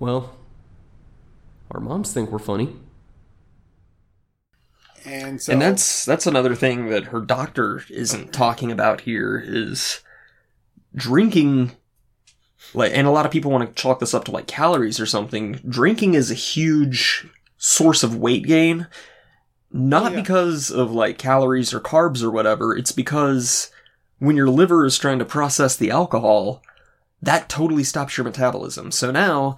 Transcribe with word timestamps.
Well, 0.00 0.34
our 1.70 1.78
moms 1.78 2.12
think 2.12 2.30
we're 2.30 2.38
funny. 2.38 2.74
And 5.04 5.40
so 5.40 5.52
and 5.52 5.62
that's 5.62 6.04
that's 6.04 6.26
another 6.26 6.54
thing 6.54 6.88
that 6.88 7.04
her 7.04 7.20
doctor 7.20 7.84
isn't 7.88 8.32
talking 8.32 8.72
about 8.72 9.02
here 9.02 9.42
is 9.44 10.00
drinking 10.94 11.72
like 12.74 12.92
and 12.94 13.06
a 13.06 13.10
lot 13.10 13.24
of 13.24 13.32
people 13.32 13.50
want 13.50 13.66
to 13.66 13.82
chalk 13.82 14.00
this 14.00 14.12
up 14.12 14.24
to 14.24 14.30
like 14.30 14.46
calories 14.46 15.00
or 15.00 15.06
something 15.06 15.52
drinking 15.66 16.14
is 16.14 16.30
a 16.30 16.34
huge 16.34 17.26
source 17.56 18.02
of 18.02 18.16
weight 18.16 18.46
gain 18.46 18.88
not 19.72 20.12
yeah. 20.12 20.20
because 20.20 20.70
of 20.70 20.92
like 20.92 21.16
calories 21.16 21.72
or 21.72 21.80
carbs 21.80 22.22
or 22.22 22.30
whatever 22.30 22.76
it's 22.76 22.92
because 22.92 23.70
when 24.18 24.36
your 24.36 24.48
liver 24.48 24.84
is 24.84 24.98
trying 24.98 25.18
to 25.18 25.24
process 25.24 25.76
the 25.76 25.90
alcohol 25.90 26.62
that 27.22 27.48
totally 27.48 27.84
stops 27.84 28.18
your 28.18 28.24
metabolism 28.24 28.90
so 28.90 29.10
now 29.10 29.56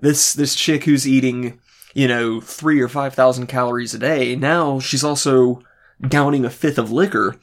this 0.00 0.32
this 0.32 0.54
chick 0.54 0.84
who's 0.84 1.06
eating 1.06 1.58
you 1.94 2.08
know 2.08 2.40
three 2.40 2.80
or 2.80 2.88
five 2.88 3.14
thousand 3.14 3.46
calories 3.46 3.94
a 3.94 3.98
day 3.98 4.34
now 4.36 4.78
she's 4.80 5.04
also 5.04 5.62
downing 6.08 6.44
a 6.44 6.50
fifth 6.50 6.78
of 6.78 6.90
liquor 6.90 7.36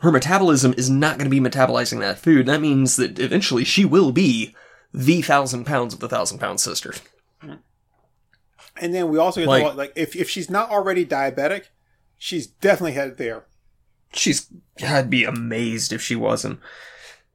her 0.00 0.12
metabolism 0.12 0.74
is 0.76 0.88
not 0.90 1.18
going 1.18 1.30
to 1.30 1.40
be 1.40 1.40
metabolizing 1.40 2.00
that 2.00 2.18
food 2.18 2.46
that 2.46 2.60
means 2.60 2.96
that 2.96 3.18
eventually 3.18 3.64
she 3.64 3.84
will 3.84 4.12
be 4.12 4.54
the 4.94 5.20
thousand 5.22 5.64
pounds 5.64 5.92
of 5.92 6.00
the 6.00 6.08
thousand 6.08 6.38
pound 6.38 6.60
sister 6.60 6.94
and 8.78 8.94
then 8.94 9.08
we 9.08 9.18
also 9.18 9.40
get 9.40 9.48
Like- 9.48 9.64
like, 9.64 9.76
like 9.76 9.92
if 9.96 10.14
if 10.16 10.28
she's 10.28 10.50
not 10.50 10.70
already 10.70 11.04
diabetic, 11.06 11.64
she's 12.18 12.46
definitely 12.46 12.92
headed 12.92 13.16
there. 13.18 13.44
she's 14.12 14.48
I'd 14.82 15.08
be 15.10 15.24
amazed 15.24 15.92
if 15.92 16.02
she 16.02 16.14
wasn't. 16.16 16.60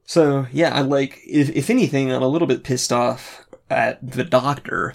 So 0.06 0.46
yeah, 0.52 0.74
I 0.76 0.82
like 0.82 1.20
if 1.26 1.50
if 1.50 1.70
anything, 1.70 2.12
I'm 2.12 2.22
a 2.22 2.28
little 2.28 2.48
bit 2.48 2.64
pissed 2.64 2.92
off 2.94 3.41
at 3.72 4.00
the 4.02 4.24
doctor 4.24 4.94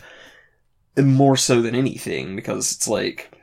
more 0.97 1.37
so 1.37 1.61
than 1.61 1.75
anything 1.75 2.37
because 2.37 2.73
it's 2.73 2.89
like 2.89 3.37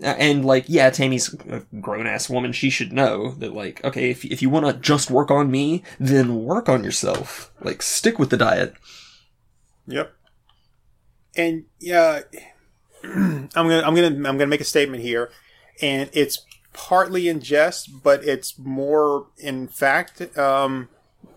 and 0.00 0.44
like 0.44 0.64
yeah, 0.68 0.90
Tammy's 0.90 1.34
a 1.48 1.60
grown 1.80 2.06
ass 2.06 2.30
woman. 2.30 2.52
She 2.52 2.70
should 2.70 2.92
know 2.92 3.32
that 3.32 3.52
like 3.52 3.84
okay, 3.84 4.10
if 4.10 4.24
if 4.24 4.42
you 4.42 4.50
want 4.50 4.66
to 4.66 4.72
just 4.74 5.10
work 5.10 5.30
on 5.30 5.50
me, 5.50 5.82
then 5.98 6.44
work 6.44 6.68
on 6.68 6.84
yourself. 6.84 7.52
Like 7.60 7.82
stick 7.82 8.18
with 8.18 8.30
the 8.30 8.36
diet. 8.36 8.74
Yep. 9.86 10.14
And 11.36 11.64
yeah, 11.80 12.20
I'm 13.04 13.48
gonna 13.54 13.82
I'm 13.82 13.94
gonna 13.94 14.06
I'm 14.06 14.22
gonna 14.22 14.46
make 14.46 14.60
a 14.60 14.64
statement 14.64 15.02
here, 15.02 15.30
and 15.82 16.10
it's 16.12 16.44
partly 16.72 17.28
in 17.28 17.40
jest, 17.40 18.02
but 18.02 18.22
it's 18.24 18.58
more 18.58 19.26
in 19.38 19.66
fact 19.66 20.36
um, 20.38 20.88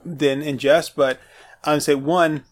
than 0.05 0.41
in 0.41 0.57
jest. 0.57 0.95
But 0.95 1.19
I'm 1.63 1.73
gonna 1.73 1.81
say 1.81 1.95
one. 1.95 2.43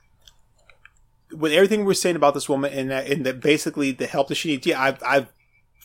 With 1.32 1.52
everything 1.52 1.86
we're 1.86 1.94
saying 1.94 2.16
about 2.16 2.34
this 2.34 2.50
woman, 2.50 2.74
and 2.74 2.90
that, 2.92 3.08
and 3.08 3.26
that 3.26 3.40
basically 3.40 3.92
the 3.92 4.08
help 4.08 4.30
that 4.30 4.36
she 4.36 4.50
needs, 4.50 4.66
yeah, 4.66 4.82
I've, 4.82 5.02
I've 5.04 5.28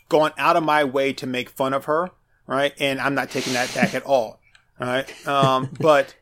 gone 0.09 0.33
out 0.39 0.57
of 0.57 0.63
my 0.63 0.85
way 0.85 1.13
to 1.13 1.27
make 1.27 1.51
fun 1.51 1.75
of 1.75 1.85
her, 1.85 2.11
right? 2.47 2.73
And 2.79 3.01
I'm 3.01 3.15
not 3.15 3.31
taking 3.31 3.53
that 3.53 3.73
back 3.75 3.95
at 3.95 4.05
all, 4.05 4.41
right? 4.79 5.27
Um, 5.27 5.71
but 5.81 6.15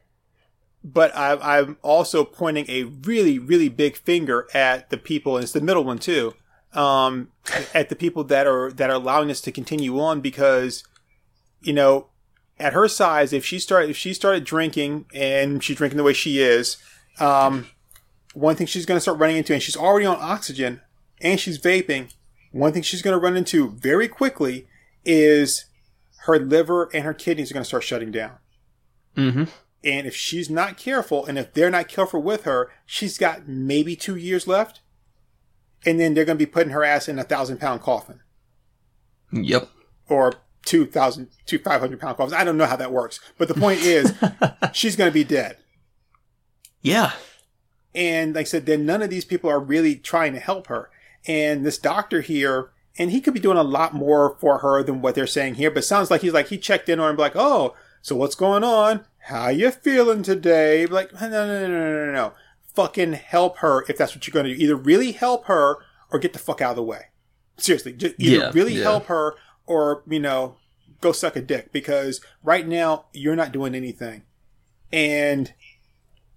but 0.84 1.16
I, 1.16 1.58
I'm 1.58 1.76
also 1.82 2.24
pointing 2.24 2.66
a 2.68 2.84
really, 2.84 3.38
really 3.38 3.68
big 3.68 3.96
finger 3.96 4.48
at 4.52 4.90
the 4.90 4.96
people, 4.96 5.36
and 5.36 5.44
it's 5.44 5.52
the 5.52 5.60
middle 5.60 5.84
one 5.84 5.98
too, 5.98 6.34
um, 6.74 7.28
at 7.74 7.88
the 7.88 7.96
people 7.96 8.24
that 8.24 8.46
are 8.46 8.72
that 8.72 8.90
are 8.90 8.96
allowing 8.96 9.30
us 9.30 9.40
to 9.42 9.52
continue 9.52 10.00
on 10.00 10.20
because, 10.20 10.84
you 11.60 11.72
know, 11.72 12.08
at 12.58 12.72
her 12.72 12.88
size, 12.88 13.32
if 13.32 13.44
she 13.44 13.58
started 13.58 13.90
if 13.90 13.96
she 13.96 14.14
started 14.14 14.44
drinking 14.44 15.06
and 15.14 15.62
she's 15.62 15.76
drinking 15.76 15.98
the 15.98 16.02
way 16.02 16.12
she 16.12 16.40
is, 16.40 16.78
um, 17.20 17.66
one 18.34 18.56
thing 18.56 18.66
she's 18.66 18.86
going 18.86 18.96
to 18.96 19.00
start 19.00 19.18
running 19.18 19.36
into, 19.36 19.52
and 19.52 19.62
she's 19.62 19.76
already 19.76 20.06
on 20.06 20.18
oxygen 20.20 20.80
and 21.20 21.38
she's 21.38 21.58
vaping. 21.58 22.12
One 22.50 22.72
thing 22.72 22.82
she's 22.82 23.02
going 23.02 23.14
to 23.18 23.22
run 23.22 23.36
into 23.36 23.70
very 23.70 24.08
quickly 24.08 24.66
is 25.04 25.66
her 26.24 26.38
liver 26.38 26.90
and 26.94 27.04
her 27.04 27.14
kidneys 27.14 27.50
are 27.50 27.54
going 27.54 27.64
to 27.64 27.68
start 27.68 27.82
shutting 27.82 28.10
down. 28.10 28.38
Mm-hmm. 29.16 29.44
And 29.84 30.06
if 30.06 30.14
she's 30.14 30.48
not 30.48 30.76
careful, 30.76 31.24
and 31.26 31.38
if 31.38 31.52
they're 31.54 31.70
not 31.70 31.88
careful 31.88 32.22
with 32.22 32.44
her, 32.44 32.70
she's 32.86 33.18
got 33.18 33.48
maybe 33.48 33.96
two 33.96 34.16
years 34.16 34.46
left. 34.46 34.80
And 35.84 35.98
then 35.98 36.14
they're 36.14 36.24
going 36.24 36.38
to 36.38 36.44
be 36.46 36.50
putting 36.50 36.72
her 36.72 36.84
ass 36.84 37.08
in 37.08 37.18
a 37.18 37.24
thousand 37.24 37.58
pound 37.58 37.80
coffin 37.80 38.20
Yep. 39.32 39.68
or 40.08 40.34
two 40.64 40.86
thousand, 40.86 41.28
two 41.46 41.58
five 41.58 41.80
hundred 41.80 41.98
pound 41.98 42.16
coffins. 42.16 42.32
I 42.32 42.44
don't 42.44 42.56
know 42.56 42.66
how 42.66 42.76
that 42.76 42.92
works. 42.92 43.18
But 43.38 43.48
the 43.48 43.54
point 43.54 43.80
is, 43.80 44.14
she's 44.72 44.94
going 44.94 45.10
to 45.10 45.14
be 45.14 45.24
dead. 45.24 45.56
Yeah. 46.82 47.12
And 47.94 48.34
like 48.34 48.42
I 48.42 48.48
said, 48.48 48.66
then 48.66 48.86
none 48.86 49.02
of 49.02 49.10
these 49.10 49.24
people 49.24 49.50
are 49.50 49.60
really 49.60 49.96
trying 49.96 50.32
to 50.34 50.40
help 50.40 50.68
her. 50.68 50.90
And 51.26 51.64
this 51.64 51.78
doctor 51.78 52.20
here, 52.20 52.70
and 52.98 53.10
he 53.10 53.20
could 53.20 53.34
be 53.34 53.40
doing 53.40 53.58
a 53.58 53.62
lot 53.62 53.94
more 53.94 54.36
for 54.40 54.58
her 54.58 54.82
than 54.82 55.02
what 55.02 55.14
they're 55.14 55.26
saying 55.26 55.54
here, 55.54 55.70
but 55.70 55.84
sounds 55.84 56.10
like 56.10 56.22
he's 56.22 56.32
like, 56.32 56.48
he 56.48 56.58
checked 56.58 56.88
in 56.88 56.98
on 56.98 57.04
her 57.04 57.08
and 57.10 57.16
be 57.16 57.22
like, 57.22 57.36
oh, 57.36 57.74
so 58.00 58.16
what's 58.16 58.34
going 58.34 58.64
on? 58.64 59.04
How 59.26 59.48
you 59.48 59.70
feeling 59.70 60.22
today? 60.22 60.86
Like, 60.86 61.12
no, 61.12 61.28
no, 61.28 61.46
no, 61.46 61.68
no, 61.68 62.06
no, 62.06 62.12
no. 62.12 62.32
Fucking 62.74 63.12
help 63.12 63.58
her 63.58 63.84
if 63.88 63.96
that's 63.96 64.14
what 64.14 64.26
you're 64.26 64.32
going 64.32 64.46
to 64.46 64.54
do. 64.54 64.62
Either 64.62 64.76
really 64.76 65.12
help 65.12 65.44
her 65.46 65.76
or 66.10 66.18
get 66.18 66.32
the 66.32 66.38
fuck 66.38 66.60
out 66.60 66.70
of 66.70 66.76
the 66.76 66.82
way. 66.82 67.06
Seriously, 67.58 67.92
just 67.92 68.14
either 68.18 68.36
Yeah, 68.46 68.50
really 68.52 68.74
yeah. 68.74 68.82
help 68.82 69.06
her 69.06 69.34
or, 69.66 70.02
you 70.08 70.18
know, 70.18 70.56
go 71.00 71.12
suck 71.12 71.36
a 71.36 71.42
dick 71.42 71.70
because 71.72 72.20
right 72.42 72.66
now 72.66 73.04
you're 73.12 73.36
not 73.36 73.52
doing 73.52 73.74
anything. 73.74 74.22
And 74.92 75.52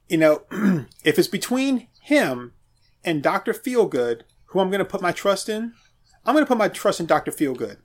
you 0.10 0.18
know, 0.18 0.44
if 1.04 1.18
it's 1.20 1.28
between 1.28 1.88
him 2.02 2.54
and 3.04 3.22
Dr. 3.24 3.54
Feelgood, 3.54 4.22
who 4.46 4.60
I'm 4.60 4.70
going 4.70 4.80
to 4.80 4.86
put 4.86 5.02
my 5.02 5.12
trust 5.12 5.50
in, 5.50 5.74
I'm 6.26 6.34
going 6.34 6.46
to 6.46 6.48
put 6.48 6.58
my 6.58 6.68
trust 6.70 7.00
in 7.00 7.06
Dr. 7.06 7.32
Feelgood 7.32 7.78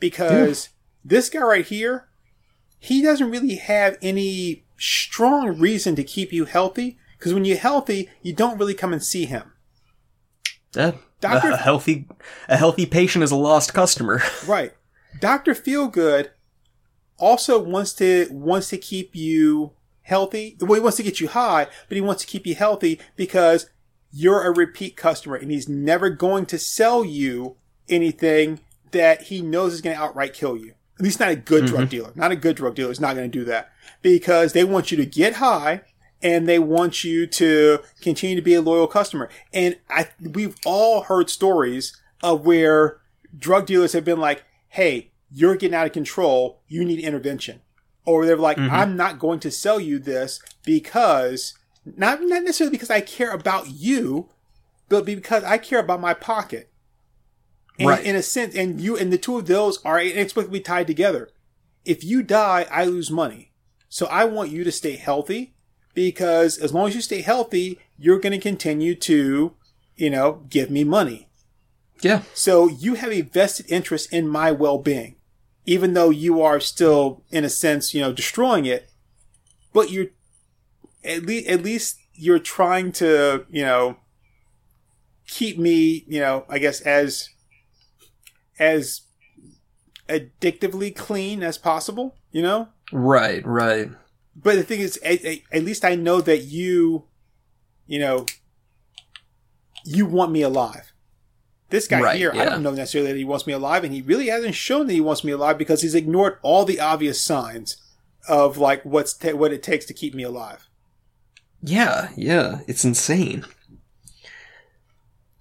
because 0.00 0.70
this 1.04 1.28
guy 1.28 1.40
right 1.42 1.66
here, 1.66 2.08
he 2.78 3.02
doesn't 3.02 3.30
really 3.30 3.56
have 3.56 3.96
any 4.02 4.64
strong 4.78 5.58
reason 5.58 5.94
to 5.96 6.04
keep 6.04 6.32
you 6.32 6.44
healthy 6.44 6.98
because 7.18 7.34
when 7.34 7.44
you're 7.44 7.56
healthy, 7.56 8.08
you 8.22 8.32
don't 8.32 8.58
really 8.58 8.74
come 8.74 8.92
and 8.92 9.02
see 9.02 9.24
him. 9.26 9.52
Yeah. 10.74 10.92
Doctor- 11.20 11.50
A, 11.50 11.54
a 11.54 11.56
healthy 11.56 12.06
a 12.48 12.56
healthy 12.56 12.84
patient 12.86 13.22
is 13.22 13.30
a 13.30 13.36
lost 13.36 13.72
customer. 13.72 14.22
Right. 14.46 14.74
Dr. 15.20 15.54
Feelgood 15.54 16.30
also 17.18 17.62
wants 17.62 17.92
to 17.94 18.26
wants 18.30 18.68
to 18.70 18.76
keep 18.78 19.14
you 19.14 19.72
healthy. 20.04 20.56
Well, 20.60 20.74
he 20.74 20.80
wants 20.80 20.96
to 20.98 21.02
get 21.02 21.20
you 21.20 21.28
high, 21.28 21.66
but 21.88 21.96
he 21.96 22.00
wants 22.00 22.22
to 22.22 22.28
keep 22.28 22.46
you 22.46 22.54
healthy 22.54 23.00
because 23.16 23.68
you're 24.12 24.44
a 24.44 24.52
repeat 24.52 24.96
customer 24.96 25.34
and 25.34 25.50
he's 25.50 25.68
never 25.68 26.08
going 26.08 26.46
to 26.46 26.58
sell 26.58 27.04
you 27.04 27.56
anything 27.88 28.60
that 28.92 29.22
he 29.22 29.42
knows 29.42 29.74
is 29.74 29.80
going 29.80 29.96
to 29.96 30.02
outright 30.02 30.32
kill 30.32 30.56
you. 30.56 30.74
At 30.98 31.04
least 31.04 31.18
not 31.18 31.30
a 31.30 31.36
good 31.36 31.66
drug 31.66 31.82
mm-hmm. 31.82 31.88
dealer. 31.88 32.12
Not 32.14 32.30
a 32.30 32.36
good 32.36 32.56
drug 32.56 32.76
dealer 32.76 32.92
is 32.92 33.00
not 33.00 33.16
going 33.16 33.28
to 33.28 33.38
do 33.38 33.44
that 33.46 33.72
because 34.00 34.52
they 34.52 34.62
want 34.62 34.92
you 34.92 34.96
to 34.98 35.04
get 35.06 35.34
high 35.34 35.82
and 36.22 36.48
they 36.48 36.60
want 36.60 37.02
you 37.02 37.26
to 37.26 37.80
continue 38.00 38.36
to 38.36 38.42
be 38.42 38.54
a 38.54 38.62
loyal 38.62 38.86
customer. 38.86 39.28
And 39.52 39.76
I, 39.90 40.08
we've 40.20 40.54
all 40.64 41.02
heard 41.02 41.28
stories 41.28 42.00
of 42.22 42.46
where 42.46 43.00
drug 43.36 43.66
dealers 43.66 43.92
have 43.94 44.04
been 44.04 44.20
like, 44.20 44.44
Hey, 44.68 45.10
you're 45.30 45.56
getting 45.56 45.74
out 45.74 45.86
of 45.86 45.92
control. 45.92 46.60
You 46.68 46.84
need 46.84 47.00
intervention. 47.00 47.60
Or 48.06 48.26
they're 48.26 48.36
like, 48.36 48.56
mm-hmm. 48.58 48.74
I'm 48.74 48.96
not 48.96 49.18
going 49.18 49.40
to 49.40 49.50
sell 49.50 49.80
you 49.80 49.98
this 49.98 50.40
because 50.64 51.54
not, 51.84 52.20
not 52.22 52.42
necessarily 52.42 52.72
because 52.76 52.90
I 52.90 53.00
care 53.00 53.30
about 53.30 53.70
you, 53.70 54.28
but 54.88 55.04
because 55.04 55.42
I 55.44 55.58
care 55.58 55.78
about 55.78 56.00
my 56.00 56.14
pocket. 56.14 56.70
And 57.78 57.88
Right. 57.88 58.04
in 58.04 58.14
a 58.14 58.22
sense, 58.22 58.54
and 58.54 58.80
you 58.80 58.96
and 58.96 59.12
the 59.12 59.18
two 59.18 59.36
of 59.38 59.46
those 59.46 59.82
are 59.84 60.00
inexplicably 60.00 60.60
tied 60.60 60.86
together. 60.86 61.28
If 61.84 62.04
you 62.04 62.22
die, 62.22 62.66
I 62.70 62.84
lose 62.84 63.10
money. 63.10 63.52
So 63.88 64.06
I 64.06 64.24
want 64.24 64.50
you 64.50 64.64
to 64.64 64.72
stay 64.72 64.96
healthy 64.96 65.54
because 65.92 66.58
as 66.58 66.72
long 66.72 66.88
as 66.88 66.94
you 66.94 67.00
stay 67.00 67.22
healthy, 67.22 67.78
you're 67.98 68.20
going 68.20 68.32
to 68.32 68.38
continue 68.38 68.94
to, 68.96 69.54
you 69.96 70.10
know, 70.10 70.42
give 70.50 70.70
me 70.70 70.84
money. 70.84 71.28
yeah. 72.00 72.22
So 72.34 72.68
you 72.68 72.94
have 72.94 73.12
a 73.12 73.22
vested 73.22 73.70
interest 73.70 74.12
in 74.12 74.28
my 74.28 74.50
well-being, 74.52 75.16
even 75.66 75.94
though 75.94 76.10
you 76.10 76.42
are 76.42 76.60
still, 76.60 77.22
in 77.30 77.44
a 77.44 77.48
sense, 77.48 77.94
you 77.94 78.00
know, 78.00 78.12
destroying 78.12 78.66
it. 78.66 78.90
But 79.72 79.90
you're 79.90 80.06
at 81.04 81.24
least, 81.26 81.48
at 81.48 81.62
least 81.62 81.98
you're 82.14 82.38
trying 82.38 82.92
to, 82.92 83.44
you 83.50 83.62
know, 83.62 83.96
keep 85.26 85.58
me, 85.58 86.04
you 86.06 86.20
know, 86.20 86.44
I 86.48 86.58
guess 86.58 86.80
as 86.82 87.28
as 88.58 89.02
addictively 90.08 90.94
clean 90.94 91.42
as 91.42 91.58
possible. 91.58 92.16
You 92.30 92.42
know. 92.42 92.68
Right, 92.92 93.44
right. 93.46 93.90
But 94.36 94.56
the 94.56 94.62
thing 94.62 94.80
is, 94.80 94.96
at, 94.98 95.24
at- 95.24 95.38
at 95.52 95.64
least 95.64 95.84
I 95.84 95.94
know 95.94 96.20
that 96.20 96.42
you, 96.42 97.04
you 97.86 97.98
know, 97.98 98.26
you 99.84 100.06
want 100.06 100.32
me 100.32 100.42
alive. 100.42 100.92
This 101.74 101.88
guy 101.88 102.00
Right, 102.00 102.16
here, 102.16 102.30
I 102.30 102.44
don't 102.44 102.62
know 102.62 102.70
necessarily 102.70 103.10
that 103.10 103.18
he 103.18 103.24
wants 103.24 103.48
me 103.48 103.52
alive, 103.52 103.82
and 103.82 103.92
he 103.92 104.00
really 104.00 104.28
hasn't 104.28 104.54
shown 104.54 104.86
that 104.86 104.92
he 104.92 105.00
wants 105.00 105.24
me 105.24 105.32
alive 105.32 105.58
because 105.58 105.82
he's 105.82 105.96
ignored 105.96 106.38
all 106.40 106.64
the 106.64 106.78
obvious 106.78 107.20
signs 107.20 107.78
of 108.28 108.58
like 108.58 108.84
what's 108.84 109.12
ta- 109.12 109.34
what 109.34 109.52
it 109.52 109.60
takes 109.60 109.84
to 109.86 109.92
keep 109.92 110.14
me 110.14 110.22
alive. 110.22 110.68
Yeah, 111.60 112.10
yeah. 112.14 112.60
It's 112.68 112.84
insane. 112.84 113.44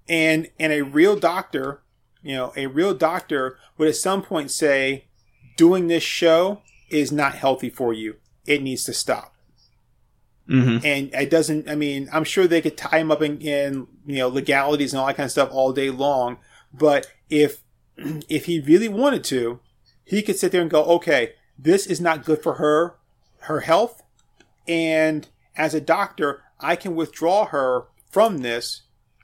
and 0.09 0.49
and 0.59 0.73
a 0.73 0.81
real 0.81 1.15
doctor, 1.15 1.83
you 2.23 2.35
know, 2.35 2.51
a 2.57 2.65
real 2.65 2.95
doctor 2.95 3.59
would 3.77 3.87
at 3.87 3.95
some 3.95 4.23
point 4.23 4.49
say, 4.49 5.05
doing 5.55 5.85
this 5.85 6.01
show 6.01 6.63
is 6.89 7.11
not 7.11 7.35
healthy 7.35 7.69
for 7.69 7.93
you. 7.93 8.15
It 8.47 8.63
needs 8.63 8.83
to 8.85 8.93
stop. 8.93 9.32
Mm-hmm. 10.49 10.85
And 10.85 11.13
it 11.13 11.29
doesn't. 11.29 11.69
I 11.69 11.75
mean, 11.75 12.09
I'm 12.11 12.25
sure 12.25 12.47
they 12.47 12.61
could 12.61 12.77
tie 12.77 12.99
him 12.99 13.11
up 13.11 13.21
in, 13.21 13.39
in 13.39 13.87
you 14.05 14.17
know 14.17 14.27
legalities 14.27 14.93
and 14.93 14.99
all 14.99 15.07
that 15.07 15.15
kind 15.15 15.25
of 15.25 15.31
stuff 15.31 15.49
all 15.51 15.71
day 15.71 15.89
long. 15.89 16.37
But 16.73 17.07
if 17.29 17.63
if 17.97 18.45
he 18.45 18.59
really 18.59 18.89
wanted 18.89 19.23
to, 19.25 19.59
he 20.03 20.21
could 20.21 20.37
sit 20.37 20.51
there 20.51 20.61
and 20.61 20.69
go, 20.69 20.83
okay, 20.83 21.33
this 21.57 21.87
is 21.87 22.01
not 22.01 22.25
good 22.25 22.43
for 22.43 22.55
her, 22.55 22.95
her 23.41 23.61
health, 23.61 24.03
and 24.67 25.29
as 25.55 25.73
a 25.73 25.81
doctor, 25.81 26.41
I 26.59 26.75
can 26.75 26.95
withdraw 26.95 27.45
her 27.45 27.85
from 28.09 28.39
this. 28.39 28.81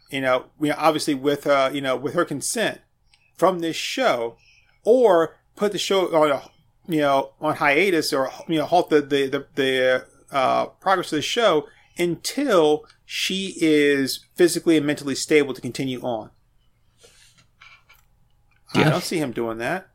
You 0.10 0.22
know, 0.22 0.46
you 0.60 0.70
know, 0.70 0.76
obviously 0.78 1.16
with 1.16 1.46
uh, 1.46 1.70
you 1.74 1.82
know, 1.82 1.98
with 1.98 2.14
her 2.14 2.26
consent 2.26 2.80
from 3.36 3.60
this 3.60 3.76
show, 3.76 4.38
or 4.84 5.38
put 5.56 5.74
the 5.74 5.78
show 5.78 6.16
on 6.16 6.32
a, 6.32 6.50
you 6.88 7.02
know 7.02 7.34
on 7.40 7.58
hiatus 7.58 8.12
or 8.12 8.32
you 8.48 8.58
know 8.58 8.66
halt 8.66 8.90
the 8.90 9.02
the 9.02 9.28
the, 9.28 9.46
the 9.56 10.06
uh, 10.32 10.68
progress 10.68 11.12
of 11.12 11.18
the 11.18 11.22
show 11.22 11.68
until 11.98 12.86
she 13.06 13.56
is 13.60 14.26
physically 14.36 14.78
and 14.78 14.86
mentally 14.86 15.16
stable 15.16 15.54
to 15.54 15.62
continue 15.62 16.00
on. 16.02 16.32
I 18.74 18.90
don't 18.90 19.04
see 19.04 19.18
him 19.18 19.32
doing 19.32 19.58
that. 19.58 19.90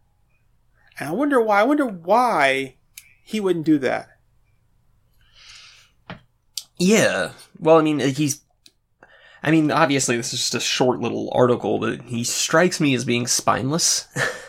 And 0.99 1.09
I 1.09 1.13
wonder 1.13 1.41
why. 1.41 1.61
I 1.61 1.65
wonder 1.65 1.87
why 1.87 2.77
he 3.23 3.41
wouldn't 3.41 3.67
do 3.67 3.79
that. 3.79 4.09
Yeah. 6.79 7.33
Well, 7.59 7.79
I 7.79 7.83
mean, 7.83 8.01
he's. 8.01 8.41
I 9.43 9.51
mean, 9.51 9.71
obviously, 9.71 10.17
this 10.17 10.33
is 10.33 10.41
just 10.41 10.55
a 10.55 10.61
short 10.61 11.01
little 11.01 11.31
article, 11.33 11.79
but 11.79 12.03
he 12.03 12.25
strikes 12.25 12.81
me 12.81 12.95
as 12.95 13.05
being 13.05 13.27
spineless. 13.27 14.09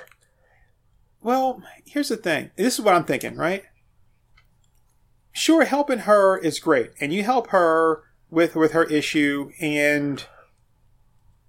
Well, 1.26 1.64
here's 1.88 2.10
the 2.10 2.18
thing. 2.18 2.52
This 2.56 2.78
is 2.78 2.86
what 2.86 2.94
I'm 2.94 3.04
thinking, 3.04 3.36
right? 3.36 3.64
Sure, 5.38 5.66
helping 5.66 6.00
her 6.00 6.38
is 6.38 6.60
great, 6.60 6.92
and 7.02 7.12
you 7.12 7.22
help 7.24 7.48
her 7.50 8.04
with 8.32 8.56
with 8.56 8.72
her 8.72 8.86
issue, 8.86 9.52
and 9.60 10.24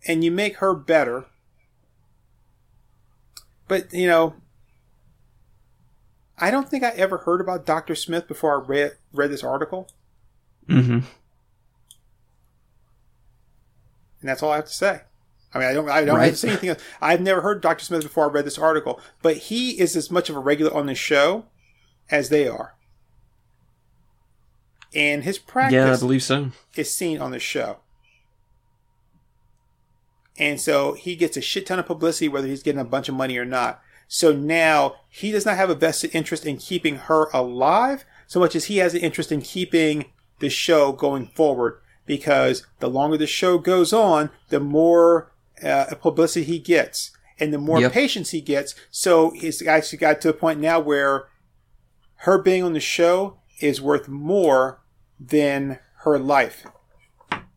and 0.08 0.24
you 0.24 0.30
make 0.32 0.56
her 0.56 0.74
better. 0.74 1.26
But 3.68 3.94
you 3.94 4.08
know, 4.08 4.34
I 6.36 6.50
don't 6.50 6.68
think 6.68 6.82
I 6.82 6.90
ever 6.90 7.18
heard 7.18 7.40
about 7.40 7.64
Doctor 7.64 7.94
Smith 7.94 8.26
before 8.26 8.60
I 8.60 8.66
read 8.66 8.96
read 9.12 9.30
this 9.30 9.44
article, 9.44 9.88
mm-hmm. 10.68 10.92
and 10.92 11.04
that's 14.22 14.42
all 14.42 14.50
I 14.50 14.56
have 14.56 14.66
to 14.66 14.74
say. 14.74 15.02
I 15.54 15.58
mean, 15.60 15.68
I 15.68 15.72
don't, 15.72 15.88
I 15.88 16.00
don't 16.00 16.08
have 16.08 16.16
Right. 16.18 16.30
to 16.30 16.36
say 16.36 16.48
anything 16.48 16.70
else. 16.70 16.82
I've 17.00 17.20
never 17.20 17.40
heard 17.40 17.62
Dr. 17.62 17.84
Smith 17.84 18.02
before 18.02 18.28
I 18.28 18.32
read 18.32 18.44
this 18.44 18.58
article, 18.58 19.00
but 19.22 19.36
he 19.36 19.78
is 19.78 19.94
as 19.94 20.10
much 20.10 20.28
of 20.28 20.34
a 20.36 20.40
regular 20.40 20.74
on 20.74 20.86
the 20.86 20.94
show 20.96 21.46
as 22.10 22.28
they 22.30 22.48
are. 22.48 22.75
And 24.94 25.24
his 25.24 25.38
practice 25.38 25.74
Yeah, 25.74 25.92
I 25.92 25.96
believe 25.96 26.22
so. 26.22 26.50
is 26.74 26.94
seen 26.94 27.20
on 27.20 27.30
the 27.32 27.38
show. 27.38 27.78
And 30.38 30.60
so 30.60 30.92
he 30.92 31.16
gets 31.16 31.36
a 31.36 31.40
shit 31.40 31.66
ton 31.66 31.78
of 31.78 31.86
publicity, 31.86 32.28
whether 32.28 32.46
he's 32.46 32.62
getting 32.62 32.80
a 32.80 32.84
bunch 32.84 33.08
of 33.08 33.14
money 33.14 33.38
or 33.38 33.44
not. 33.44 33.80
So 34.08 34.32
now 34.32 34.96
he 35.08 35.32
does 35.32 35.46
not 35.46 35.56
have 35.56 35.70
a 35.70 35.74
vested 35.74 36.14
interest 36.14 36.46
in 36.46 36.58
keeping 36.58 36.96
her 36.96 37.28
alive 37.32 38.04
so 38.26 38.38
much 38.40 38.54
as 38.54 38.66
he 38.66 38.78
has 38.78 38.94
an 38.94 39.00
interest 39.00 39.32
in 39.32 39.40
keeping 39.40 40.06
the 40.40 40.50
show 40.50 40.92
going 40.92 41.26
forward. 41.28 41.80
Because 42.04 42.64
the 42.78 42.88
longer 42.88 43.16
the 43.16 43.26
show 43.26 43.58
goes 43.58 43.92
on, 43.92 44.30
the 44.48 44.60
more 44.60 45.32
uh, 45.62 45.86
publicity 46.00 46.44
he 46.44 46.58
gets 46.60 47.10
and 47.40 47.52
the 47.52 47.58
more 47.58 47.80
Yep. 47.80 47.92
patients 47.92 48.30
he 48.30 48.40
gets. 48.40 48.74
So 48.90 49.30
he's 49.30 49.60
actually 49.66 49.98
got 49.98 50.20
to 50.20 50.28
a 50.28 50.32
point 50.32 50.60
now 50.60 50.78
where 50.78 51.26
her 52.20 52.38
being 52.40 52.62
on 52.62 52.74
the 52.74 52.80
show 52.80 53.38
is 53.60 53.80
worth 53.80 54.08
more 54.08 54.80
than 55.18 55.78
her 56.00 56.18
life 56.18 56.66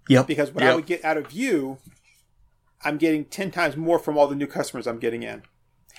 Yep. 0.07 0.27
because 0.27 0.51
what 0.51 0.63
I 0.63 0.73
would 0.73 0.87
get 0.87 1.05
out 1.05 1.17
of 1.17 1.31
you, 1.31 1.77
I'm 2.83 2.97
getting 2.97 3.25
10 3.25 3.51
times 3.51 3.77
more 3.77 3.99
from 3.99 4.17
all 4.17 4.27
the 4.27 4.35
new 4.35 4.47
customers 4.47 4.87
I'm 4.87 4.97
getting 4.99 5.21
in. 5.23 5.43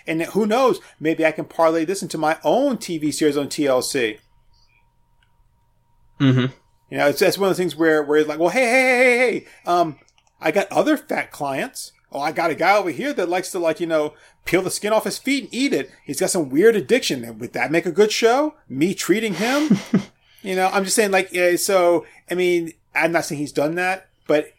And 0.07 0.23
who 0.23 0.47
knows, 0.47 0.81
maybe 0.99 1.25
I 1.25 1.31
can 1.31 1.45
parlay 1.45 1.85
this 1.85 2.03
into 2.03 2.19
my 2.19 2.39
own 2.43 2.79
TV 2.79 3.13
series 3.13 3.37
on 3.37 3.49
TLC. 3.49 4.19
Mm-hmm. 6.21 6.53
You 6.91 6.99
know, 6.99 7.09
it's 7.09 7.21
that's 7.21 7.39
one 7.39 7.51
of 7.51 7.57
the 7.57 7.63
things 7.63 7.77
where 7.77 8.03
where 8.03 8.19
it's 8.19 8.29
like, 8.29 8.41
well, 8.41 8.49
hey, 8.49 8.65
hey, 8.65 8.73
hey, 8.73 9.07
hey, 9.07 9.19
hey, 9.19 9.47
um, 9.67 9.99
I 10.41 10.51
got 10.51 10.71
other 10.73 10.97
fat 10.97 11.31
clients. 11.31 11.93
Oh, 12.11 12.21
I 12.21 12.33
got 12.33 12.51
a 12.51 12.57
guy 12.57 12.77
over 12.77 12.91
here 12.91 13.13
that 13.13 13.29
likes 13.29 13.53
to 13.53 13.61
like, 13.61 13.79
you 13.79 13.87
know, 13.87 14.15
peel 14.45 14.63
the 14.63 14.71
skin 14.71 14.93
off 14.93 15.05
his 15.05 15.19
feet 15.19 15.45
and 15.45 15.55
eat 15.55 15.73
it. 15.73 15.91
He's 16.05 16.21
got 16.21 16.31
some 16.31 16.49
weird 16.51 16.77
addiction. 16.77 17.39
Would 17.39 17.53
that 17.53 17.71
make 17.71 17.87
a 17.87 17.93
good 17.93 18.11
show? 18.13 18.55
Me 18.69 18.95
treating 18.95 19.35
him? 19.35 19.79
you 20.43 20.57
know, 20.57 20.69
I'm 20.73 20.85
just 20.85 20.97
saying, 20.97 21.11
like, 21.11 21.33
yeah, 21.33 21.57
so 21.57 22.05
I 22.31 22.35
mean, 22.35 22.73
I'm 22.95 23.13
not 23.13 23.25
saying 23.27 23.41
he's 23.41 23.53
done 23.53 23.75
that, 23.77 24.09
but 24.27 24.53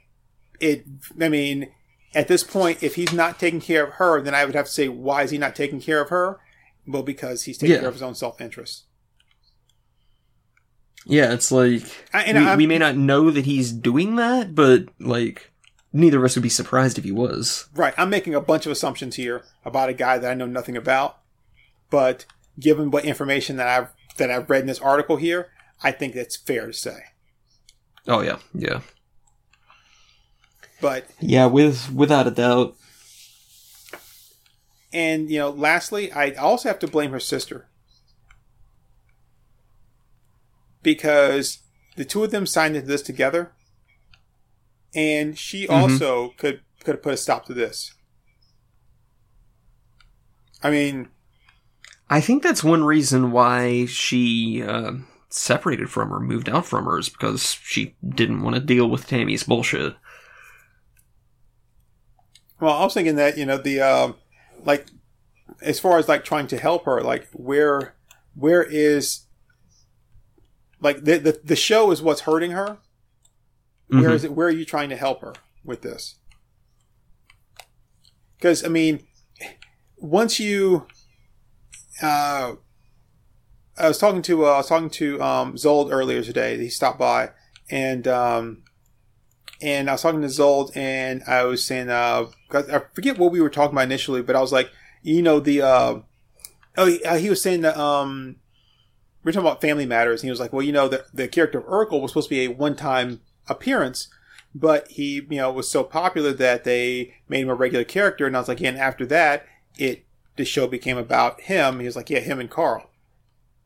it. 0.60 0.86
I 1.20 1.30
mean, 1.30 1.72
at 2.14 2.28
this 2.28 2.44
point, 2.44 2.82
if 2.84 2.96
he's 2.96 3.12
not 3.14 3.40
taking 3.40 3.62
care 3.62 3.86
of 3.86 3.94
her, 3.96 4.22
then 4.22 4.36
I 4.36 4.46
would 4.46 4.56
have 4.56 4.66
to 4.66 4.72
say, 4.72 4.88
why 4.88 5.24
is 5.24 5.32
he 5.32 5.38
not 5.38 5.56
taking 5.56 5.82
care 5.82 6.02
of 6.02 6.10
her? 6.10 6.40
Well, 6.88 7.04
because 7.04 7.44
he's 7.44 7.58
taking 7.58 7.74
Yeah. 7.76 7.80
care 7.80 7.90
of 7.90 7.96
his 7.96 8.02
own 8.04 8.16
self 8.16 8.40
interest. 8.42 8.84
Yeah, 11.06 11.34
it's 11.34 11.52
like 11.52 11.84
I- 12.14 12.32
we, 12.56 12.64
we 12.64 12.68
may 12.68 12.78
not 12.78 12.96
know 12.96 13.32
that 13.32 13.46
he's 13.46 13.72
doing 13.72 14.16
that, 14.18 14.54
but 14.54 14.86
like 15.00 15.51
neither 15.94 16.20
of 16.20 16.24
us 16.26 16.36
would 16.36 16.44
be 16.44 16.50
surprised 16.50 16.98
if 16.98 17.04
he 17.04 17.12
was. 17.12 17.68
Right. 17.76 17.94
I'm 17.98 18.10
making 18.10 18.36
a 18.36 18.42
bunch 18.42 18.66
of 18.66 18.72
assumptions 18.72 19.16
here 19.16 19.44
about 19.66 19.90
a 19.90 19.94
guy 19.94 20.18
that 20.18 20.32
I 20.32 20.34
know 20.34 20.46
nothing 20.46 20.78
about. 20.78 21.18
But 21.90 22.26
given 22.60 22.92
what 22.92 23.06
information 23.06 23.58
that 23.58 23.68
I've 23.68 23.90
that 24.18 24.32
I've 24.32 24.50
read 24.50 24.62
in 24.62 24.68
this 24.68 24.80
article 24.80 25.18
here, 25.18 25.50
I 25.84 25.92
think 25.92 26.14
that's 26.14 26.36
fair 26.38 26.68
to 26.68 26.74
say. 26.74 27.04
Oh 28.08 28.22
yeah, 28.22 28.40
yeah, 28.54 28.82
But 30.80 31.06
yeah. 31.20 31.46
With 31.46 31.92
without 31.94 32.28
a 32.28 32.32
doubt. 32.32 32.76
and 34.94 35.30
you 35.30 35.40
know, 35.40 35.50
lastly, 35.50 36.12
I 36.12 36.32
also 36.32 36.70
have 36.70 36.80
to 36.80 36.88
blame 36.88 37.12
her 37.12 37.20
sister. 37.20 37.68
Because 40.84 41.60
the 41.96 42.06
two 42.06 42.24
of 42.24 42.32
them 42.32 42.46
signed 42.48 42.76
into 42.76 42.88
this 42.88 43.02
together. 43.04 43.52
And 44.94 45.38
she 45.38 45.68
also 45.68 46.34
could 46.38 46.62
could 46.84 46.96
have 46.96 47.04
put 47.04 47.14
a 47.14 47.18
stop 47.18 47.46
to 47.46 47.54
this. 47.54 47.94
I 50.64 50.70
mean, 50.70 51.10
I 52.10 52.22
think 52.22 52.44
that's 52.44 52.64
one 52.64 52.84
reason 52.84 53.32
why 53.32 53.86
she 53.86 54.62
uh, 54.62 54.94
separated 55.30 55.90
from 55.90 56.10
her, 56.10 56.20
moved 56.20 56.50
out 56.50 56.66
from 56.66 56.86
her, 56.86 57.00
is 57.00 57.10
because 57.10 57.58
she 57.64 57.96
didn't 58.08 58.42
want 58.42 58.56
to 58.56 58.62
deal 58.62 58.90
with 58.90 59.08
Tammy's 59.08 59.44
bullshit. 59.44 59.96
Well, 62.60 62.74
I 62.74 62.84
was 62.84 62.94
thinking 62.94 63.16
that 63.16 63.38
you 63.38 63.46
know 63.46 63.58
the 63.58 63.82
um, 63.82 64.16
like 64.66 64.88
as 65.62 65.80
far 65.80 65.98
as 65.98 66.08
like 66.08 66.24
trying 66.24 66.48
to 66.48 66.58
help 66.58 66.86
her, 66.86 67.02
like 67.02 67.28
where 67.34 67.96
where 68.36 68.64
is 68.64 69.26
like 70.80 71.04
the 71.04 71.18
the, 71.18 71.42
the 71.44 71.56
show 71.56 71.92
is 71.92 72.02
what's 72.02 72.22
hurting 72.22 72.52
her. 72.52 72.78
Where 73.92 74.12
Mhm. 74.12 74.14
is 74.16 74.24
it? 74.24 74.32
Where 74.34 74.48
are 74.48 74.52
you 74.52 74.64
trying 74.64 74.90
to 74.90 74.96
help 74.96 75.20
her 75.22 75.34
with 75.66 75.82
this? 75.82 76.16
Because 78.38 78.64
I 78.64 78.70
mean, 78.70 79.04
once 79.98 80.40
you, 80.40 80.88
uh, 82.02 82.54
I 83.78 83.88
was 83.88 83.98
talking 83.98 84.22
to 84.24 84.46
uh, 84.46 84.50
I 84.52 84.58
was 84.58 84.68
talking 84.68 84.90
to 84.92 85.22
um, 85.22 85.56
Zold 85.56 85.92
earlier 85.92 86.24
today. 86.24 86.58
He 86.58 86.70
stopped 86.70 87.00
by, 87.00 87.32
and 87.70 88.08
um, 88.08 88.64
and 89.62 89.90
I 89.90 89.94
was 89.94 90.02
talking 90.02 90.22
to 90.22 90.28
Zold, 90.28 90.72
and 90.76 91.22
I 91.28 91.44
was 91.44 91.64
saying, 91.64 91.90
uh, 91.90 92.28
I 92.54 92.82
forget 92.94 93.18
what 93.18 93.32
we 93.34 93.42
were 93.42 93.50
talking 93.50 93.76
about 93.76 93.84
initially, 93.84 94.22
but 94.22 94.36
I 94.38 94.42
was 94.42 94.54
like, 94.54 94.72
you 95.04 95.22
know, 95.22 95.40
the 95.42 95.62
uh, 95.64 95.96
oh, 96.78 96.86
he, 96.86 97.04
uh, 97.04 97.18
he 97.18 97.30
was 97.30 97.42
saying 97.42 97.62
that 97.62 97.78
um, 97.78 98.38
we 99.24 99.30
are 99.30 99.34
talking 99.34 99.48
about 99.48 99.62
Family 99.62 99.86
Matters, 99.86 100.22
and 100.22 100.28
he 100.28 100.32
was 100.32 100.40
like, 100.40 100.54
well, 100.54 100.64
you 100.64 100.72
know, 100.72 100.88
the 100.88 101.06
the 101.14 101.28
character 101.28 101.60
of 101.60 101.66
Urkel 101.66 102.02
was 102.02 102.12
supposed 102.12 102.30
to 102.30 102.36
be 102.36 102.46
a 102.46 102.48
one 102.48 102.78
time 102.78 103.20
appearance, 103.48 104.08
but 104.54 104.88
he, 104.90 105.16
you 105.30 105.38
know, 105.38 105.52
was 105.52 105.70
so 105.70 105.84
popular 105.84 106.34
that 106.34 106.64
they 106.64 107.16
made 107.30 107.42
him 107.42 107.50
a 107.50 107.56
regular 107.56 107.84
character, 107.86 108.26
and 108.28 108.36
I 108.36 108.40
was 108.40 108.48
like, 108.48 108.60
yeah, 108.60 108.70
and 108.70 108.78
after 108.78 109.06
that, 109.08 109.46
it 109.78 110.06
the 110.38 110.46
show 110.46 110.68
became 110.68 110.98
about 110.98 111.42
him. 111.42 111.80
He 111.80 111.86
was 111.86 111.96
like, 111.96 112.10
yeah, 112.10 112.20
him 112.20 112.40
and 112.40 112.50
Carl, 112.50 112.90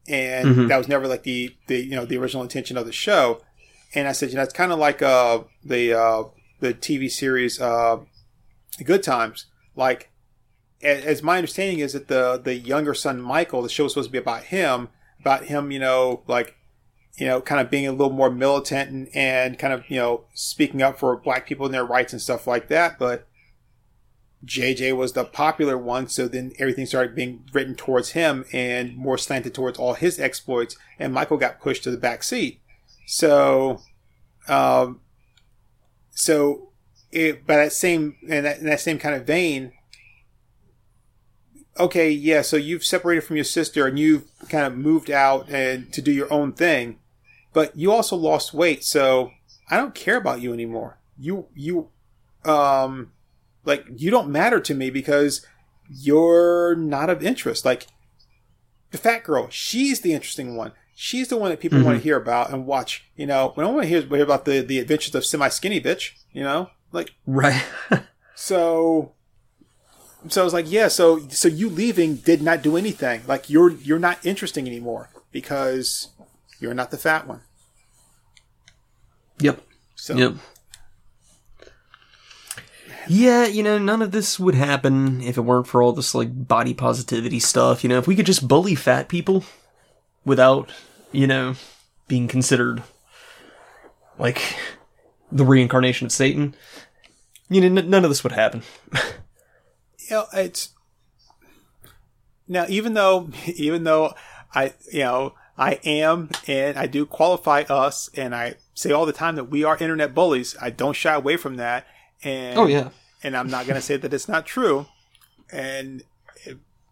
and 0.08 0.50
Mhm. 0.56 0.68
that 0.68 0.78
was 0.78 0.88
never 0.88 1.08
like 1.08 1.24
the 1.24 1.56
the 1.68 1.78
you 1.84 1.96
know 1.96 2.06
the 2.06 2.18
original 2.18 2.44
intention 2.44 2.78
of 2.78 2.86
the 2.86 2.92
show. 2.92 3.42
And 3.94 4.08
I 4.08 4.12
said, 4.12 4.30
you 4.30 4.36
know, 4.36 4.44
it's 4.44 4.54
kind 4.54 4.72
of 4.72 4.80
like 4.80 5.02
uh 5.02 5.44
the 5.64 5.94
uh 5.94 6.24
the 6.60 6.74
TV 6.74 7.10
series 7.10 7.60
uh 7.62 8.00
Good 8.84 9.04
Times. 9.04 9.46
Like, 9.76 10.10
as 10.82 11.22
my 11.24 11.38
understanding 11.38 11.80
is 11.80 11.94
that 11.94 12.08
the 12.08 12.40
the 12.44 12.56
younger 12.56 12.94
son 12.94 13.22
Michael, 13.22 13.62
the 13.62 13.70
show 13.70 13.84
was 13.84 13.94
supposed 13.94 14.10
to 14.10 14.12
be 14.12 14.18
about 14.18 14.46
him, 14.46 14.90
about 15.20 15.46
him, 15.46 15.72
you 15.72 15.80
know, 15.80 16.24
like 16.28 16.56
you 17.18 17.26
know, 17.26 17.42
kind 17.42 17.62
of 17.62 17.70
being 17.70 17.88
a 17.88 17.92
little 17.92 18.12
more 18.12 18.30
militant 18.30 18.90
and, 18.90 19.10
and 19.14 19.58
kind 19.58 19.74
of, 19.74 19.90
you 19.90 19.98
know, 19.98 20.26
speaking 20.34 20.82
up 20.82 21.00
for 21.00 21.16
black 21.16 21.48
people 21.48 21.66
and 21.66 21.74
their 21.74 21.86
rights 21.86 22.12
and 22.12 22.22
stuff 22.22 22.46
like 22.46 22.68
that. 22.68 23.00
But 23.00 23.28
JJ 24.46 24.96
was 24.98 25.14
the 25.14 25.24
popular 25.24 25.78
one, 25.78 26.08
so 26.08 26.28
then 26.28 26.52
everything 26.60 26.86
started 26.86 27.16
being 27.16 27.46
written 27.54 27.76
towards 27.76 28.12
him 28.12 28.46
and 28.52 28.96
more 28.98 29.18
slanted 29.18 29.54
towards 29.54 29.80
all 29.80 29.94
his 29.94 30.20
exploits, 30.20 30.78
and 31.00 31.14
Michael 31.14 31.38
got 31.38 31.62
pushed 31.62 31.84
to 31.84 31.92
the 31.92 31.98
back 31.98 32.22
seat. 32.22 32.60
So, 33.08 33.82
um, 34.48 35.00
so 36.12 36.70
it, 37.12 37.48
by 37.48 37.56
that 37.58 37.74
same 37.74 38.18
in 38.24 38.44
that, 38.44 38.60
in 38.60 38.66
that 38.66 38.82
same 38.82 39.00
kind 39.00 39.16
of 39.16 39.26
vein, 39.26 39.72
okay, 41.80 42.10
yeah, 42.10 42.42
so 42.42 42.58
you've 42.58 42.86
separated 42.86 43.22
from 43.22 43.38
your 43.38 43.46
sister 43.46 43.88
and 43.88 43.98
you've 43.98 44.26
kind 44.50 44.66
of 44.66 44.78
moved 44.78 45.10
out 45.10 45.50
and 45.50 45.92
to 45.94 46.02
do 46.02 46.12
your 46.12 46.32
own 46.32 46.52
thing 46.54 47.00
but 47.56 47.76
you 47.78 47.90
also 47.90 48.18
lost 48.18 48.54
weight, 48.54 48.84
so 48.84 49.32
I 49.70 49.78
don't 49.78 49.96
care 49.96 50.18
about 50.18 50.42
you 50.42 50.54
anymore. 50.54 51.00
You 51.18 51.48
you 51.56 51.90
um 52.44 53.14
like 53.64 53.86
you 53.96 54.12
don't 54.12 54.30
matter 54.30 54.60
to 54.60 54.76
me 54.76 54.90
because 54.90 55.44
you're 55.90 56.76
not 56.76 57.10
of 57.10 57.24
interest. 57.24 57.64
Like 57.64 57.88
the 58.92 58.98
fat 58.98 59.24
girl, 59.24 59.48
she's 59.50 60.02
the 60.02 60.12
interesting 60.12 60.58
one. 60.58 60.74
She's 60.98 61.30
the 61.30 61.38
one 61.38 61.50
that 61.50 61.62
people 61.62 61.78
mm-hmm. 61.78 61.88
want 61.88 61.98
to 61.98 62.04
hear 62.04 62.18
about 62.18 62.52
and 62.52 62.68
watch. 62.68 63.06
You 63.16 63.26
know, 63.26 63.54
when 63.56 63.66
I 63.66 63.70
want 63.70 63.84
to 63.84 63.88
hear, 63.88 64.02
hear 64.02 64.24
about 64.24 64.44
the 64.44 64.60
the 64.60 64.80
adventures 64.80 65.16
of 65.16 65.26
semi 65.26 65.48
skinny 65.48 65.80
bitch. 65.80 66.12
You 66.34 66.44
know, 66.44 66.72
like 66.92 67.14
right. 67.26 67.64
so 68.36 69.14
so 70.28 70.42
I 70.42 70.44
was 70.44 70.54
like, 70.54 70.70
yeah. 70.70 70.90
So 70.90 71.20
so 71.30 71.48
you 71.48 71.70
leaving 71.70 72.16
did 72.16 72.42
not 72.42 72.62
do 72.62 72.76
anything. 72.76 73.22
Like 73.28 73.50
you're 73.50 73.72
you're 73.72 73.98
not 73.98 74.26
interesting 74.26 74.68
anymore 74.68 75.10
because 75.32 76.10
you're 76.60 76.74
not 76.74 76.92
the 76.92 76.98
fat 76.98 77.28
one. 77.28 77.42
Yep. 79.40 79.62
So. 79.96 80.16
Yep. 80.16 80.36
Yeah, 83.08 83.46
you 83.46 83.62
know, 83.62 83.78
none 83.78 84.02
of 84.02 84.12
this 84.12 84.40
would 84.40 84.56
happen 84.56 85.22
if 85.22 85.38
it 85.38 85.42
weren't 85.42 85.68
for 85.68 85.82
all 85.82 85.94
this 85.94 86.16
like 86.16 86.48
body 86.48 86.74
positivity 86.74 87.40
stuff. 87.40 87.84
You 87.84 87.90
know, 87.90 87.98
if 87.98 88.08
we 88.08 88.16
could 88.16 88.26
just 88.26 88.48
bully 88.48 88.76
fat 88.76 89.08
people 89.10 89.44
without, 90.26 90.72
you 91.12 91.28
know, 91.28 91.56
being 92.08 92.28
considered 92.28 92.82
like 94.18 94.56
the 95.32 95.46
reincarnation 95.46 96.06
of 96.06 96.12
Satan, 96.12 96.56
you 97.50 97.62
know, 97.62 97.80
n- 97.80 97.90
none 97.90 98.04
of 98.04 98.10
this 98.10 98.24
would 98.24 98.34
happen. 98.34 98.64
you 98.94 99.02
know, 100.10 100.26
it's 100.34 100.70
now 102.48 102.66
even 102.68 102.96
though 102.96 103.30
even 103.46 103.84
though 103.84 104.16
I 104.54 104.74
you 104.92 105.00
know 105.00 105.36
I 105.58 105.74
am, 105.84 106.32
and 106.48 106.78
I 106.78 106.88
do 106.88 107.06
qualify 107.06 107.62
us, 107.62 108.10
and 108.16 108.36
I 108.36 108.56
say 108.76 108.92
all 108.92 109.08
the 109.08 109.14
time 109.14 109.36
that 109.38 109.46
we 109.46 109.64
are 109.64 109.76
internet 109.78 110.14
bullies. 110.14 110.56
I 110.62 110.70
don't 110.70 110.96
shy 110.96 111.16
away 111.16 111.38
from 111.38 111.56
that. 111.56 111.88
And 112.24 112.60
oh 112.60 112.68
yeah, 112.68 112.90
and 113.24 113.36
I'm 113.36 113.48
not 113.48 113.66
going 113.66 113.76
to 113.76 113.82
say 113.82 113.98
that 113.98 114.14
it's 114.14 114.28
not 114.28 114.46
true. 114.46 114.86
And 115.52 116.04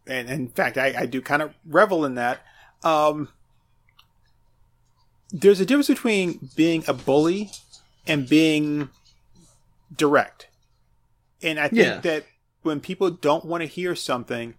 and 0.07 0.29
in 0.29 0.47
fact, 0.49 0.77
I, 0.77 0.93
I 0.97 1.05
do 1.05 1.21
kind 1.21 1.41
of 1.41 1.53
revel 1.65 2.03
in 2.05 2.15
that. 2.15 2.41
Um, 2.83 3.29
there's 5.31 5.59
a 5.59 5.65
difference 5.65 5.87
between 5.87 6.49
being 6.55 6.83
a 6.87 6.93
bully 6.93 7.51
and 8.05 8.27
being 8.27 8.89
direct. 9.95 10.47
And 11.41 11.59
I 11.59 11.67
think 11.67 11.81
yeah. 11.81 11.99
that 11.99 12.25
when 12.61 12.79
people 12.79 13.09
don't 13.09 13.45
want 13.45 13.61
to 13.61 13.67
hear 13.67 13.95
something 13.95 14.55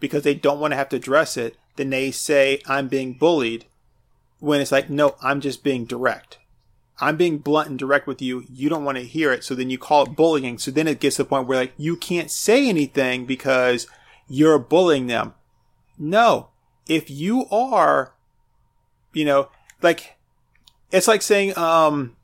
because 0.00 0.22
they 0.22 0.34
don't 0.34 0.60
want 0.60 0.72
to 0.72 0.76
have 0.76 0.88
to 0.90 0.96
address 0.96 1.36
it, 1.36 1.56
then 1.76 1.90
they 1.90 2.10
say, 2.10 2.60
I'm 2.66 2.88
being 2.88 3.14
bullied. 3.14 3.66
When 4.40 4.60
it's 4.60 4.72
like, 4.72 4.88
no, 4.88 5.16
I'm 5.20 5.40
just 5.40 5.64
being 5.64 5.84
direct. 5.84 6.38
I'm 7.00 7.16
being 7.16 7.38
blunt 7.38 7.68
and 7.68 7.78
direct 7.78 8.06
with 8.06 8.20
you. 8.20 8.44
You 8.52 8.68
don't 8.68 8.84
want 8.84 8.98
to 8.98 9.04
hear 9.04 9.32
it. 9.32 9.44
So 9.44 9.54
then 9.54 9.70
you 9.70 9.78
call 9.78 10.04
it 10.04 10.16
bullying. 10.16 10.58
So 10.58 10.70
then 10.70 10.88
it 10.88 11.00
gets 11.00 11.16
to 11.16 11.22
the 11.22 11.28
point 11.28 11.46
where 11.46 11.58
like, 11.58 11.72
you 11.76 11.96
can't 11.96 12.30
say 12.30 12.68
anything 12.68 13.24
because 13.24 13.86
you're 14.28 14.58
bullying 14.58 15.06
them. 15.06 15.34
No. 15.98 16.48
If 16.88 17.10
you 17.10 17.46
are, 17.50 18.14
you 19.12 19.24
know, 19.24 19.48
like, 19.82 20.16
it's 20.90 21.06
like 21.06 21.22
saying, 21.22 21.56
um, 21.56 22.16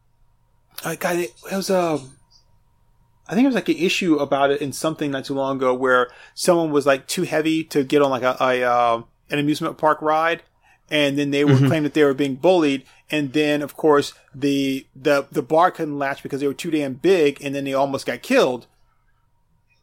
I 0.84 0.96
got 0.96 1.16
it, 1.16 1.30
it 1.50 1.56
was, 1.56 1.70
um, 1.70 2.16
I 3.28 3.34
think 3.34 3.44
it 3.44 3.48
was 3.48 3.54
like 3.54 3.68
an 3.68 3.76
issue 3.76 4.16
about 4.16 4.50
it 4.50 4.60
in 4.60 4.72
something 4.72 5.10
not 5.10 5.24
too 5.24 5.34
long 5.34 5.56
ago 5.56 5.72
where 5.72 6.10
someone 6.34 6.70
was 6.70 6.84
like 6.84 7.06
too 7.06 7.22
heavy 7.22 7.64
to 7.64 7.82
get 7.84 8.02
on 8.02 8.10
like 8.10 8.22
a, 8.22 8.36
a 8.40 8.62
uh, 8.62 9.02
an 9.30 9.38
amusement 9.38 9.78
park 9.78 10.02
ride, 10.02 10.42
and 10.90 11.18
then 11.18 11.30
they 11.30 11.44
were 11.44 11.52
mm-hmm. 11.52 11.66
claiming 11.66 11.82
that 11.84 11.94
they 11.94 12.04
were 12.04 12.14
being 12.14 12.36
bullied, 12.36 12.84
and 13.10 13.32
then 13.32 13.62
of 13.62 13.76
course 13.76 14.12
the 14.34 14.86
the 14.94 15.26
the 15.30 15.42
bar 15.42 15.70
couldn't 15.70 15.98
latch 15.98 16.22
because 16.22 16.40
they 16.40 16.46
were 16.46 16.54
too 16.54 16.70
damn 16.70 16.94
big, 16.94 17.42
and 17.42 17.54
then 17.54 17.64
they 17.64 17.74
almost 17.74 18.06
got 18.06 18.22
killed. 18.22 18.66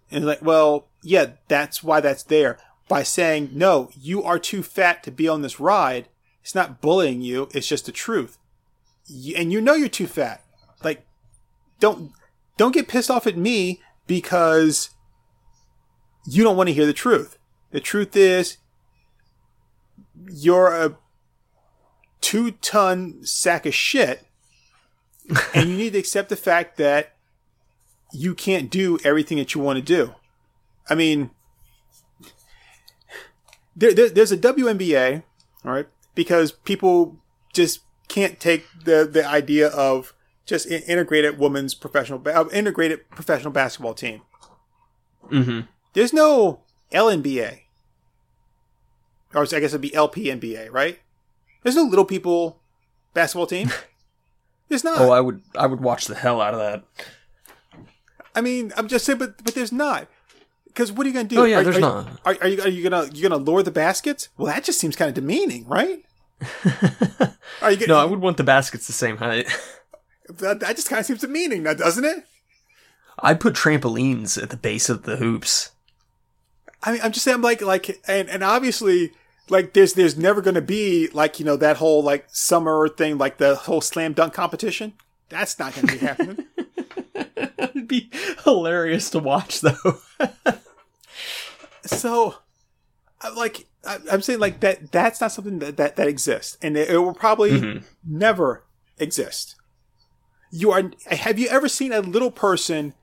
And 0.09 0.25
like, 0.25 0.41
well, 0.41 0.87
yeah, 1.01 1.31
that's 1.47 1.83
why 1.83 2.01
that's 2.01 2.23
there. 2.23 2.59
By 2.87 3.03
saying 3.03 3.51
no, 3.53 3.89
you 3.99 4.23
are 4.23 4.39
too 4.39 4.63
fat 4.63 5.03
to 5.03 5.11
be 5.11 5.27
on 5.27 5.41
this 5.41 5.59
ride. 5.59 6.07
It's 6.41 6.55
not 6.55 6.81
bullying 6.81 7.21
you. 7.21 7.49
It's 7.53 7.67
just 7.67 7.85
the 7.85 7.91
truth, 7.91 8.37
and 9.35 9.51
you 9.51 9.61
know 9.61 9.73
you're 9.73 9.89
too 9.89 10.07
fat. 10.07 10.43
Like, 10.83 11.05
don't 11.79 12.11
don't 12.57 12.73
get 12.73 12.87
pissed 12.87 13.09
off 13.09 13.27
at 13.27 13.37
me 13.37 13.81
because 14.07 14.89
you 16.25 16.43
don't 16.43 16.57
want 16.57 16.67
to 16.67 16.73
hear 16.73 16.85
the 16.85 16.93
truth. 16.93 17.37
The 17.71 17.79
truth 17.79 18.15
is 18.15 18.57
you're 20.29 20.67
a 20.67 20.97
two 22.21 22.51
ton 22.51 23.25
sack 23.25 23.65
of 23.65 23.73
shit 23.73 24.25
and 25.53 25.69
you 25.69 25.77
need 25.77 25.93
to 25.93 25.99
accept 25.99 26.29
the 26.29 26.35
fact 26.35 26.77
that 26.77 27.15
you 28.13 28.35
can't 28.35 28.69
do 28.69 28.99
everything 29.03 29.37
that 29.37 29.55
you 29.55 29.61
want 29.61 29.77
to 29.77 29.81
do. 29.81 30.13
I 30.89 30.95
mean, 30.95 31.31
there, 33.75 33.93
there, 33.93 34.09
there's 34.09 34.31
a 34.31 34.37
WNBA, 34.37 35.23
all 35.63 35.71
right, 35.71 35.87
because 36.15 36.51
people 36.51 37.17
just 37.53 37.81
can't 38.07 38.39
take 38.39 38.65
the, 38.83 39.07
the 39.09 39.25
idea 39.25 39.67
of 39.67 40.13
just 40.45 40.67
integrated 40.67 41.39
women's 41.39 41.73
professional, 41.73 42.21
uh, 42.25 42.45
integrated 42.51 43.09
professional 43.09 43.51
basketball 43.51 43.93
team. 43.93 44.21
Mm-hmm. 45.29 45.61
There's 45.93 46.11
no 46.11 46.61
LNBA 46.91 47.61
or 49.33 49.43
I 49.43 49.45
guess 49.45 49.63
it'd 49.65 49.81
be 49.81 49.93
LP 49.93 50.25
LPNBA, 50.25 50.71
right? 50.71 50.99
There's 51.63 51.75
no 51.75 51.83
little 51.83 52.05
people 52.05 52.59
basketball 53.13 53.47
team. 53.47 53.71
There's 54.69 54.83
not. 54.83 55.01
Oh, 55.01 55.11
I 55.11 55.19
would 55.19 55.41
I 55.55 55.67
would 55.67 55.81
watch 55.81 56.05
the 56.05 56.15
hell 56.15 56.41
out 56.41 56.53
of 56.53 56.59
that. 56.59 56.83
I 58.33 58.41
mean, 58.41 58.71
I'm 58.77 58.87
just 58.87 59.05
saying, 59.05 59.19
but 59.19 59.43
but 59.43 59.53
there's 59.53 59.73
not. 59.73 60.07
Because 60.67 60.93
what 60.93 61.05
are 61.05 61.09
you 61.09 61.13
gonna 61.13 61.27
do? 61.27 61.41
Oh 61.41 61.43
yeah, 61.43 61.59
are, 61.59 61.63
there's 61.63 61.75
are, 61.75 61.81
not. 61.81 62.21
Are, 62.23 62.37
are, 62.39 62.47
you 62.47 62.61
are 62.61 62.69
you 62.69 62.89
gonna 62.89 63.09
you 63.13 63.21
gonna 63.21 63.35
lower 63.35 63.63
the 63.63 63.71
baskets? 63.71 64.29
Well, 64.37 64.47
that 64.47 64.63
just 64.63 64.79
seems 64.79 64.95
kind 64.95 65.09
of 65.09 65.15
demeaning, 65.15 65.67
right? 65.67 66.05
are 67.61 67.71
you 67.71 67.77
gonna, 67.77 67.87
no, 67.87 67.97
I 67.97 68.05
would 68.05 68.19
want 68.19 68.37
the 68.37 68.45
baskets 68.45 68.87
the 68.87 68.93
same 68.93 69.17
height. 69.17 69.47
That, 70.29 70.61
that 70.61 70.77
just 70.77 70.87
kind 70.87 71.01
of 71.01 71.05
seems 71.05 71.19
demeaning, 71.19 71.63
now 71.63 71.73
doesn't 71.73 72.05
it? 72.05 72.23
I'd 73.19 73.41
put 73.41 73.53
trampolines 73.53 74.41
at 74.41 74.49
the 74.49 74.55
base 74.55 74.87
of 74.87 75.03
the 75.03 75.17
hoops. 75.17 75.71
I 76.83 76.93
mean, 76.93 77.01
I'm 77.03 77.11
just 77.11 77.25
saying, 77.25 77.35
I'm 77.35 77.41
like, 77.41 77.61
like, 77.61 77.99
and 78.07 78.29
and 78.29 78.41
obviously, 78.41 79.11
like 79.49 79.73
there's 79.73 79.93
there's 79.93 80.17
never 80.17 80.41
going 80.41 80.55
to 80.55 80.61
be 80.61 81.07
like 81.09 81.39
you 81.39 81.45
know 81.45 81.57
that 81.57 81.77
whole 81.77 82.03
like 82.03 82.25
summer 82.29 82.87
thing 82.87 83.17
like 83.17 83.37
the 83.37 83.55
whole 83.55 83.81
slam 83.81 84.13
dunk 84.13 84.33
competition. 84.33 84.93
That's 85.29 85.57
not 85.59 85.73
going 85.73 85.87
to 85.87 85.93
be 85.93 85.99
happening. 85.99 86.45
It'd 87.57 87.87
be 87.87 88.09
hilarious 88.43 89.09
to 89.11 89.19
watch 89.19 89.61
though. 89.61 89.99
So 91.83 92.35
like 93.35 93.67
i'm 93.83 94.21
saying 94.21 94.39
like 94.39 94.59
that 94.59 94.91
that's 94.91 95.19
not 95.21 95.31
something 95.31 95.59
that 95.59 95.77
that, 95.77 95.95
that 95.95 96.07
exists 96.07 96.57
and 96.61 96.77
it, 96.77 96.89
it 96.89 96.97
will 96.97 97.13
probably 97.13 97.51
mm-hmm. 97.51 97.85
never 98.05 98.63
exist. 98.97 99.55
You 100.51 100.71
are 100.71 100.91
have 101.07 101.39
you 101.39 101.47
ever 101.47 101.67
seen 101.67 101.91
a 101.91 102.01
little 102.01 102.31
person 102.31 102.93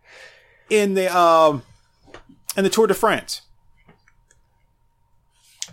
in 0.71 0.95
the 0.95 1.15
um 1.17 1.63
in 2.57 2.65
the 2.65 2.71
tour 2.71 2.87
de 2.87 2.95
france 2.95 3.43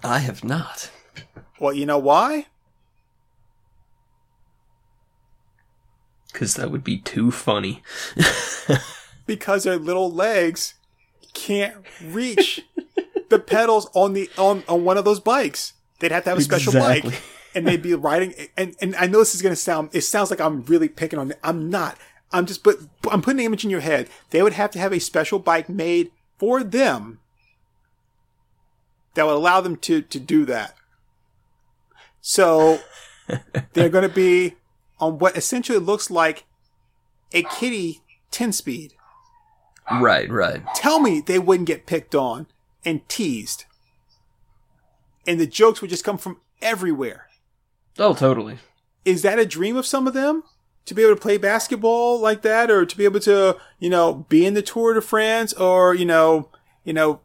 I 0.06 0.20
have 0.20 0.44
not. 0.44 0.92
Well, 1.60 1.74
you 1.74 1.86
know 1.86 1.98
why? 1.98 2.46
Because 6.32 6.56
that 6.56 6.70
would 6.70 6.84
be 6.84 6.98
too 6.98 7.32
funny. 7.32 7.82
because 9.26 9.64
their 9.64 9.78
little 9.78 10.12
legs 10.12 10.76
can't 11.34 11.76
reach 12.04 12.62
the 13.30 13.40
pedals 13.40 13.90
on 13.94 14.14
the 14.14 14.30
on, 14.38 14.64
on 14.68 14.84
one 14.84 14.98
of 14.98 15.06
those 15.06 15.20
bikes. 15.20 15.74
They'd 16.00 16.12
have 16.12 16.24
to 16.26 16.30
have 16.32 16.40
a 16.40 16.42
special 16.42 16.76
exactly. 16.76 17.12
bike, 17.12 17.22
and 17.56 17.66
they'd 17.66 17.82
be 17.82 17.94
riding. 17.96 18.34
And 18.58 18.76
and 18.82 18.96
I 18.98 19.08
know 19.08 19.20
this 19.20 19.34
is 19.34 19.42
gonna 19.42 19.56
sound. 19.56 19.90
It 19.94 20.02
sounds 20.02 20.30
like 20.30 20.42
I'm 20.42 20.64
really 20.64 20.90
picking 20.90 21.18
on. 21.18 21.34
I'm 21.44 21.70
not. 21.70 21.98
I'm 22.32 22.46
just. 22.46 22.64
But 22.64 22.78
I'm 23.10 23.22
putting 23.22 23.40
an 23.40 23.46
image 23.46 23.64
in 23.64 23.72
your 23.72 23.80
head. 23.80 24.10
They 24.30 24.44
would 24.44 24.54
have 24.54 24.72
to 24.72 24.80
have 24.80 24.92
a 24.92 25.00
special 25.00 25.40
bike 25.40 25.70
made 25.70 26.12
for 26.38 26.64
them 26.64 27.20
that 29.16 29.26
would 29.26 29.36
allow 29.36 29.62
them 29.62 29.76
to 29.78 30.02
to 30.02 30.20
do 30.20 30.46
that. 30.46 30.76
So 32.22 32.80
they're 33.74 33.90
going 33.90 34.08
to 34.08 34.14
be 34.14 34.56
on 35.00 35.20
what 35.20 35.38
essentially 35.38 35.78
looks 35.78 36.10
like 36.10 36.46
a 37.34 37.44
kitty 37.44 38.02
10 38.32 38.52
speed. 38.52 38.94
Right, 39.92 40.30
right. 40.32 40.64
Tell 40.74 41.00
me 41.00 41.22
they 41.22 41.38
wouldn't 41.38 41.68
get 41.68 41.86
picked 41.86 42.16
on 42.16 42.48
and 42.84 43.08
teased. 43.08 43.66
And 45.28 45.40
the 45.40 45.48
jokes 45.48 45.82
would 45.82 45.90
just 45.90 46.04
come 46.04 46.18
from 46.18 46.42
everywhere. 46.62 47.28
Oh, 47.98 48.14
totally. 48.14 48.58
Is 49.04 49.22
that 49.22 49.40
a 49.40 49.46
dream 49.46 49.78
of 49.78 49.86
some 49.86 50.08
of 50.08 50.14
them? 50.14 50.44
To 50.86 50.94
be 50.94 51.04
able 51.04 51.16
to 51.16 51.22
play 51.22 51.38
basketball 51.38 52.20
like 52.20 52.44
that 52.44 52.70
or 52.70 52.86
to 52.86 52.98
be 52.98 53.06
able 53.06 53.20
to, 53.22 53.58
you 53.80 53.90
know, 53.90 54.26
be 54.30 54.46
in 54.46 54.54
the 54.54 54.62
Tour 54.62 54.94
de 54.94 55.02
France 55.02 55.52
or, 55.54 55.96
you 55.96 56.06
know, 56.06 56.50
you 56.84 56.94
know, 56.94 57.22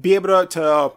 be 0.00 0.14
able 0.14 0.28
to, 0.28 0.46
to 0.46 0.92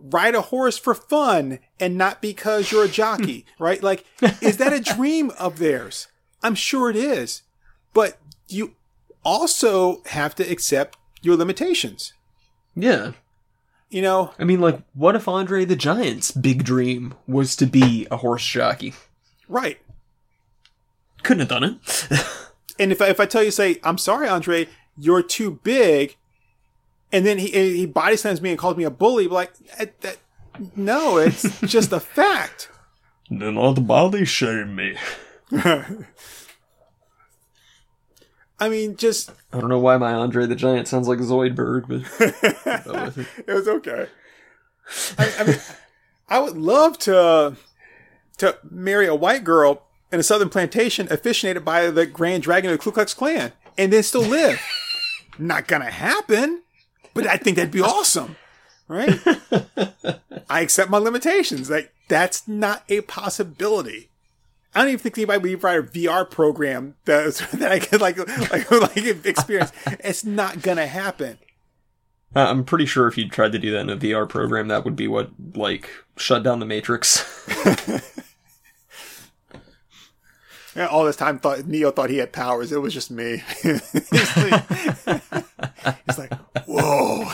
ride 0.00 0.34
a 0.34 0.40
horse 0.42 0.78
for 0.78 0.94
fun 0.94 1.58
and 1.80 1.96
not 1.96 2.20
because 2.22 2.70
you're 2.70 2.84
a 2.84 2.88
jockey, 2.88 3.44
right? 3.58 3.82
Like, 3.82 4.04
is 4.40 4.58
that 4.58 4.72
a 4.72 4.80
dream 4.80 5.30
of 5.38 5.58
theirs? 5.58 6.08
I'm 6.42 6.54
sure 6.54 6.90
it 6.90 6.96
is. 6.96 7.42
But 7.92 8.18
you 8.48 8.74
also 9.24 10.02
have 10.06 10.34
to 10.36 10.44
accept 10.50 10.98
your 11.22 11.36
limitations. 11.36 12.12
Yeah. 12.74 13.12
You 13.88 14.02
know, 14.02 14.32
I 14.38 14.44
mean, 14.44 14.60
like, 14.60 14.80
what 14.94 15.16
if 15.16 15.28
Andre 15.28 15.64
the 15.64 15.76
Giant's 15.76 16.30
big 16.30 16.64
dream 16.64 17.14
was 17.26 17.56
to 17.56 17.66
be 17.66 18.06
a 18.10 18.18
horse 18.18 18.44
jockey? 18.46 18.94
right. 19.48 19.78
Couldn't 21.22 21.40
have 21.40 21.48
done 21.48 21.64
it. 21.64 22.08
And 22.78 22.92
if 22.92 23.00
I, 23.00 23.08
if 23.08 23.20
I 23.20 23.26
tell 23.26 23.42
you, 23.42 23.50
say, 23.50 23.78
I'm 23.82 23.98
sorry, 23.98 24.28
Andre, 24.28 24.68
you're 24.98 25.22
too 25.22 25.60
big, 25.62 26.16
and 27.12 27.24
then 27.26 27.38
he 27.38 27.48
he 27.48 27.86
body 27.86 28.16
slams 28.16 28.40
me 28.40 28.50
and 28.50 28.58
calls 28.58 28.76
me 28.76 28.84
a 28.84 28.90
bully, 28.90 29.28
like 29.28 29.52
that, 29.78 30.00
that 30.00 30.18
no, 30.74 31.18
it's 31.18 31.60
just 31.62 31.92
a 31.92 32.00
fact. 32.00 32.70
Do 33.28 33.50
not 33.50 33.86
body 33.86 34.24
shame 34.24 34.76
me. 34.76 34.96
I 38.58 38.68
mean, 38.68 38.96
just 38.96 39.30
I 39.52 39.60
don't 39.60 39.68
know 39.68 39.78
why 39.78 39.96
my 39.98 40.12
Andre 40.12 40.46
the 40.46 40.54
Giant 40.54 40.88
sounds 40.88 41.08
like 41.08 41.18
Zoidberg, 41.18 41.86
but 41.88 42.02
I'll 42.66 42.82
go 42.92 43.04
with 43.04 43.18
it. 43.18 43.26
it 43.46 43.52
was 43.52 43.68
okay. 43.68 44.06
I, 45.18 45.34
I 45.38 45.44
mean, 45.44 45.58
I 46.28 46.38
would 46.38 46.56
love 46.56 46.98
to 47.00 47.56
to 48.38 48.58
marry 48.70 49.06
a 49.06 49.14
white 49.14 49.44
girl 49.44 49.82
in 50.12 50.20
a 50.20 50.22
southern 50.22 50.48
plantation 50.48 51.10
officiated 51.10 51.64
by 51.64 51.90
the 51.90 52.06
Grand 52.06 52.42
Dragon 52.42 52.70
of 52.70 52.78
the 52.78 52.82
Ku 52.82 52.92
Klux 52.92 53.12
Klan 53.12 53.52
and 53.76 53.92
then 53.92 54.02
still 54.02 54.22
live. 54.22 54.60
Not 55.38 55.66
gonna 55.66 55.90
happen, 55.90 56.62
but 57.16 57.26
I 57.26 57.36
think 57.36 57.56
that'd 57.56 57.72
be 57.72 57.80
awesome, 57.80 58.36
right? 58.86 59.18
I 60.48 60.60
accept 60.60 60.90
my 60.90 60.98
limitations. 60.98 61.70
Like 61.70 61.92
that's 62.08 62.46
not 62.46 62.84
a 62.88 63.00
possibility. 63.02 64.10
I 64.74 64.80
don't 64.80 64.88
even 64.88 64.98
think 65.00 65.16
anybody 65.16 65.38
would 65.38 65.50
even 65.50 65.60
write 65.62 65.78
a 65.78 65.82
VR 65.82 66.30
program 66.30 66.96
that, 67.06 67.34
that 67.54 67.72
I 67.72 67.78
could 67.78 68.00
like 68.00 68.18
like 68.50 68.70
like 68.70 68.96
experience. 69.26 69.72
It's 70.00 70.24
not 70.24 70.62
gonna 70.62 70.86
happen. 70.86 71.38
Uh, 72.34 72.40
I'm 72.50 72.64
pretty 72.64 72.84
sure 72.84 73.08
if 73.08 73.16
you 73.16 73.28
tried 73.30 73.52
to 73.52 73.58
do 73.58 73.70
that 73.72 73.80
in 73.80 73.90
a 73.90 73.96
VR 73.96 74.28
program, 74.28 74.68
that 74.68 74.84
would 74.84 74.96
be 74.96 75.08
what, 75.08 75.30
like, 75.54 75.88
shut 76.18 76.42
down 76.42 76.58
the 76.58 76.66
Matrix. 76.66 77.24
Yeah, 80.76 80.86
all 80.88 81.04
this 81.04 81.16
time, 81.16 81.38
thought 81.38 81.66
Neo 81.66 81.90
thought 81.90 82.10
he 82.10 82.18
had 82.18 82.32
powers. 82.32 82.70
It 82.70 82.82
was 82.82 82.92
just 82.92 83.10
me. 83.10 83.42
He's 83.62 83.96
like, 84.36 84.64
he's 86.04 86.18
like, 86.18 86.34
whoa. 86.66 87.30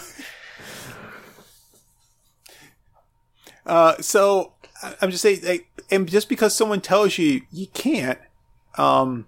Uh, 3.67 4.01
so 4.01 4.53
I'm 5.01 5.11
just 5.11 5.23
saying, 5.23 5.41
like, 5.45 5.67
and 5.91 6.09
just 6.09 6.29
because 6.29 6.55
someone 6.55 6.81
tells 6.81 7.19
you 7.19 7.43
you 7.51 7.67
can't, 7.69 8.19
um, 8.79 9.27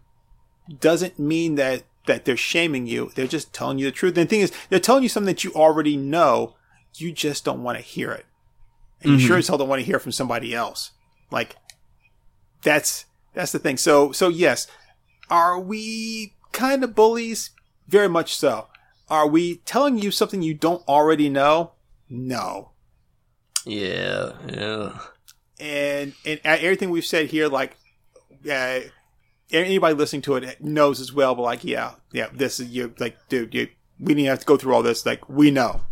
doesn't 0.81 1.19
mean 1.19 1.57
that 1.57 1.83
that 2.07 2.25
they're 2.25 2.37
shaming 2.37 2.87
you. 2.87 3.11
They're 3.17 3.27
just 3.27 3.53
telling 3.53 3.79
you 3.79 3.87
the 3.87 3.93
truth. 3.93 4.17
And 4.17 4.29
the 4.29 4.31
thing 4.31 4.43
is, 4.43 4.53
they're 4.69 4.79
telling 4.79 5.03
you 5.03 5.09
something 5.09 5.35
that 5.35 5.43
you 5.43 5.53
already 5.55 5.97
know. 5.97 6.55
You 6.97 7.11
just 7.11 7.45
don't 7.45 7.65
want 7.65 7.79
to 7.79 7.83
hear 7.83 8.13
it, 8.13 8.27
and 9.03 9.13
you 9.13 9.19
sure 9.19 9.39
as 9.39 9.49
hell 9.49 9.59
don't 9.59 9.69
want 9.69 9.81
to 9.81 9.87
hear 9.87 9.99
from 9.99 10.13
somebody 10.13 10.55
else. 10.55 10.93
Like, 11.33 11.57
that's 12.63 13.07
that's 13.35 13.53
the 13.53 13.59
thing. 13.59 13.77
So 13.77 14.13
so 14.13 14.29
yes, 14.29 14.67
are 15.31 15.59
we 15.59 16.35
kind 16.53 16.85
of 16.85 16.95
bullies? 16.95 17.51
Very 17.87 18.09
much 18.09 18.37
so. 18.37 18.69
Are 19.09 19.29
we 19.29 19.57
telling 19.59 19.99
you 19.99 20.11
something 20.11 20.43
you 20.43 20.55
don't 20.55 20.87
already 20.89 21.29
know? 21.29 21.73
No. 22.09 22.71
yeah, 23.67 24.33
yeah. 24.49 24.99
And 25.61 26.15
and 26.25 26.41
everything 26.45 26.91
we've 26.91 27.05
said 27.05 27.27
here, 27.27 27.49
like, 27.49 27.77
uh, 28.51 28.81
anybody 29.51 29.95
listening 29.95 30.23
to 30.23 30.37
it 30.37 30.63
knows 30.63 31.01
as 31.01 31.13
well. 31.13 31.35
But 31.35 31.43
like, 31.43 31.65
yeah, 31.65 31.95
yeah, 32.13 32.29
this 32.33 32.61
is 32.61 32.69
you. 32.69 32.95
Like, 32.99 33.17
dude, 33.29 33.55
you, 33.55 33.69
we 33.99 34.15
didn't 34.15 34.29
have 34.29 34.41
to 34.41 34.47
go 34.47 34.57
through 34.57 34.75
all 34.75 34.83
this. 34.83 35.05
Like, 35.07 35.29
we 35.29 35.51
know. 35.51 35.83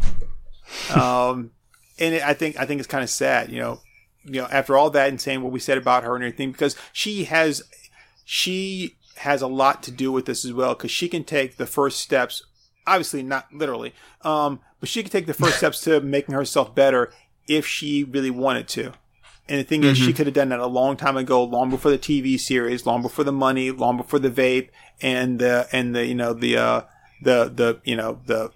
um, 0.94 1.50
and 1.98 2.14
it, 2.14 2.22
I 2.22 2.34
think 2.34 2.58
I 2.58 2.66
think 2.66 2.80
it's 2.80 2.88
kind 2.88 3.04
of 3.04 3.10
sad, 3.10 3.50
you 3.50 3.58
know, 3.58 3.80
you 4.28 4.40
know, 4.40 4.48
after 4.50 4.76
all 4.76 4.90
that 4.90 5.08
and 5.08 5.20
saying 5.20 5.42
what 5.42 5.52
we 5.52 5.60
said 5.60 5.78
about 5.78 6.04
her 6.04 6.14
and 6.14 6.24
everything, 6.24 6.52
because 6.52 6.76
she 6.92 7.24
has 7.24 7.62
she 8.24 8.96
has 9.18 9.42
a 9.42 9.46
lot 9.46 9.82
to 9.82 9.90
do 9.90 10.12
with 10.12 10.26
this 10.26 10.44
as 10.44 10.52
well, 10.52 10.74
because 10.74 10.90
she 10.90 11.08
can 11.08 11.24
take 11.24 11.56
the 11.56 11.66
first 11.66 12.00
steps. 12.00 12.44
Obviously, 12.86 13.22
not 13.22 13.52
literally, 13.52 13.94
um, 14.22 14.60
but 14.80 14.88
she 14.88 15.02
can 15.02 15.10
take 15.10 15.26
the 15.26 15.34
first 15.34 15.56
steps 15.58 15.80
to 15.82 16.00
making 16.00 16.34
herself 16.34 16.74
better 16.74 17.12
if 17.46 17.66
she 17.66 18.04
really 18.04 18.30
wanted 18.30 18.68
to. 18.68 18.92
And 19.48 19.58
the 19.58 19.64
thing 19.64 19.82
is, 19.82 19.96
she 19.96 20.12
could 20.12 20.26
have 20.26 20.34
done 20.34 20.50
that 20.50 20.60
a 20.60 20.66
long 20.66 20.98
time 20.98 21.16
ago, 21.16 21.42
long 21.42 21.70
before 21.70 21.90
the 21.90 21.98
TV 21.98 22.38
series, 22.38 22.84
long 22.84 23.00
before 23.00 23.24
the 23.24 23.32
money, 23.32 23.70
long 23.70 23.96
before 23.96 24.18
the 24.18 24.30
vape, 24.30 24.68
and 25.00 25.38
the 25.38 25.66
and 25.72 25.96
the 25.96 26.04
you 26.04 26.14
know 26.14 26.34
the 26.34 26.58
uh, 26.58 26.82
the 27.22 27.50
the 27.54 27.80
you 27.82 27.96
know 27.96 28.20
the 28.26 28.50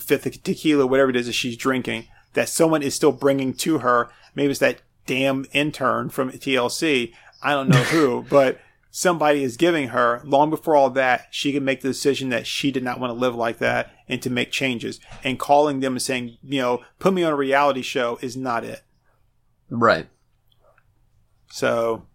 fifth 0.00 0.42
tequila, 0.42 0.84
whatever 0.84 1.10
it 1.10 1.16
is 1.16 1.26
that 1.26 1.34
she's 1.34 1.56
drinking, 1.56 2.06
that 2.32 2.48
someone 2.48 2.82
is 2.82 2.94
still 2.94 3.12
bringing 3.12 3.54
to 3.54 3.78
her. 3.78 4.10
Maybe 4.34 4.50
it's 4.50 4.58
that 4.58 4.80
damn 5.06 5.46
intern 5.52 6.10
from 6.10 6.30
TLC. 6.30 7.12
I 7.42 7.52
don't 7.52 7.68
know 7.68 7.82
who, 7.82 8.24
but 8.30 8.60
somebody 8.90 9.42
is 9.42 9.56
giving 9.56 9.88
her. 9.88 10.20
Long 10.24 10.50
before 10.50 10.76
all 10.76 10.90
that, 10.90 11.28
she 11.30 11.52
can 11.52 11.64
make 11.64 11.80
the 11.80 11.88
decision 11.88 12.30
that 12.30 12.46
she 12.46 12.70
did 12.70 12.82
not 12.82 13.00
want 13.00 13.10
to 13.10 13.18
live 13.18 13.34
like 13.34 13.58
that 13.58 13.92
and 14.08 14.20
to 14.22 14.30
make 14.30 14.50
changes. 14.50 15.00
And 15.22 15.38
calling 15.38 15.80
them 15.80 15.94
and 15.94 16.02
saying, 16.02 16.38
you 16.42 16.60
know, 16.60 16.82
put 16.98 17.14
me 17.14 17.22
on 17.22 17.32
a 17.32 17.36
reality 17.36 17.82
show 17.82 18.18
is 18.20 18.36
not 18.36 18.64
it. 18.64 18.82
Right. 19.70 20.08
So, 21.50 22.06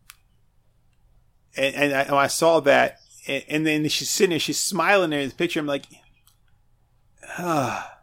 and, 1.56 1.76
and 1.76 1.94
I, 1.94 2.04
when 2.06 2.24
I 2.24 2.28
saw 2.28 2.60
that, 2.62 3.00
and, 3.28 3.44
and 3.48 3.68
then 3.68 3.88
she's 3.88 4.10
sitting 4.10 4.32
there, 4.32 4.40
she's 4.40 4.60
smiling 4.60 5.12
there 5.12 5.22
in 5.22 5.30
the 5.30 5.36
picture. 5.36 5.60
I'm 5.60 5.68
like, 5.68 5.86
ah. 7.38 8.01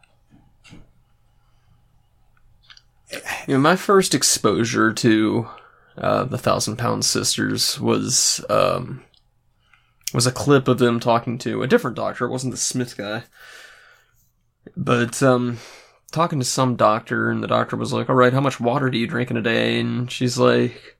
You 3.46 3.54
know, 3.54 3.60
my 3.60 3.76
first 3.76 4.14
exposure 4.14 4.92
to 4.92 5.48
uh, 5.96 6.24
the 6.24 6.38
Thousand 6.38 6.76
Pound 6.76 7.04
Sisters 7.04 7.80
was 7.80 8.44
um, 8.50 9.04
was 10.12 10.26
a 10.26 10.32
clip 10.32 10.68
of 10.68 10.78
them 10.78 11.00
talking 11.00 11.38
to 11.38 11.62
a 11.62 11.66
different 11.66 11.96
doctor. 11.96 12.26
It 12.26 12.30
wasn't 12.30 12.52
the 12.52 12.58
Smith 12.58 12.96
guy, 12.96 13.24
but 14.76 15.22
um, 15.22 15.58
talking 16.12 16.38
to 16.38 16.44
some 16.44 16.76
doctor, 16.76 17.30
and 17.30 17.42
the 17.42 17.48
doctor 17.48 17.76
was 17.76 17.92
like, 17.92 18.08
"All 18.08 18.16
right, 18.16 18.32
how 18.32 18.40
much 18.40 18.60
water 18.60 18.90
do 18.90 18.98
you 18.98 19.06
drink 19.06 19.30
in 19.30 19.36
a 19.36 19.42
day?" 19.42 19.80
And 19.80 20.10
she's 20.10 20.38
like, 20.38 20.98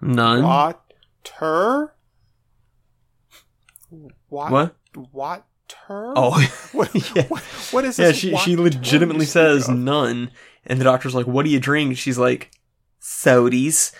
"None." 0.00 0.42
Water? 0.42 1.94
What? 4.28 4.50
What? 4.50 4.76
Water? 5.12 5.44
Oh, 5.90 6.48
What, 6.72 6.94
yeah. 7.16 7.26
what, 7.28 7.42
what 7.42 7.84
is 7.84 7.98
yeah. 7.98 8.12
She 8.12 8.36
she 8.36 8.56
what 8.56 8.74
legitimately 8.74 9.26
says 9.26 9.68
none, 9.68 10.30
and 10.68 10.80
the 10.80 10.84
doctor's 10.84 11.14
like, 11.14 11.26
"What 11.26 11.44
do 11.44 11.50
you 11.50 11.60
drink?" 11.60 11.96
She's 11.96 12.18
like, 12.18 12.50
"Sodies." 13.00 13.92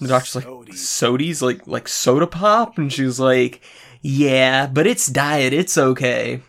The 0.00 0.08
doctor's 0.08 0.34
like, 0.34 0.44
Sodies. 0.44 0.74
"Sodies, 0.74 1.42
like 1.42 1.66
like 1.66 1.88
soda 1.88 2.26
pop," 2.26 2.78
and 2.78 2.92
she's 2.92 3.20
like, 3.20 3.60
"Yeah, 4.00 4.66
but 4.66 4.86
it's 4.86 5.06
diet. 5.06 5.52
It's 5.52 5.78
okay." 5.78 6.40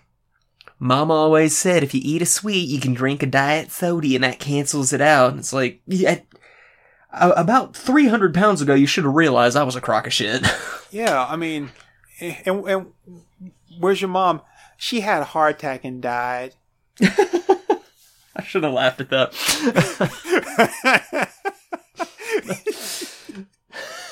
Mama 0.80 1.14
always 1.14 1.56
said 1.56 1.82
if 1.82 1.94
you 1.94 2.02
eat 2.04 2.22
a 2.22 2.26
sweet, 2.26 2.68
you 2.68 2.80
can 2.80 2.94
drink 2.94 3.24
a 3.24 3.26
diet 3.26 3.72
soda, 3.72 4.16
and 4.16 4.24
that 4.24 4.40
cancels 4.40 4.92
it 4.92 5.00
out. 5.00 5.32
And 5.32 5.40
it's 5.40 5.54
like, 5.54 5.82
yeah. 5.88 6.20
About 7.14 7.74
300 7.76 8.34
pounds 8.34 8.62
ago, 8.62 8.74
you 8.74 8.88
should 8.88 9.06
have 9.06 9.14
realized 9.14 9.56
I 9.56 9.64
was 9.64 9.76
a 9.76 9.82
crock 9.82 10.08
of 10.08 10.14
shit. 10.14 10.46
Yeah, 10.92 11.26
I 11.28 11.38
mean, 11.38 11.72
eh, 12.20 12.36
and, 12.46 12.70
and 12.70 12.86
where's 13.80 14.00
your 14.00 14.12
mom? 14.12 14.42
She 14.78 15.02
had 15.02 15.24
a 15.24 15.26
heart 15.26 15.56
attack 15.56 15.84
and 15.84 16.04
died. 16.04 16.54
I 18.36 18.44
should 18.44 18.64
have 18.64 18.74
laughed 18.74 19.02
at 19.02 19.10
that. 19.10 19.34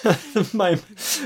my 0.53 0.79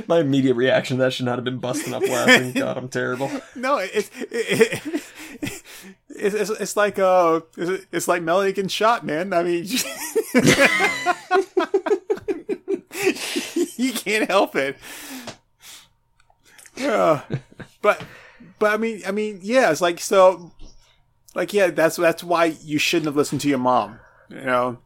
my 0.07 0.19
immediate 0.19 0.55
reaction 0.55 0.97
to 0.97 1.03
that 1.03 1.13
should 1.13 1.25
not 1.25 1.37
have 1.37 1.43
been 1.43 1.57
busting 1.59 1.93
up 1.93 2.07
laughing. 2.07 2.51
God, 2.55 2.77
I'm 2.77 2.87
terrible. 2.89 3.29
no, 3.55 3.77
it's 3.77 4.09
it, 4.17 4.81
it's, 6.09 6.35
it's 6.35 6.49
it's 6.49 6.77
like 6.77 6.97
uh 6.99 7.41
it's, 7.57 7.85
it's 7.91 8.07
like 8.07 8.21
Melody 8.21 8.53
getting 8.53 8.69
shot, 8.69 9.05
man. 9.05 9.33
I 9.33 9.43
mean, 9.43 9.65
you 13.77 13.93
can't 13.93 14.29
help 14.29 14.55
it. 14.55 14.77
Yeah, 16.77 17.21
but 17.81 18.01
but 18.59 18.73
I 18.73 18.77
mean, 18.77 19.01
I 19.05 19.11
mean, 19.11 19.39
yeah, 19.41 19.71
it's 19.71 19.81
like 19.81 19.99
so, 19.99 20.51
like 21.35 21.53
yeah, 21.53 21.67
that's 21.67 21.97
that's 21.97 22.23
why 22.23 22.45
you 22.63 22.79
shouldn't 22.79 23.05
have 23.05 23.15
listened 23.15 23.41
to 23.41 23.49
your 23.49 23.59
mom. 23.59 23.99
You 24.29 24.41
know, 24.41 24.77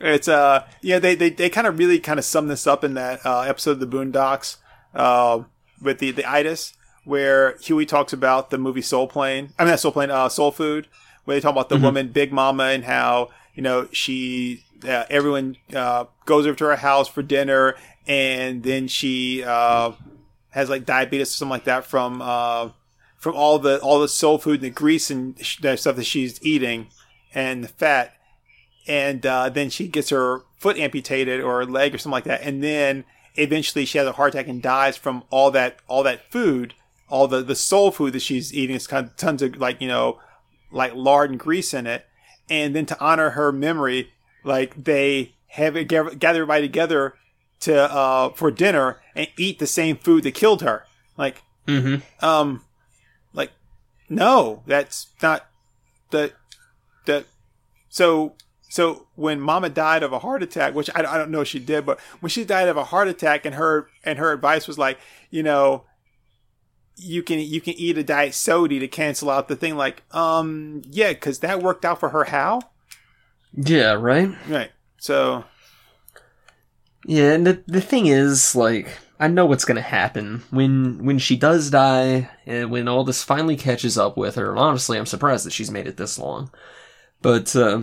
it's 0.00 0.28
uh, 0.28 0.64
yeah, 0.80 0.98
they 1.00 1.14
they, 1.16 1.30
they 1.30 1.50
kind 1.50 1.66
of 1.66 1.78
really 1.78 1.98
kind 1.98 2.18
of 2.18 2.24
sum 2.24 2.46
this 2.48 2.66
up 2.66 2.84
in 2.84 2.94
that 2.94 3.24
uh, 3.26 3.40
episode 3.40 3.72
of 3.72 3.80
the 3.80 3.86
Boondocks 3.86 4.56
uh, 4.94 5.42
with 5.82 5.98
the 5.98 6.12
the 6.12 6.24
itis 6.30 6.74
where 7.04 7.56
Huey 7.58 7.86
talks 7.86 8.12
about 8.12 8.50
the 8.50 8.58
movie 8.58 8.82
Soul 8.82 9.08
Plane. 9.08 9.52
I 9.58 9.64
mean, 9.64 9.70
not 9.70 9.80
Soul 9.80 9.92
Plane, 9.92 10.10
uh, 10.10 10.28
Soul 10.28 10.52
Food, 10.52 10.86
where 11.24 11.36
they 11.36 11.40
talk 11.40 11.52
about 11.52 11.68
the 11.68 11.76
Mm-hmm. 11.76 11.84
woman 11.84 12.08
Big 12.08 12.32
Mama 12.32 12.64
and 12.64 12.84
how 12.84 13.30
you 13.54 13.62
know 13.62 13.88
she 13.92 14.62
uh, 14.84 15.04
everyone 15.10 15.56
uh, 15.74 16.04
goes 16.26 16.46
over 16.46 16.54
to 16.56 16.64
her 16.66 16.76
house 16.76 17.08
for 17.08 17.22
dinner 17.22 17.74
and 18.06 18.62
then 18.62 18.86
she 18.88 19.42
uh, 19.42 19.92
has 20.50 20.70
like 20.70 20.84
diabetes 20.86 21.28
or 21.30 21.32
something 21.32 21.50
like 21.50 21.64
that 21.64 21.84
from 21.84 22.22
uh, 22.22 22.70
from 23.18 23.34
all 23.34 23.58
the 23.58 23.78
all 23.80 24.00
the 24.00 24.08
soul 24.08 24.38
food 24.38 24.56
and 24.60 24.62
the 24.62 24.70
grease 24.70 25.10
and 25.10 25.36
that 25.60 25.80
stuff 25.80 25.96
that 25.96 26.04
she's 26.04 26.42
eating 26.42 26.88
and 27.34 27.64
the 27.64 27.68
fat. 27.68 28.14
And 28.86 29.26
uh, 29.26 29.50
then 29.50 29.68
she 29.68 29.86
gets 29.88 30.08
her 30.10 30.42
foot 30.56 30.78
amputated 30.78 31.40
or 31.40 31.58
her 31.58 31.66
leg 31.66 31.94
or 31.94 31.98
something 31.98 32.12
like 32.12 32.24
that. 32.24 32.40
And 32.42 32.62
then 32.62 33.04
eventually 33.34 33.84
she 33.84 33.98
has 33.98 34.06
a 34.06 34.12
heart 34.12 34.34
attack 34.34 34.48
and 34.48 34.62
dies 34.62 34.96
from 34.96 35.24
all 35.30 35.50
that 35.50 35.78
all 35.88 36.02
that 36.04 36.30
food. 36.32 36.74
All 37.10 37.26
the 37.28 37.42
the 37.42 37.54
soul 37.56 37.90
food 37.90 38.12
that 38.14 38.22
she's 38.22 38.52
eating 38.54 38.76
it's 38.76 38.86
kind 38.86 39.06
of 39.06 39.16
tons 39.16 39.42
of 39.42 39.56
like 39.56 39.80
you 39.80 39.88
know 39.88 40.20
like 40.70 40.94
lard 40.94 41.30
and 41.30 41.38
grease 41.40 41.74
in 41.74 41.86
it. 41.86 42.06
And 42.50 42.74
then 42.74 42.86
to 42.86 42.98
honor 43.00 43.30
her 43.30 43.52
memory 43.52 44.12
like 44.44 44.84
they 44.84 45.34
have 45.48 45.76
it 45.76 45.84
gather 45.88 46.14
gather 46.14 46.42
everybody 46.42 46.62
together 46.62 47.14
to 47.60 47.76
uh 47.92 48.30
for 48.30 48.50
dinner 48.50 49.00
and 49.16 49.28
eat 49.36 49.58
the 49.58 49.66
same 49.66 49.96
food 49.96 50.22
that 50.24 50.34
killed 50.34 50.62
her. 50.62 50.84
Like 51.16 51.42
Mm-hmm. 51.66 52.24
um 52.24 52.62
no 54.08 54.62
that's 54.66 55.08
not 55.22 55.46
the 56.10 56.32
the 57.06 57.24
so 57.88 58.34
so 58.68 59.06
when 59.14 59.40
mama 59.40 59.68
died 59.68 60.02
of 60.02 60.12
a 60.12 60.18
heart 60.20 60.42
attack 60.42 60.74
which 60.74 60.90
I, 60.94 61.00
I 61.00 61.18
don't 61.18 61.30
know 61.30 61.40
if 61.40 61.48
she 61.48 61.58
did 61.58 61.86
but 61.86 61.98
when 62.20 62.30
she 62.30 62.44
died 62.44 62.68
of 62.68 62.76
a 62.76 62.84
heart 62.84 63.08
attack 63.08 63.44
and 63.46 63.54
her 63.54 63.88
and 64.04 64.18
her 64.18 64.32
advice 64.32 64.66
was 64.66 64.78
like 64.78 64.98
you 65.30 65.42
know 65.42 65.84
you 66.96 67.22
can 67.22 67.38
you 67.38 67.60
can 67.60 67.74
eat 67.74 67.96
a 67.96 68.02
diet 68.02 68.34
soda 68.34 68.78
to 68.78 68.88
cancel 68.88 69.30
out 69.30 69.48
the 69.48 69.56
thing 69.56 69.76
like 69.76 70.02
um 70.14 70.82
yeah 70.90 71.10
because 71.10 71.38
that 71.40 71.62
worked 71.62 71.84
out 71.84 72.00
for 72.00 72.08
her 72.10 72.24
how 72.24 72.60
Yeah, 73.54 73.92
right? 73.92 74.30
right 74.48 74.70
so 74.98 75.44
Yeah, 77.06 77.32
and 77.32 77.46
the, 77.46 77.62
the 77.66 77.80
thing 77.80 78.06
is, 78.06 78.54
like, 78.56 78.88
I 79.20 79.28
know 79.28 79.46
what's 79.46 79.64
gonna 79.64 79.80
happen. 79.80 80.42
When 80.50 81.04
when 81.04 81.18
she 81.18 81.36
does 81.36 81.70
die, 81.70 82.30
and 82.46 82.70
when 82.70 82.86
all 82.88 83.04
this 83.04 83.22
finally 83.22 83.56
catches 83.56 83.98
up 83.98 84.16
with 84.16 84.36
her, 84.36 84.50
and 84.50 84.58
honestly, 84.58 84.96
I'm 84.98 85.06
surprised 85.06 85.44
that 85.46 85.52
she's 85.52 85.70
made 85.70 85.86
it 85.86 85.96
this 85.96 86.18
long. 86.18 86.50
But, 87.20 87.54
uh, 87.56 87.82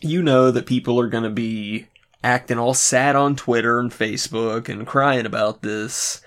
you 0.00 0.20
know 0.22 0.50
that 0.50 0.66
people 0.66 0.98
are 1.00 1.08
gonna 1.08 1.30
be 1.30 1.86
acting 2.24 2.58
all 2.58 2.74
sad 2.74 3.14
on 3.14 3.36
Twitter 3.36 3.78
and 3.78 3.90
Facebook 3.92 4.68
and 4.68 4.86
crying 4.86 5.26
about 5.26 5.62
this, 5.62 6.20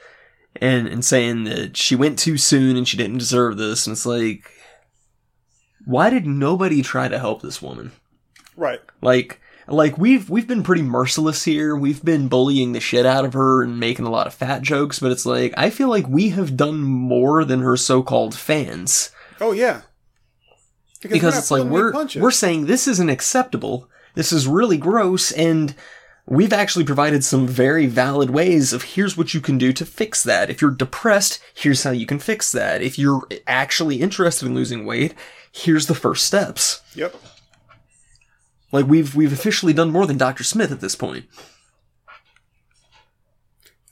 and, 0.56 0.88
and 0.88 1.04
saying 1.04 1.44
that 1.46 1.76
she 1.76 1.96
went 1.96 2.18
too 2.18 2.38
soon 2.38 2.78
and 2.78 2.88
she 2.88 2.98
didn't 2.98 3.18
deserve 3.18 3.58
this, 3.58 3.86
and 3.86 3.94
it's 3.94 4.06
like, 4.06 4.50
why 5.86 6.10
did 6.10 6.26
nobody 6.26 6.82
try 6.82 7.08
to 7.08 7.20
help 7.20 7.42
this 7.42 7.62
woman? 7.62 7.92
right 8.56 8.80
Like, 9.02 9.42
like 9.68 9.98
we've 9.98 10.30
we've 10.30 10.48
been 10.48 10.64
pretty 10.64 10.82
merciless 10.82 11.44
here. 11.44 11.76
We've 11.76 12.04
been 12.04 12.28
bullying 12.28 12.74
the 12.74 12.80
shit 12.80 13.06
out 13.06 13.26
of 13.26 13.34
her 13.34 13.64
and 13.64 13.80
making 13.80 14.06
a 14.06 14.12
lot 14.12 14.28
of 14.28 14.34
fat 14.34 14.62
jokes, 14.62 15.00
but 15.00 15.12
it's 15.12 15.26
like 15.26 15.54
I 15.58 15.70
feel 15.70 15.90
like 15.90 16.08
we 16.08 16.30
have 16.30 16.58
done 16.58 16.82
more 16.82 17.44
than 17.44 17.62
her 17.62 17.78
so-called 17.78 18.36
fans 18.36 19.12
oh 19.42 19.52
yeah 19.52 19.82
because, 21.02 21.34
not 21.34 21.40
it's 21.40 21.52
like 21.52 21.64
we're 21.64 21.94
we're 22.16 22.32
saying 22.32 22.66
this 22.66 22.88
isn't 22.88 23.10
acceptable. 23.10 23.90
This 24.14 24.32
is 24.32 24.48
really 24.48 24.78
gross 24.78 25.32
and 25.32 25.76
we've 26.26 26.54
actually 26.54 26.86
provided 26.86 27.24
some 27.24 27.48
very 27.48 27.86
valid 27.86 28.30
ways 28.30 28.74
of 28.74 28.84
here's 28.84 29.18
what 29.18 29.34
you 29.34 29.42
can 29.42 29.58
do 29.58 29.72
to 29.74 29.86
fix 29.86 30.24
that. 30.24 30.50
If 30.50 30.62
you're 30.62 30.72
depressed, 30.72 31.40
here's 31.54 31.84
how 31.84 31.92
you 31.92 32.06
can 32.06 32.20
fix 32.20 32.52
that. 32.52 32.82
If 32.82 32.98
you're 32.98 33.28
actually 33.46 34.02
interested 34.02 34.48
in 34.48 34.56
losing 34.56 34.86
weight, 34.86 35.14
here's 35.52 35.88
the 35.88 35.96
first 35.96 36.26
steps. 36.26 36.82
yep 36.96 37.16
Like 38.72 38.86
we've 38.88 39.16
we've 39.16 39.34
officially 39.34 39.74
done 39.74 39.92
more 39.92 40.06
than 40.06 40.18
Dr. 40.18 40.44
Smith 40.44 40.72
at 40.72 40.82
this 40.82 40.96
point. 40.96 41.26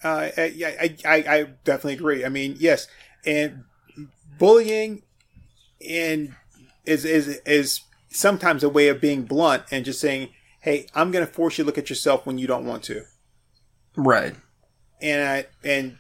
Uh, 0.04 0.30
I- 0.38 0.76
I, 0.82 0.96
I, 1.06 1.16
I 1.16 1.44
definitely 1.64 1.94
agree. 1.94 2.26
I 2.26 2.30
mean, 2.30 2.56
yes, 2.60 2.88
and 3.26 3.64
bullying 4.38 5.04
and 5.88 6.36
is 6.86 7.06
is 7.06 7.40
is 7.46 7.82
sometimes 8.10 8.64
a 8.64 8.70
way 8.70 8.90
of 8.90 9.00
being 9.00 9.24
blunt 9.24 9.64
and 9.72 9.86
just 9.86 10.02
saying, 10.02 10.30
"Hey, 10.62 10.88
I'm 10.94 11.12
going 11.12 11.26
to 11.26 11.32
force 11.32 11.58
you 11.58 11.64
to 11.64 11.66
look 11.68 11.78
at 11.78 11.90
yourself 11.90 12.26
when 12.26 12.38
you 12.38 12.48
don't 12.48 12.66
want 12.66 12.84
to," 12.84 13.04
Right. 13.96 14.36
and 15.02 15.22
I 15.30 15.46
and 15.64 15.98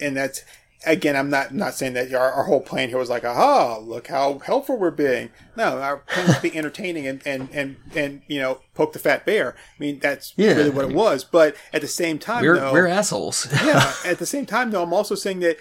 and 0.00 0.14
that's 0.16 0.42
again, 0.86 1.16
I'm 1.16 1.30
not 1.30 1.54
not 1.54 1.74
saying 1.74 1.94
that 1.94 2.12
our, 2.12 2.32
our 2.32 2.44
whole 2.44 2.60
plan 2.60 2.88
here 2.88 2.98
was 2.98 3.10
like, 3.10 3.24
"Aha, 3.24 3.78
look 3.78 4.08
how 4.08 4.38
helpful 4.40 4.76
we're 4.78 4.90
being." 4.90 5.30
No, 5.56 5.78
our 5.80 5.98
plan 5.98 6.26
was 6.26 6.36
to 6.36 6.42
be 6.42 6.56
entertaining 6.56 7.06
and 7.06 7.22
and 7.26 7.48
and 7.52 7.76
and 7.94 8.22
you 8.28 8.40
know 8.40 8.60
poke 8.74 8.92
the 8.92 8.98
fat 8.98 9.24
bear. 9.26 9.54
I 9.56 9.78
mean, 9.78 9.98
that's 9.98 10.32
Yeah. 10.36 10.52
really 10.54 10.70
what 10.70 10.84
it 10.90 10.94
was. 10.94 11.24
But 11.24 11.56
at 11.72 11.80
the 11.80 11.88
same 11.88 12.18
time, 12.18 12.42
We're 12.44 12.58
though, 12.58 12.72
we're 12.72 12.86
assholes. 12.86 13.46
yeah. 13.64 13.92
At 14.04 14.18
the 14.18 14.26
same 14.26 14.46
time, 14.46 14.70
though, 14.70 14.82
I'm 14.82 14.92
also 14.92 15.14
saying 15.14 15.40
that 15.40 15.56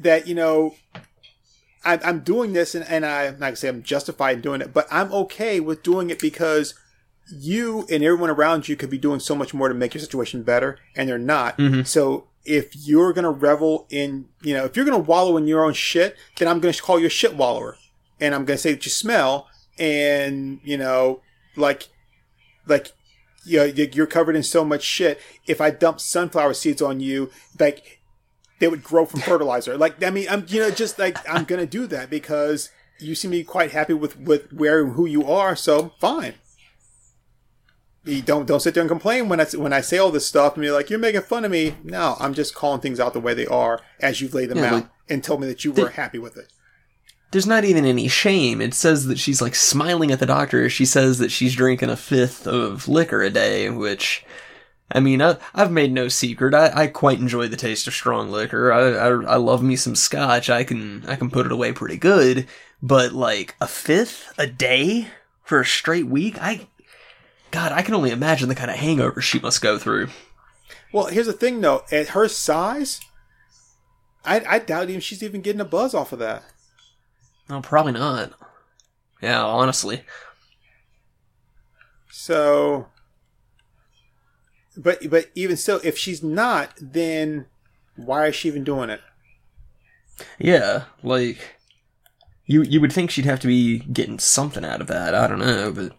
that 0.00 0.26
you 0.26 0.34
know, 0.34 0.74
I, 1.84 1.98
I'm 2.04 2.20
doing 2.20 2.52
this, 2.52 2.74
and, 2.74 2.84
and 2.88 3.06
I, 3.06 3.26
I'm 3.26 3.32
not 3.34 3.46
gonna 3.46 3.56
say 3.56 3.68
I'm 3.68 3.82
justified 3.82 4.36
in 4.36 4.40
doing 4.42 4.60
it, 4.60 4.72
but 4.72 4.86
I'm 4.90 5.12
okay 5.12 5.60
with 5.60 5.82
doing 5.82 6.10
it 6.10 6.18
because 6.18 6.74
you 7.30 7.86
and 7.90 8.02
everyone 8.02 8.30
around 8.30 8.68
you 8.68 8.76
could 8.76 8.88
be 8.90 8.98
doing 8.98 9.20
so 9.20 9.34
much 9.34 9.52
more 9.52 9.68
to 9.68 9.74
make 9.74 9.94
your 9.94 10.00
situation 10.00 10.42
better, 10.42 10.78
and 10.96 11.08
they're 11.08 11.18
not. 11.18 11.58
Mm-hmm. 11.58 11.82
So 11.82 12.26
if 12.48 12.74
you're 12.74 13.12
gonna 13.12 13.30
revel 13.30 13.86
in, 13.90 14.26
you 14.42 14.54
know, 14.54 14.64
if 14.64 14.74
you're 14.76 14.84
gonna 14.84 14.98
wallow 14.98 15.36
in 15.36 15.46
your 15.46 15.64
own 15.64 15.74
shit, 15.74 16.16
then 16.38 16.48
I'm 16.48 16.60
gonna 16.60 16.74
call 16.74 16.98
you 16.98 17.06
a 17.06 17.10
shit 17.10 17.34
wallower, 17.36 17.76
and 18.20 18.34
I'm 18.34 18.44
gonna 18.44 18.58
say 18.58 18.72
that 18.72 18.84
you 18.84 18.90
smell, 18.90 19.46
and 19.78 20.60
you 20.64 20.76
know, 20.76 21.20
like, 21.56 21.88
like 22.66 22.92
you 23.44 23.58
know, 23.58 23.64
you- 23.64 23.90
you're 23.92 24.06
covered 24.06 24.36
in 24.36 24.42
so 24.42 24.64
much 24.64 24.82
shit. 24.82 25.20
If 25.46 25.60
I 25.60 25.70
dump 25.70 26.00
sunflower 26.00 26.54
seeds 26.54 26.82
on 26.82 27.00
you, 27.00 27.30
like 27.58 28.00
they 28.58 28.68
would 28.68 28.82
grow 28.82 29.04
from 29.04 29.20
fertilizer. 29.30 29.76
Like 29.78 30.02
I 30.02 30.10
mean, 30.10 30.26
I'm 30.28 30.44
you 30.48 30.60
know 30.60 30.70
just 30.70 30.98
like 30.98 31.16
I'm 31.28 31.44
gonna 31.44 31.66
do 31.66 31.86
that 31.88 32.10
because 32.10 32.70
you 32.98 33.14
seem 33.14 33.30
to 33.30 33.36
be 33.36 33.44
quite 33.44 33.70
happy 33.72 33.92
with 33.94 34.18
with 34.18 34.52
where 34.52 34.82
and 34.82 34.92
who 34.94 35.06
you 35.06 35.24
are. 35.30 35.54
So 35.54 35.92
fine. 36.00 36.34
You 38.08 38.22
don't 38.22 38.46
don't 38.46 38.60
sit 38.60 38.74
there 38.74 38.80
and 38.82 38.88
complain 38.90 39.28
when 39.28 39.40
I 39.40 39.44
when 39.54 39.72
I 39.72 39.80
say 39.82 39.98
all 39.98 40.10
this 40.10 40.26
stuff 40.26 40.54
and 40.56 40.64
you're 40.64 40.72
like 40.74 40.90
you're 40.90 40.98
making 40.98 41.20
fun 41.22 41.44
of 41.44 41.50
me. 41.50 41.74
No, 41.84 42.16
I'm 42.18 42.34
just 42.34 42.54
calling 42.54 42.80
things 42.80 42.98
out 42.98 43.12
the 43.12 43.20
way 43.20 43.34
they 43.34 43.46
are 43.46 43.80
as 44.00 44.20
you've 44.20 44.34
laid 44.34 44.48
them 44.48 44.58
Yeah, 44.58 44.66
out 44.66 44.72
like- 44.72 44.88
and 45.08 45.22
told 45.22 45.40
me 45.40 45.46
that 45.48 45.64
you 45.64 45.72
were 45.72 45.90
happy 45.90 46.18
with 46.18 46.36
it. 46.36 46.52
There's 47.30 47.46
not 47.46 47.64
even 47.64 47.84
any 47.84 48.08
shame. 48.08 48.62
It 48.62 48.72
says 48.72 49.06
that 49.06 49.18
she's 49.18 49.42
like 49.42 49.54
smiling 49.54 50.10
at 50.10 50.18
the 50.18 50.24
doctor. 50.26 50.70
She 50.70 50.86
says 50.86 51.18
that 51.18 51.30
she's 51.30 51.54
drinking 51.54 51.90
a 51.90 51.96
fifth 51.96 52.46
of 52.46 52.88
liquor 52.88 53.20
a 53.22 53.28
day, 53.28 53.68
which, 53.68 54.24
I 54.90 55.00
mean, 55.00 55.20
I, 55.20 55.36
I've 55.54 55.70
made 55.70 55.92
no 55.92 56.08
secret. 56.08 56.54
I, 56.54 56.70
I 56.74 56.86
quite 56.86 57.18
enjoy 57.18 57.48
the 57.48 57.56
taste 57.56 57.86
of 57.86 57.92
strong 57.92 58.30
liquor. 58.30 58.72
I, 58.72 58.80
I, 58.92 59.08
I 59.34 59.36
love 59.36 59.62
me 59.62 59.76
some 59.76 59.94
scotch. 59.94 60.48
I 60.48 60.64
can, 60.64 61.04
I 61.06 61.16
can 61.16 61.30
put 61.30 61.44
it 61.44 61.52
away 61.52 61.72
pretty 61.72 61.98
good. 61.98 62.46
But 62.82 63.12
like 63.12 63.54
a 63.60 63.66
fifth 63.66 64.32
a 64.38 64.46
day 64.46 65.08
for 65.44 65.60
a 65.60 65.66
straight 65.66 66.06
week, 66.06 66.38
I, 66.40 66.66
God, 67.50 67.72
I 67.72 67.82
can 67.82 67.94
only 67.94 68.10
imagine 68.10 68.48
the 68.48 68.54
kind 68.54 68.70
of 68.70 68.76
hangover 68.76 69.20
she 69.20 69.38
must 69.38 69.62
go 69.62 69.78
through. 69.78 70.08
Well, 70.92 71.06
here's 71.06 71.26
the 71.26 71.32
thing 71.32 71.60
though. 71.60 71.84
At 71.90 72.08
her 72.08 72.28
size, 72.28 73.00
I 74.24 74.42
I 74.46 74.58
doubt 74.58 74.88
even 74.88 75.00
she's 75.00 75.22
even 75.22 75.40
getting 75.40 75.60
a 75.60 75.64
buzz 75.64 75.94
off 75.94 76.12
of 76.12 76.18
that. 76.18 76.44
No, 77.48 77.60
probably 77.60 77.92
not. 77.92 78.32
Yeah, 79.22 79.44
honestly. 79.44 80.02
So, 82.10 82.88
but 84.76 84.98
but 85.10 85.30
even 85.34 85.56
still, 85.56 85.80
if 85.82 85.96
she's 85.96 86.22
not, 86.22 86.74
then 86.80 87.46
why 87.96 88.26
is 88.26 88.36
she 88.36 88.48
even 88.48 88.64
doing 88.64 88.90
it? 88.90 89.00
Yeah, 90.38 90.84
like 91.02 91.56
you 92.46 92.62
you 92.62 92.80
would 92.80 92.92
think 92.92 93.10
she'd 93.10 93.24
have 93.24 93.40
to 93.40 93.46
be 93.46 93.80
getting 93.80 94.18
something 94.18 94.64
out 94.64 94.80
of 94.80 94.86
that. 94.88 95.14
I 95.14 95.26
don't 95.26 95.38
know, 95.38 95.72
but 95.72 95.97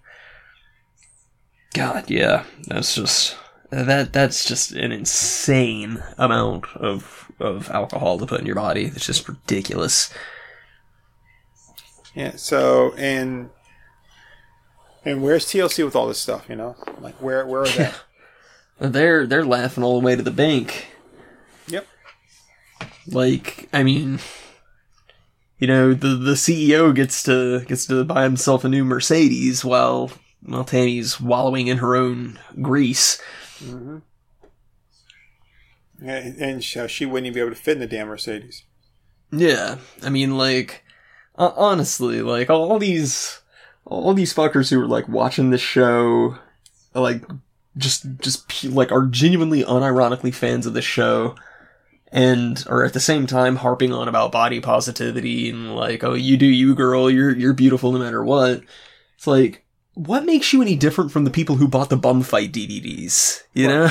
God, 1.73 2.09
yeah, 2.09 2.45
that's 2.67 2.95
just 2.95 3.37
that 3.69 4.11
that's 4.13 4.45
just 4.45 4.71
an 4.71 4.91
insane 4.91 6.03
amount 6.17 6.65
of 6.75 7.31
of 7.39 7.69
alcohol 7.69 8.17
to 8.17 8.25
put 8.25 8.39
in 8.39 8.45
your 8.45 8.55
body. 8.55 8.85
It's 8.85 9.05
just 9.05 9.27
ridiculous. 9.27 10.11
Yeah. 12.15 12.35
So 12.35 12.93
and 12.97 13.49
and 15.05 15.21
where's 15.21 15.45
TLC 15.45 15.85
with 15.85 15.95
all 15.95 16.07
this 16.07 16.19
stuff? 16.19 16.49
You 16.49 16.55
know, 16.55 16.75
like 16.99 17.15
where 17.21 17.45
where 17.45 17.61
are 17.61 17.67
they? 17.67 17.91
they're 18.79 19.27
they're 19.27 19.45
laughing 19.45 19.83
all 19.83 19.99
the 19.99 20.05
way 20.05 20.15
to 20.15 20.23
the 20.23 20.31
bank. 20.31 20.87
Yep. 21.67 21.87
Like, 23.07 23.69
I 23.71 23.83
mean, 23.83 24.19
you 25.59 25.67
know, 25.67 25.93
the 25.93 26.15
the 26.15 26.33
CEO 26.33 26.93
gets 26.95 27.21
to 27.23 27.61
gets 27.65 27.85
to 27.87 28.03
buy 28.03 28.23
himself 28.23 28.63
a 28.63 28.69
new 28.69 28.83
Mercedes 28.83 29.63
while 29.63 30.11
while 30.41 30.63
Tammy's 30.63 31.19
wallowing 31.19 31.67
in 31.67 31.77
her 31.77 31.95
own 31.95 32.39
grease. 32.61 33.21
Mm-hmm. 33.63 33.97
And, 36.01 36.37
and 36.37 36.63
she, 36.63 36.87
she 36.87 37.05
wouldn't 37.05 37.27
even 37.27 37.33
be 37.33 37.39
able 37.41 37.49
to 37.49 37.61
fit 37.61 37.73
in 37.73 37.79
the 37.79 37.87
damn 37.87 38.07
Mercedes. 38.07 38.63
Yeah, 39.31 39.77
I 40.01 40.09
mean, 40.09 40.37
like, 40.37 40.83
honestly, 41.35 42.21
like 42.21 42.49
all 42.49 42.79
these, 42.79 43.41
all 43.85 44.13
these 44.13 44.33
fuckers 44.33 44.69
who 44.69 44.81
are 44.81 44.87
like 44.87 45.07
watching 45.07 45.49
this 45.49 45.61
show, 45.61 46.37
like, 46.95 47.23
just, 47.77 48.05
just 48.19 48.65
like 48.65 48.91
are 48.91 49.05
genuinely 49.05 49.63
unironically 49.63 50.33
fans 50.33 50.65
of 50.65 50.73
the 50.73 50.81
show, 50.81 51.35
and 52.11 52.65
are 52.67 52.83
at 52.83 52.93
the 52.93 52.99
same 52.99 53.27
time 53.27 53.57
harping 53.57 53.93
on 53.93 54.07
about 54.07 54.31
body 54.31 54.59
positivity 54.59 55.49
and 55.51 55.75
like, 55.75 56.03
oh, 56.03 56.15
you 56.15 56.37
do 56.37 56.47
you, 56.47 56.73
girl, 56.73 57.09
you're 57.09 57.35
you're 57.35 57.53
beautiful 57.53 57.91
no 57.91 57.99
matter 57.99 58.23
what. 58.23 58.63
It's 59.15 59.27
like, 59.27 59.63
what 59.99 60.25
makes 60.25 60.53
you 60.53 60.61
any 60.61 60.75
different 60.75 61.11
from 61.11 61.25
the 61.25 61.31
people 61.31 61.57
who 61.57 61.67
bought 61.67 61.89
the 61.89 61.97
bum 61.97 62.21
fight 62.23 62.53
DVDs? 62.53 63.43
You 63.53 63.67
know. 63.67 63.89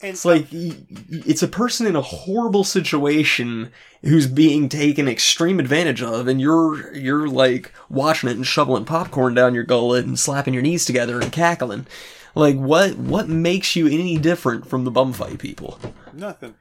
And 0.00 0.10
It's 0.10 0.24
like 0.24 0.48
it's 0.50 1.44
a 1.44 1.48
person 1.48 1.86
in 1.86 1.94
a 1.94 2.02
horrible 2.02 2.64
situation 2.64 3.70
who's 4.02 4.26
being 4.26 4.68
taken 4.68 5.06
extreme 5.06 5.60
advantage 5.60 6.02
of, 6.02 6.26
and 6.26 6.40
you're 6.40 6.92
you're 6.92 7.28
like 7.28 7.72
watching 7.88 8.28
it 8.28 8.34
and 8.36 8.44
shoveling 8.46 8.84
popcorn 8.84 9.34
down 9.34 9.54
your 9.54 9.62
gullet 9.62 10.04
and 10.04 10.18
slapping 10.18 10.54
your 10.54 10.62
knees 10.62 10.84
together 10.84 11.20
and 11.20 11.30
cackling. 11.30 11.86
Like 12.34 12.56
what 12.56 12.96
what 12.96 13.28
makes 13.28 13.76
you 13.76 13.86
any 13.86 14.18
different 14.18 14.68
from 14.68 14.82
the 14.82 14.90
bum 14.90 15.12
fight 15.12 15.38
people? 15.38 15.78
nothing. 16.12 16.54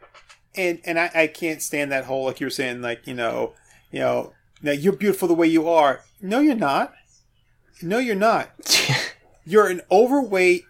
And 0.53 0.79
and 0.85 0.99
I, 0.99 1.09
I 1.15 1.27
can't 1.27 1.63
stand 1.63 1.91
that 1.91 2.05
whole 2.05 2.25
like 2.25 2.39
you 2.39 2.45
were 2.45 2.51
saying 2.51 2.81
like 2.83 3.07
you 3.07 3.15
know 3.15 3.53
you 3.91 4.01
know 4.01 4.33
now 4.61 4.71
you're 4.71 4.93
beautiful 4.93 5.27
the 5.27 5.33
way 5.33 5.47
you 5.47 5.67
are. 5.67 6.01
No, 6.21 6.39
you're 6.41 6.53
not. 6.53 6.93
No, 7.83 7.97
you're 7.99 8.15
not. 8.15 8.49
You're 9.45 9.67
an 9.67 9.81
overweight, 9.91 10.63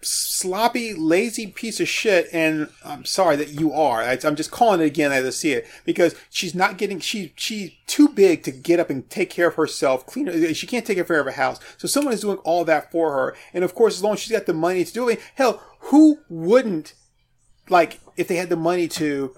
sloppy, 0.00 0.94
lazy 0.94 1.46
piece 1.48 1.80
of 1.80 1.88
shit, 1.88 2.28
and 2.32 2.68
I'm 2.84 3.04
sorry 3.04 3.34
that 3.36 3.48
you 3.50 3.72
are. 3.72 4.00
I, 4.02 4.18
I'm 4.22 4.36
just 4.36 4.52
calling 4.52 4.80
it 4.80 4.84
again 4.86 5.10
as 5.10 5.24
I 5.26 5.30
see 5.30 5.52
it 5.52 5.66
because 5.84 6.14
she's 6.30 6.54
not 6.54 6.78
getting. 6.78 7.00
She 7.00 7.32
she's 7.36 7.72
too 7.88 8.08
big 8.08 8.44
to 8.44 8.52
get 8.52 8.78
up 8.78 8.90
and 8.90 9.10
take 9.10 9.28
care 9.30 9.48
of 9.48 9.54
herself. 9.56 10.06
Clean. 10.06 10.26
her- 10.26 10.54
She 10.54 10.66
can't 10.68 10.86
take 10.86 11.04
care 11.04 11.18
of 11.18 11.26
her 11.26 11.30
house, 11.32 11.58
so 11.76 11.88
someone 11.88 12.14
is 12.14 12.20
doing 12.20 12.38
all 12.38 12.64
that 12.64 12.92
for 12.92 13.12
her. 13.12 13.36
And 13.52 13.64
of 13.64 13.74
course, 13.74 13.96
as 13.96 14.04
long 14.04 14.14
as 14.14 14.20
she's 14.20 14.32
got 14.36 14.46
the 14.46 14.54
money 14.54 14.84
to 14.84 14.92
do 14.92 15.08
it, 15.08 15.20
hell, 15.34 15.60
who 15.80 16.18
wouldn't? 16.28 16.94
Like, 17.68 17.98
if 18.16 18.28
they 18.28 18.36
had 18.36 18.50
the 18.50 18.56
money 18.56 18.86
to, 18.88 19.34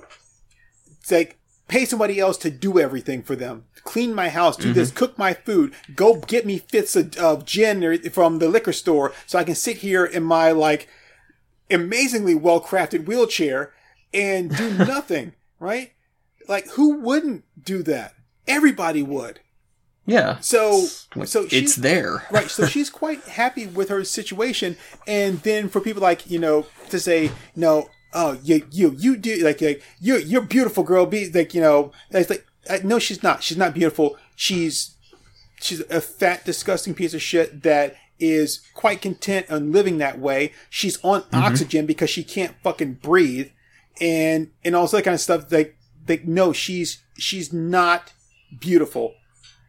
like 1.10 1.38
pay 1.68 1.84
somebody 1.84 2.20
else 2.20 2.38
to 2.38 2.50
do 2.50 2.78
everything 2.78 3.22
for 3.22 3.36
them. 3.36 3.64
Clean 3.84 4.14
my 4.14 4.28
house, 4.28 4.56
do 4.56 4.72
this, 4.72 4.88
mm-hmm. 4.88 4.98
cook 4.98 5.18
my 5.18 5.34
food, 5.34 5.74
go 5.94 6.16
get 6.16 6.46
me 6.46 6.58
fits 6.58 6.96
of, 6.96 7.16
of 7.16 7.44
gin 7.44 7.98
from 8.10 8.38
the 8.38 8.48
liquor 8.48 8.72
store 8.72 9.12
so 9.26 9.38
I 9.38 9.44
can 9.44 9.54
sit 9.54 9.78
here 9.78 10.04
in 10.04 10.22
my 10.22 10.50
like 10.50 10.88
amazingly 11.70 12.34
well 12.34 12.60
crafted 12.60 13.06
wheelchair 13.06 13.72
and 14.12 14.56
do 14.56 14.72
nothing, 14.78 15.34
right? 15.58 15.92
Like 16.48 16.68
who 16.70 16.98
wouldn't 16.98 17.44
do 17.62 17.82
that? 17.84 18.14
Everybody 18.46 19.02
would. 19.02 19.40
Yeah. 20.06 20.38
So 20.38 20.86
so 21.24 21.46
it's 21.50 21.76
there. 21.76 22.24
right. 22.30 22.48
So 22.48 22.66
she's 22.66 22.90
quite 23.02 23.24
happy 23.24 23.66
with 23.66 23.88
her 23.88 24.04
situation, 24.04 24.76
and 25.06 25.40
then 25.40 25.68
for 25.68 25.80
people 25.80 26.00
like 26.00 26.30
you 26.30 26.38
know 26.38 26.66
to 26.90 27.00
say 27.00 27.32
no, 27.56 27.90
oh 28.16 28.38
you 28.42 28.66
you 28.72 28.96
you 28.98 29.16
do 29.16 29.36
like, 29.44 29.60
like 29.60 29.82
you're 30.00 30.18
you're 30.18 30.42
beautiful 30.42 30.82
girl. 30.82 31.06
Be 31.06 31.30
like 31.30 31.54
you 31.54 31.60
know 31.60 31.92
it's 32.10 32.30
like 32.30 32.44
uh, 32.68 32.78
no, 32.82 32.98
she's 32.98 33.22
not. 33.22 33.42
She's 33.42 33.56
not 33.56 33.74
beautiful. 33.74 34.16
She's 34.34 34.96
she's 35.60 35.80
a 35.82 36.00
fat, 36.00 36.44
disgusting 36.44 36.94
piece 36.94 37.14
of 37.14 37.22
shit 37.22 37.62
that 37.62 37.94
is 38.18 38.62
quite 38.74 39.02
content 39.02 39.46
on 39.50 39.70
living 39.70 39.98
that 39.98 40.18
way. 40.18 40.52
She's 40.68 40.98
on 41.04 41.22
oxygen 41.32 41.86
because 41.86 42.10
she 42.10 42.24
can't 42.24 42.56
fucking 42.62 42.94
breathe, 42.94 43.50
and 44.00 44.50
and 44.64 44.74
all 44.74 44.88
that 44.88 45.04
kind 45.04 45.14
of 45.14 45.20
stuff. 45.20 45.52
Like 45.52 45.76
like 46.08 46.24
no, 46.26 46.52
she's 46.52 47.04
she's 47.16 47.52
not 47.52 48.12
beautiful 48.58 49.14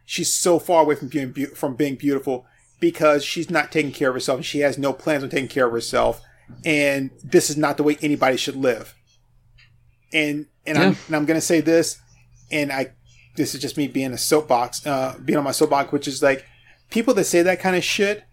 she's 0.08 0.32
so 0.32 0.58
far 0.58 0.82
away 0.82 0.94
from 0.94 1.08
being 1.08 1.32
beau- 1.32 1.54
from 1.54 1.74
being 1.76 1.94
beautiful 1.94 2.46
because 2.80 3.22
she's 3.22 3.50
not 3.50 3.70
taking 3.70 3.92
care 3.92 4.08
of 4.08 4.14
herself 4.14 4.38
and 4.38 4.46
she 4.46 4.60
has 4.60 4.78
no 4.78 4.90
plans 4.90 5.22
on 5.22 5.28
taking 5.28 5.48
care 5.48 5.66
of 5.66 5.72
herself 5.72 6.22
and 6.64 7.10
this 7.22 7.50
is 7.50 7.56
not 7.56 7.76
the 7.76 7.82
way 7.82 7.98
anybody 8.02 8.36
should 8.36 8.56
live. 8.56 8.94
And 10.12 10.46
and 10.66 10.78
I'm 10.78 10.96
and 11.06 11.16
I'm 11.16 11.26
gonna 11.26 11.40
say 11.40 11.60
this 11.60 12.00
and 12.50 12.72
I 12.72 12.92
this 13.36 13.54
is 13.54 13.60
just 13.60 13.76
me 13.76 13.88
being 13.88 14.12
a 14.12 14.18
soapbox 14.18 14.86
uh 14.86 15.16
being 15.24 15.36
on 15.36 15.44
my 15.44 15.52
soapbox 15.52 15.92
which 15.92 16.08
is 16.08 16.22
like 16.22 16.44
people 16.90 17.14
that 17.14 17.24
say 17.24 17.42
that 17.42 17.60
kind 17.60 17.76
of 17.76 17.84
shit 17.84 18.24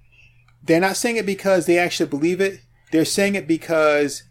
they're 0.65 0.81
not 0.81 0.97
saying 0.97 1.17
it 1.17 1.25
because 1.25 1.65
they 1.65 1.77
actually 1.77 2.09
believe 2.09 2.41
it. 2.41 2.61
They're 2.91 3.05
saying 3.05 3.35
it 3.35 3.47
because 3.47 4.23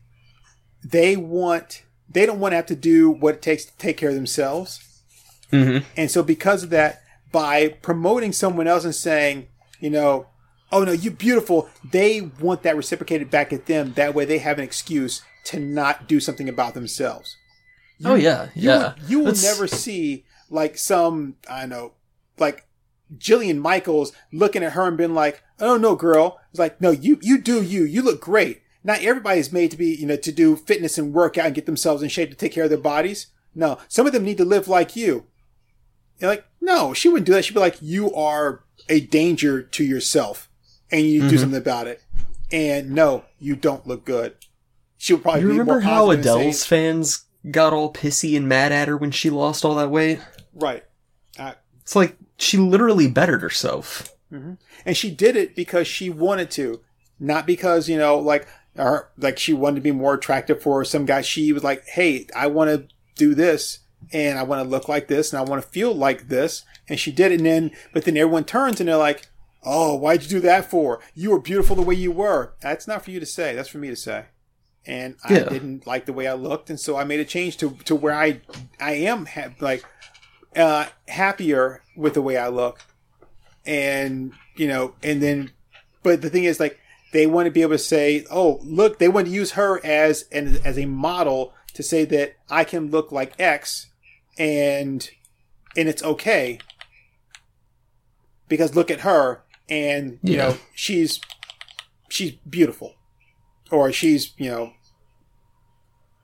they 0.83 1.17
want 1.17 1.83
they 2.09 2.27
don't 2.27 2.41
want 2.41 2.53
to 2.53 2.57
have 2.57 2.67
to 2.67 2.77
do 2.77 3.11
what 3.11 3.37
it 3.37 3.43
takes 3.43 3.65
to 3.65 3.77
take 3.79 3.97
care 3.97 4.11
of 4.11 4.15
themselves. 4.15 4.81
Mm-hmm. 5.53 5.85
and 5.97 6.11
so 6.11 6.23
because 6.25 6.65
of 6.65 6.71
that, 6.71 7.03
by 7.31 7.69
promoting 7.69 8.33
someone 8.33 8.67
else 8.67 8.85
and 8.85 8.95
saying, 8.95 9.47
you 9.79 9.89
know, 9.89 10.27
oh 10.75 10.83
no, 10.85 10.93
you're 10.93 11.13
beautiful, 11.13 11.71
they 11.89 12.21
want 12.21 12.65
that 12.65 12.77
reciprocated 12.77 13.31
back 13.31 13.53
at 13.53 13.67
them. 13.67 13.93
That 13.95 14.15
way 14.15 14.25
they 14.25 14.39
have 14.39 14.59
an 14.59 14.65
excuse 14.65 15.23
to 15.45 15.61
not 15.61 16.09
do 16.09 16.19
something 16.19 16.49
about 16.49 16.75
themselves. 16.75 17.37
oh 18.05 18.17
yeah, 18.17 18.49
You, 18.55 18.71
yeah. 18.71 18.95
will, 19.01 19.09
you 19.09 19.19
will 19.21 19.35
never 19.41 19.69
see 19.69 20.25
like 20.51 20.77
some, 20.77 21.37
I 21.49 21.61
don't 21.61 21.71
know, 21.71 21.93
like 22.39 22.67
Jillian 23.17 23.59
Michaels 23.59 24.13
looking 24.33 24.65
at 24.65 24.73
her 24.73 24.89
and 24.89 24.97
being 24.97 25.15
like, 25.15 25.43
oh 25.61 25.77
no, 25.77 25.95
girl. 25.95 26.41
It's 26.51 26.59
like, 26.59 26.81
no, 26.81 26.91
you, 26.91 27.19
you 27.23 27.41
do 27.41 27.63
you. 27.63 27.85
You 27.85 28.03
look 28.03 28.21
great. 28.21 28.63
Not 28.83 29.03
everybody's 29.03 29.53
made 29.53 29.71
to 29.71 29.77
be, 29.77 29.95
you 29.95 30.07
know, 30.07 30.17
to 30.17 30.33
do 30.33 30.57
fitness 30.57 30.99
and 30.99 31.15
work 31.15 31.39
out 31.39 31.47
and 31.47 31.55
get 31.55 31.67
themselves 31.67 32.03
in 32.03 32.09
shape 32.09 32.31
to 32.31 32.37
take 32.37 32.53
care 32.53 32.65
of 32.65 32.71
their 32.71 32.79
bodies. 32.79 33.29
No, 33.55 33.79
some 33.89 34.07
of 34.07 34.13
them 34.13 34.25
need 34.25 34.39
to 34.39 34.45
live 34.45 34.67
like 34.67 34.97
you. 34.97 35.27
You're 36.19 36.31
like, 36.31 36.47
no, 36.61 36.93
she 36.93 37.09
wouldn't 37.09 37.27
do 37.27 37.33
that. 37.33 37.45
She'd 37.45 37.55
be 37.55 37.61
like, 37.61 37.79
you 37.81 38.13
are 38.15 38.65
a 38.89 39.01
danger 39.01 39.63
to 39.63 39.85
yourself 39.85 40.51
and 40.91 41.03
you 41.03 41.23
to 41.23 41.29
do 41.29 41.39
something 41.39 41.59
about 41.61 41.87
it. 41.87 42.03
And 42.53 42.91
no, 42.93 43.25
you 43.39 43.57
don't 43.57 43.87
look 43.87 44.05
good. 44.05 44.35
She 44.97 45.13
would 45.13 45.23
probably 45.23 45.43
You 45.43 45.47
be 45.49 45.53
remember 45.59 45.81
how 45.81 46.07
positive 46.07 46.15
and 46.15 46.25
say- 46.25 46.31
Adele's 46.41 46.65
fans 46.67 47.25
got 47.51 47.73
all 47.73 47.93
pissy 47.93 48.37
and 48.37 48.49
mad 48.49 48.73
at 48.73 48.89
her 48.89 48.97
when 48.97 49.11
she 49.11 49.29
lost 49.31 49.65
all 49.65 49.75
that 49.77 49.91
weight? 49.91 50.21
right. 50.55 50.85
Uh, 51.39 51.53
It's 51.83 51.97
like 51.97 52.17
she 52.39 52.57
literally 52.59 53.09
bettered 53.09 53.43
herself. 53.43 54.11
and 54.31 54.97
she 54.97 55.11
did 55.11 55.37
it 55.37 55.55
because 55.55 55.87
she 55.87 56.11
wanted 56.11 56.51
to, 56.53 56.81
not 57.21 57.47
because 57.47 57.89
you 57.89 57.97
know, 57.99 58.19
like, 58.19 58.49
or 58.77 59.11
like 59.17 59.39
she 59.39 59.53
wanted 59.53 59.77
to 59.77 59.81
be 59.81 59.93
more 59.93 60.15
attractive 60.15 60.61
for 60.63 60.85
some 60.85 61.05
guy. 61.05 61.21
She 61.23 61.53
was 61.53 61.63
like, 61.63 61.85
"Hey, 61.87 62.27
I 62.35 62.49
want 62.49 62.69
to 62.71 62.89
do 63.15 63.35
this, 63.35 63.79
and 64.13 64.37
I 64.39 64.43
want 64.43 64.61
to 64.63 64.69
look 64.69 64.89
like 64.89 65.07
this, 65.07 65.33
and 65.33 65.39
I 65.39 65.49
want 65.49 65.63
to 65.63 65.69
feel 65.69 65.95
like 65.95 66.29
this," 66.29 66.65
and 66.89 66.99
she 66.99 67.13
did 67.13 67.31
it. 67.31 67.37
And 67.37 67.47
then, 67.47 67.71
but 67.93 68.05
then 68.05 68.17
everyone 68.17 68.43
turns 68.45 68.81
and 68.81 68.89
they're 68.89 68.97
like, 68.97 69.29
"Oh, 69.65 69.95
why'd 69.97 70.23
you 70.23 70.29
do 70.29 70.41
that 70.41 70.71
for? 70.71 71.01
You 71.15 71.31
were 71.31 71.41
beautiful 71.41 71.77
the 71.77 71.83
way 71.83 71.95
you 71.95 72.13
were." 72.13 72.55
That's 72.61 72.87
not 72.87 73.05
for 73.05 73.11
you 73.11 73.21
to 73.21 73.27
say. 73.27 73.55
That's 73.55 73.69
for 73.69 73.79
me 73.79 73.89
to 73.89 73.97
say. 73.97 74.27
And 74.87 75.17
I 75.25 75.35
Yeah. 75.35 75.49
didn't 75.49 75.87
like 75.87 76.05
the 76.07 76.13
way 76.13 76.27
I 76.27 76.35
looked, 76.35 76.69
and 76.71 76.79
so 76.79 76.97
I 76.97 77.05
made 77.05 77.21
a 77.21 77.25
change 77.25 77.57
to 77.59 77.71
to 77.85 77.95
where 77.95 78.15
I 78.15 78.41
I 78.79 78.93
am 78.95 79.27
ha- 79.27 79.55
like 79.61 79.85
uh, 80.57 80.87
happier 81.09 81.83
with 81.97 82.15
the 82.15 82.23
way 82.23 82.37
I 82.37 82.49
look 82.49 82.81
and 83.67 84.33
you 84.57 84.69
know, 84.69 84.95
and 85.03 85.21
then, 85.23 85.51
but 86.03 86.21
the 86.23 86.31
thing 86.31 86.45
is, 86.45 86.61
like, 86.61 86.79
they 87.13 87.27
want 87.27 87.47
to 87.47 87.51
be 87.51 87.63
able 87.63 87.73
to 87.73 87.79
say, 87.79 88.25
"Oh, 88.31 88.61
look," 88.63 88.99
they 88.99 89.09
want 89.09 89.27
to 89.27 89.33
use 89.33 89.53
her 89.53 89.85
as 89.85 90.27
an 90.31 90.59
as 90.65 90.79
a 90.79 90.85
model 90.87 91.55
to 91.73 91.83
say 91.83 92.05
that 92.05 92.35
I 92.51 92.63
can 92.65 92.91
look 92.91 93.11
like 93.11 93.33
X, 93.41 93.91
and 94.39 95.09
and 95.77 95.89
it's 95.89 96.03
okay 96.03 96.59
because 98.49 98.77
look 98.77 98.91
at 98.91 99.01
her, 99.01 99.43
and 99.69 100.19
you 100.23 100.35
Yeah. 100.37 100.49
know, 100.49 100.57
she's 100.75 101.21
she's 102.09 102.33
beautiful, 102.49 102.95
or 103.71 103.93
she's 103.93 104.33
you 104.37 104.51
know 104.51 104.73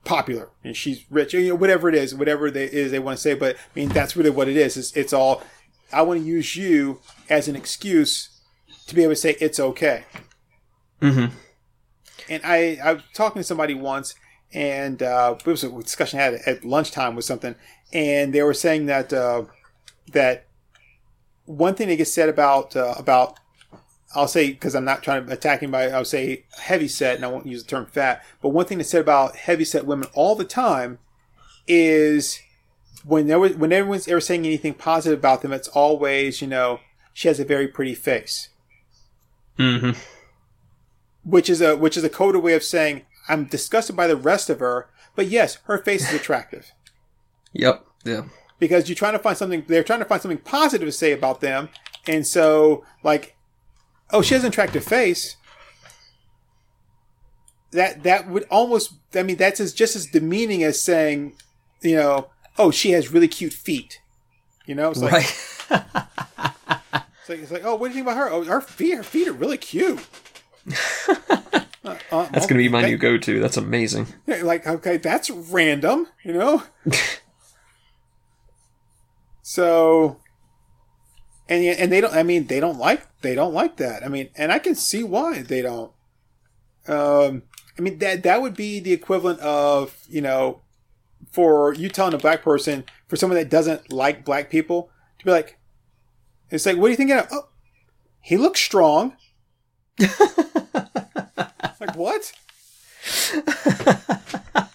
popular 0.05 0.49
and 0.65 0.77
she's 0.77 1.05
rich, 1.11 1.35
you 1.35 1.49
know, 1.51 1.55
whatever 1.55 1.89
it 1.89 1.95
is, 1.95 2.15
whatever 2.15 2.51
they 2.51 2.65
is 2.65 2.91
they 2.91 2.99
want 2.99 3.17
to 3.19 3.23
say. 3.23 3.35
But 3.35 3.57
I 3.57 3.59
mean, 3.75 3.89
that's 3.91 4.17
really 4.17 4.31
what 4.31 4.49
it 4.49 4.57
is. 4.57 4.77
It's, 4.77 4.97
it's 4.97 5.13
all. 5.13 5.43
I 5.93 6.03
want 6.03 6.21
to 6.21 6.27
use 6.27 6.57
you 6.57 7.01
as 7.29 7.49
an 7.49 7.57
excuse 7.57 8.41
to 8.87 8.95
be 8.95 9.03
able 9.03 9.13
to 9.13 9.17
say 9.17 9.37
it's 9.41 9.59
okay. 9.61 10.05
Mm-hmm. 11.03 11.35
And 12.29 12.43
I, 12.45 12.79
I 12.83 12.93
was 12.95 13.03
talking 13.13 13.41
to 13.41 13.45
somebody 13.45 13.75
once, 13.75 14.15
and 14.53 15.03
uh, 15.03 15.35
it 15.39 15.47
was 15.47 15.65
a 15.65 15.71
discussion 15.83 16.21
I 16.21 16.23
had 16.23 16.35
at 16.47 16.65
lunchtime 16.65 17.17
with 17.17 17.25
something, 17.25 17.57
and 17.93 18.33
they 18.33 18.43
were 18.43 18.55
saying 18.55 18.87
that 18.87 19.13
uh, 19.13 19.45
that 20.13 20.47
one 21.51 21.75
thing 21.75 21.89
that 21.89 21.97
gets 21.97 22.13
said 22.13 22.29
about 22.29 22.77
uh, 22.77 22.95
about 22.97 23.39
I'll 24.15 24.29
say 24.29 24.51
because 24.51 24.75
I'm 24.75 24.85
not 24.85 25.03
trying 25.03 25.27
to 25.27 25.33
attack 25.33 25.63
anybody. 25.63 25.93
I'll 25.93 26.05
say 26.05 26.45
heavy 26.59 26.89
set, 26.89 27.17
and 27.17 27.25
I 27.25 27.29
won't 27.29 27.47
use 27.47 27.63
the 27.65 27.69
term 27.71 27.87
fat. 27.87 28.25
But 28.41 28.51
one 28.51 28.67
thing 28.67 28.79
that's 28.79 28.91
said 28.91 29.01
about 29.01 29.37
heavy 29.37 29.65
set 29.65 29.87
women 29.87 30.09
all 30.15 30.35
the 30.35 30.45
time 30.45 30.99
is 31.67 32.41
when 33.05 33.27
there 33.27 33.39
was, 33.39 33.55
when 33.57 33.73
everyone's 33.73 34.09
ever 34.09 34.21
saying 34.21 34.47
anything 34.47 34.75
positive 34.75 35.19
about 35.19 35.43
them, 35.43 35.53
it's 35.53 35.69
always 35.69 36.41
you 36.41 36.49
know 36.49 36.81
she 37.13 37.29
has 37.29 37.41
a 37.41 37.45
very 37.45 37.69
pretty 37.69 37.95
face, 37.95 38.49
Mm-hmm. 39.59 39.99
which 41.25 41.51
is 41.51 41.61
a 41.61 41.77
which 41.77 41.97
is 41.97 42.05
a 42.05 42.09
coded 42.09 42.43
way 42.43 42.55
of 42.55 42.63
saying 42.63 43.03
I'm 43.29 43.45
disgusted 43.45 43.97
by 43.97 44.07
the 44.07 44.17
rest 44.17 44.51
of 44.51 44.61
her. 44.61 44.89
But 45.17 45.27
yes, 45.27 45.59
her 45.65 45.79
face 45.79 46.09
is 46.09 46.15
attractive 46.15 46.73
Yep. 47.53 47.85
Yeah. 48.05 48.23
Because 48.61 48.89
you're 48.89 48.95
trying 48.97 49.15
to 49.15 49.19
find 49.19 49.37
something. 49.37 49.65
They're 49.67 49.83
trying 49.83 49.99
to 49.99 50.05
find 50.05 50.23
something 50.23 50.39
positive 50.39 50.87
to 50.87 50.93
say 50.93 51.11
about 51.13 51.41
them, 51.41 51.69
and 52.07 52.25
so 52.27 52.85
like, 53.03 53.35
oh, 54.11 54.23
she 54.23 54.35
has 54.35 54.45
an 54.45 54.49
attractive 54.51 54.85
face. 54.85 55.37
That 57.73 58.03
that 58.05 58.29
would 58.29 58.45
almost. 58.51 58.93
I 59.15 59.23
mean, 59.23 59.37
that's 59.37 59.61
as, 59.61 59.73
just 59.73 59.97
as 59.97 60.07
demeaning 60.07 60.63
as 60.63 60.81
saying, 60.81 61.33
you 61.83 61.97
know, 61.97 62.29
oh, 62.59 62.71
she 62.71 62.91
has 62.93 63.13
really 63.13 63.29
cute 63.29 63.53
feet. 63.53 64.01
You 64.67 64.75
know, 64.75 64.91
it's 64.91 65.01
like, 65.01 65.13
Right. 65.13 65.25
it's 65.71 67.29
like 67.29 67.39
it's 67.41 67.51
like, 67.51 67.65
oh, 67.65 67.75
what 67.77 67.89
do 67.89 67.99
you 67.99 68.05
think 68.05 68.07
about 68.07 68.17
her? 68.19 68.29
Oh, 68.31 68.45
her 68.45 68.61
feet, 68.61 68.97
her 68.97 69.03
feet 69.03 69.29
are 69.29 69.33
really 69.33 69.57
cute. 69.59 70.05
Uh, 71.09 71.15
uh, 72.13 72.27
That's 72.31 72.47
gonna 72.47 72.59
be 72.59 72.69
my 72.69 72.83
that- 72.83 72.89
new 72.89 72.99
go-to. 72.99 73.41
That's 73.41 73.57
amazing. 73.57 74.07
like 74.27 74.67
okay 74.67 74.97
that's 74.99 75.31
random 75.31 76.07
you 76.23 76.33
know 76.35 76.63
so 79.51 80.21
and 81.49 81.65
yeah, 81.65 81.75
and 81.77 81.91
they 81.91 82.01
don't 82.01 82.15
i 82.15 82.23
mean 82.23 82.47
they 82.47 82.61
don't 82.61 82.79
like 82.79 83.03
they 83.21 83.35
don't 83.35 83.53
like 83.53 83.79
that. 83.79 84.05
I 84.05 84.09
mean 84.09 84.29
and 84.37 84.53
i 84.53 84.61
can 84.61 84.77
see 84.77 85.03
why 85.03 85.43
they 85.43 85.61
don't. 85.61 85.91
Um 86.87 87.43
i 87.77 87.83
mean 87.83 87.99
that 87.99 88.23
that 88.23 88.43
would 88.43 88.55
be 88.55 88.79
the 88.79 88.93
equivalent 88.93 89.41
of 89.41 90.07
you 90.09 90.21
know 90.21 90.61
for 91.33 91.75
you 91.75 91.89
telling 91.89 92.15
a 92.15 92.19
black 92.19 92.43
person 92.43 92.85
for 93.09 93.17
someone 93.17 93.39
that 93.39 93.51
doesn't 93.51 93.93
like 93.93 94.25
black 94.25 94.51
people 94.51 94.89
to 95.19 95.25
be 95.25 95.33
like 95.33 95.59
it's 96.51 96.65
like 96.65 96.77
what 96.77 96.87
do 96.87 96.91
you 96.93 96.97
think 96.97 97.11
of 97.11 97.27
oh 97.33 97.49
he 98.21 98.37
looks 98.37 98.61
strong. 98.61 99.17
Like 101.81 101.97
what 101.97 102.33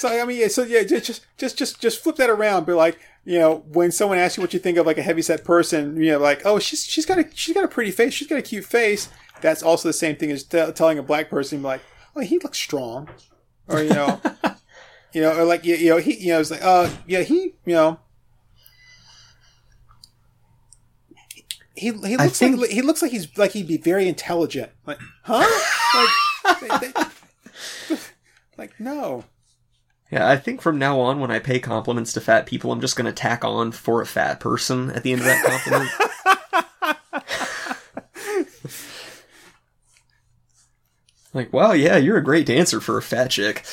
So 0.00 0.08
I 0.08 0.24
mean, 0.24 0.38
yeah, 0.40 0.48
so 0.48 0.62
yeah, 0.62 0.82
just 0.82 1.26
just 1.36 1.58
just 1.58 1.78
just 1.78 2.02
flip 2.02 2.16
that 2.16 2.30
around. 2.30 2.64
Be 2.64 2.72
like, 2.72 2.98
you 3.26 3.38
know, 3.38 3.56
when 3.70 3.92
someone 3.92 4.16
asks 4.16 4.38
you 4.38 4.42
what 4.42 4.54
you 4.54 4.58
think 4.58 4.78
of 4.78 4.86
like 4.86 4.96
a 4.96 5.02
heavyset 5.02 5.44
person, 5.44 5.94
you 6.02 6.12
know, 6.12 6.18
like, 6.18 6.40
oh, 6.46 6.58
she's 6.58 6.86
she's 6.86 7.04
got 7.04 7.18
a 7.18 7.26
she's 7.34 7.54
got 7.54 7.64
a 7.64 7.68
pretty 7.68 7.90
face, 7.90 8.14
she's 8.14 8.26
got 8.26 8.38
a 8.38 8.42
cute 8.42 8.64
face. 8.64 9.10
That's 9.42 9.62
also 9.62 9.90
the 9.90 9.92
same 9.92 10.16
thing 10.16 10.30
as 10.30 10.42
t- 10.42 10.72
telling 10.74 10.98
a 10.98 11.02
black 11.02 11.28
person 11.28 11.60
like, 11.62 11.82
oh, 12.16 12.20
he 12.20 12.38
looks 12.38 12.56
strong, 12.56 13.10
or 13.68 13.82
you 13.82 13.90
know, 13.90 14.18
you 15.12 15.20
know, 15.20 15.38
or 15.38 15.44
like 15.44 15.66
you, 15.66 15.76
you 15.76 15.90
know, 15.90 15.98
he, 15.98 16.14
you 16.16 16.28
know, 16.32 16.40
it's 16.40 16.50
like, 16.50 16.64
uh, 16.64 16.88
yeah, 17.06 17.20
he, 17.20 17.54
you 17.66 17.74
know. 17.74 18.00
He, 21.74 21.92
he 21.92 22.16
looks 22.16 22.38
think- 22.38 22.58
like 22.58 22.70
he 22.70 22.80
looks 22.80 23.02
like 23.02 23.10
he's 23.10 23.36
like 23.36 23.50
he'd 23.52 23.68
be 23.68 23.76
very 23.76 24.08
intelligent. 24.08 24.72
Like, 24.86 24.98
huh? 25.24 25.46
Like, 26.44 26.80
they- 26.80 26.88
they- 26.88 27.96
like 28.56 28.80
no. 28.80 29.24
Yeah, 30.10 30.28
I 30.28 30.36
think 30.36 30.60
from 30.60 30.78
now 30.78 30.98
on, 31.00 31.20
when 31.20 31.30
I 31.30 31.38
pay 31.38 31.60
compliments 31.60 32.12
to 32.14 32.20
fat 32.20 32.46
people, 32.46 32.72
I'm 32.72 32.80
just 32.80 32.96
gonna 32.96 33.12
tack 33.12 33.44
on 33.44 33.70
for 33.70 34.02
a 34.02 34.06
fat 34.06 34.40
person 34.40 34.90
at 34.90 35.04
the 35.04 35.12
end 35.12 35.20
of 35.20 35.26
that 35.26 35.44
compliment. 35.44 35.90
like, 41.34 41.52
wow, 41.52 41.72
yeah, 41.72 41.96
you're 41.96 42.16
a 42.16 42.24
great 42.24 42.46
dancer 42.46 42.80
for 42.80 42.98
a 42.98 43.02
fat 43.02 43.30
chick. 43.30 43.64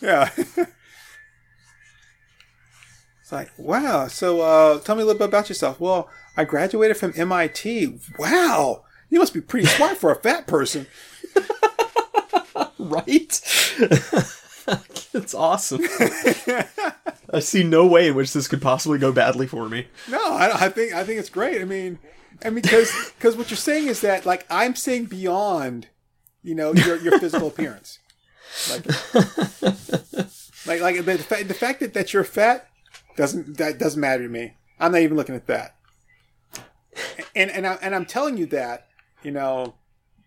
Yeah. 0.00 0.30
it's 0.36 0.70
like, 3.30 3.50
wow. 3.58 4.08
So, 4.08 4.40
uh, 4.40 4.80
tell 4.80 4.96
me 4.96 5.02
a 5.02 5.04
little 5.04 5.18
bit 5.18 5.28
about 5.28 5.50
yourself. 5.50 5.78
Well, 5.78 6.08
I 6.38 6.44
graduated 6.44 6.96
from 6.96 7.12
MIT. 7.14 7.98
Wow. 8.18 8.84
You 9.10 9.18
must 9.18 9.34
be 9.34 9.42
pretty 9.42 9.66
smart 9.66 9.98
for 9.98 10.10
a 10.10 10.16
fat 10.16 10.46
person. 10.46 10.86
Right? 12.78 13.40
it's 15.14 15.34
awesome. 15.34 15.80
I 17.32 17.40
see 17.40 17.62
no 17.62 17.86
way 17.86 18.08
in 18.08 18.14
which 18.14 18.32
this 18.32 18.48
could 18.48 18.62
possibly 18.62 18.98
go 18.98 19.12
badly 19.12 19.46
for 19.46 19.68
me. 19.68 19.86
No, 20.08 20.18
I, 20.18 20.66
I 20.66 20.68
think 20.68 20.94
I 20.94 21.04
think 21.04 21.18
it's 21.20 21.30
great. 21.30 21.60
I 21.60 21.64
mean, 21.64 21.98
I 22.44 22.50
mean, 22.50 22.62
because 22.62 22.92
because 23.16 23.36
what 23.36 23.50
you're 23.50 23.56
saying 23.56 23.86
is 23.86 24.00
that 24.00 24.26
like 24.26 24.46
I'm 24.50 24.74
saying 24.74 25.06
beyond, 25.06 25.88
you 26.42 26.54
know, 26.54 26.72
your 26.72 26.96
your 26.96 27.18
physical 27.18 27.48
appearance. 27.52 27.98
Like, 28.68 28.84
like 30.66 30.80
like 30.80 31.04
the, 31.04 31.18
fa- 31.18 31.44
the 31.44 31.54
fact 31.54 31.80
that 31.80 31.94
that 31.94 32.12
you're 32.12 32.24
fat 32.24 32.68
doesn't 33.16 33.58
that 33.58 33.78
doesn't 33.78 34.00
matter 34.00 34.24
to 34.24 34.28
me. 34.28 34.54
I'm 34.78 34.92
not 34.92 35.02
even 35.02 35.16
looking 35.16 35.34
at 35.34 35.46
that. 35.46 35.76
And 37.34 37.50
and 37.50 37.66
I, 37.66 37.74
and 37.82 37.94
I'm 37.94 38.06
telling 38.06 38.36
you 38.36 38.46
that, 38.46 38.88
you 39.22 39.30
know, 39.30 39.74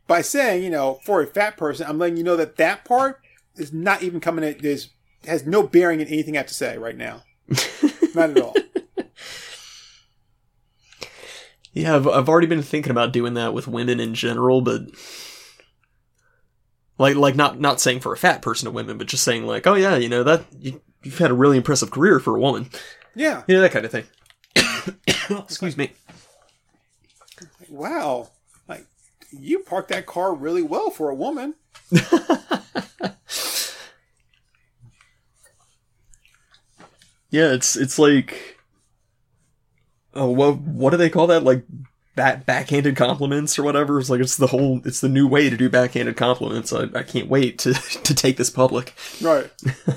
by 0.07 0.21
saying, 0.21 0.63
you 0.63 0.69
know, 0.69 0.99
for 1.03 1.21
a 1.21 1.27
fat 1.27 1.57
person, 1.57 1.87
I'm 1.87 1.97
letting 1.97 2.17
you 2.17 2.23
know 2.23 2.37
that 2.37 2.55
that 2.57 2.85
part 2.85 3.19
is 3.55 3.71
not 3.73 4.01
even 4.03 4.19
coming 4.19 4.43
at 4.43 4.63
is 4.63 4.89
has 5.25 5.45
no 5.45 5.63
bearing 5.63 5.99
in 6.01 6.07
anything 6.07 6.35
I 6.35 6.39
have 6.39 6.47
to 6.47 6.53
say 6.53 6.77
right 6.77 6.97
now. 6.97 7.23
not 8.15 8.31
at 8.31 8.41
all. 8.41 8.53
Yeah, 11.73 11.95
I've, 11.95 12.07
I've 12.07 12.29
already 12.29 12.47
been 12.47 12.61
thinking 12.61 12.91
about 12.91 13.13
doing 13.13 13.33
that 13.33 13.53
with 13.53 13.67
women 13.67 13.99
in 13.99 14.13
general, 14.13 14.61
but 14.61 14.81
like 16.99 17.15
like 17.15 17.35
not 17.35 17.59
not 17.59 17.81
saying 17.81 18.01
for 18.01 18.13
a 18.13 18.17
fat 18.17 18.41
person 18.43 18.65
to 18.65 18.71
women, 18.71 18.97
but 18.97 19.07
just 19.07 19.23
saying 19.23 19.45
like, 19.47 19.65
oh 19.65 19.73
yeah, 19.73 19.95
you 19.95 20.07
know 20.09 20.23
that 20.23 20.45
you, 20.59 20.81
you've 21.01 21.17
had 21.17 21.31
a 21.31 21.35
really 21.35 21.57
impressive 21.57 21.89
career 21.89 22.19
for 22.19 22.35
a 22.35 22.39
woman, 22.39 22.69
Yeah. 23.15 23.43
you 23.47 23.55
know 23.55 23.61
that 23.61 23.71
kind 23.71 23.85
of 23.85 23.91
thing. 23.91 24.05
Excuse 25.29 25.75
me. 25.75 25.91
Wow. 27.69 28.29
You 29.37 29.59
parked 29.59 29.89
that 29.89 30.05
car 30.05 30.33
really 30.33 30.61
well 30.61 30.89
for 30.89 31.09
a 31.09 31.15
woman. 31.15 31.55
Yeah, 37.33 37.51
it's 37.51 37.75
it's 37.75 37.97
like, 37.97 38.59
oh, 40.13 40.29
what 40.29 40.59
what 40.59 40.91
do 40.91 40.97
they 40.97 41.09
call 41.09 41.25
that? 41.25 41.43
Like 41.43 41.65
back 42.15 42.45
backhanded 42.45 42.95
compliments 42.95 43.57
or 43.57 43.63
whatever. 43.63 43.99
It's 43.99 44.11
like 44.11 44.21
it's 44.21 44.37
the 44.37 44.45
whole 44.45 44.81
it's 44.85 45.01
the 45.01 45.09
new 45.09 45.27
way 45.27 45.49
to 45.49 45.57
do 45.57 45.67
backhanded 45.67 46.15
compliments. 46.15 46.71
I, 46.71 46.83
I 46.93 47.01
can't 47.01 47.29
wait 47.29 47.57
to 47.59 47.73
to 48.03 48.13
take 48.13 48.37
this 48.37 48.51
public. 48.51 48.93
Right. 49.19 49.49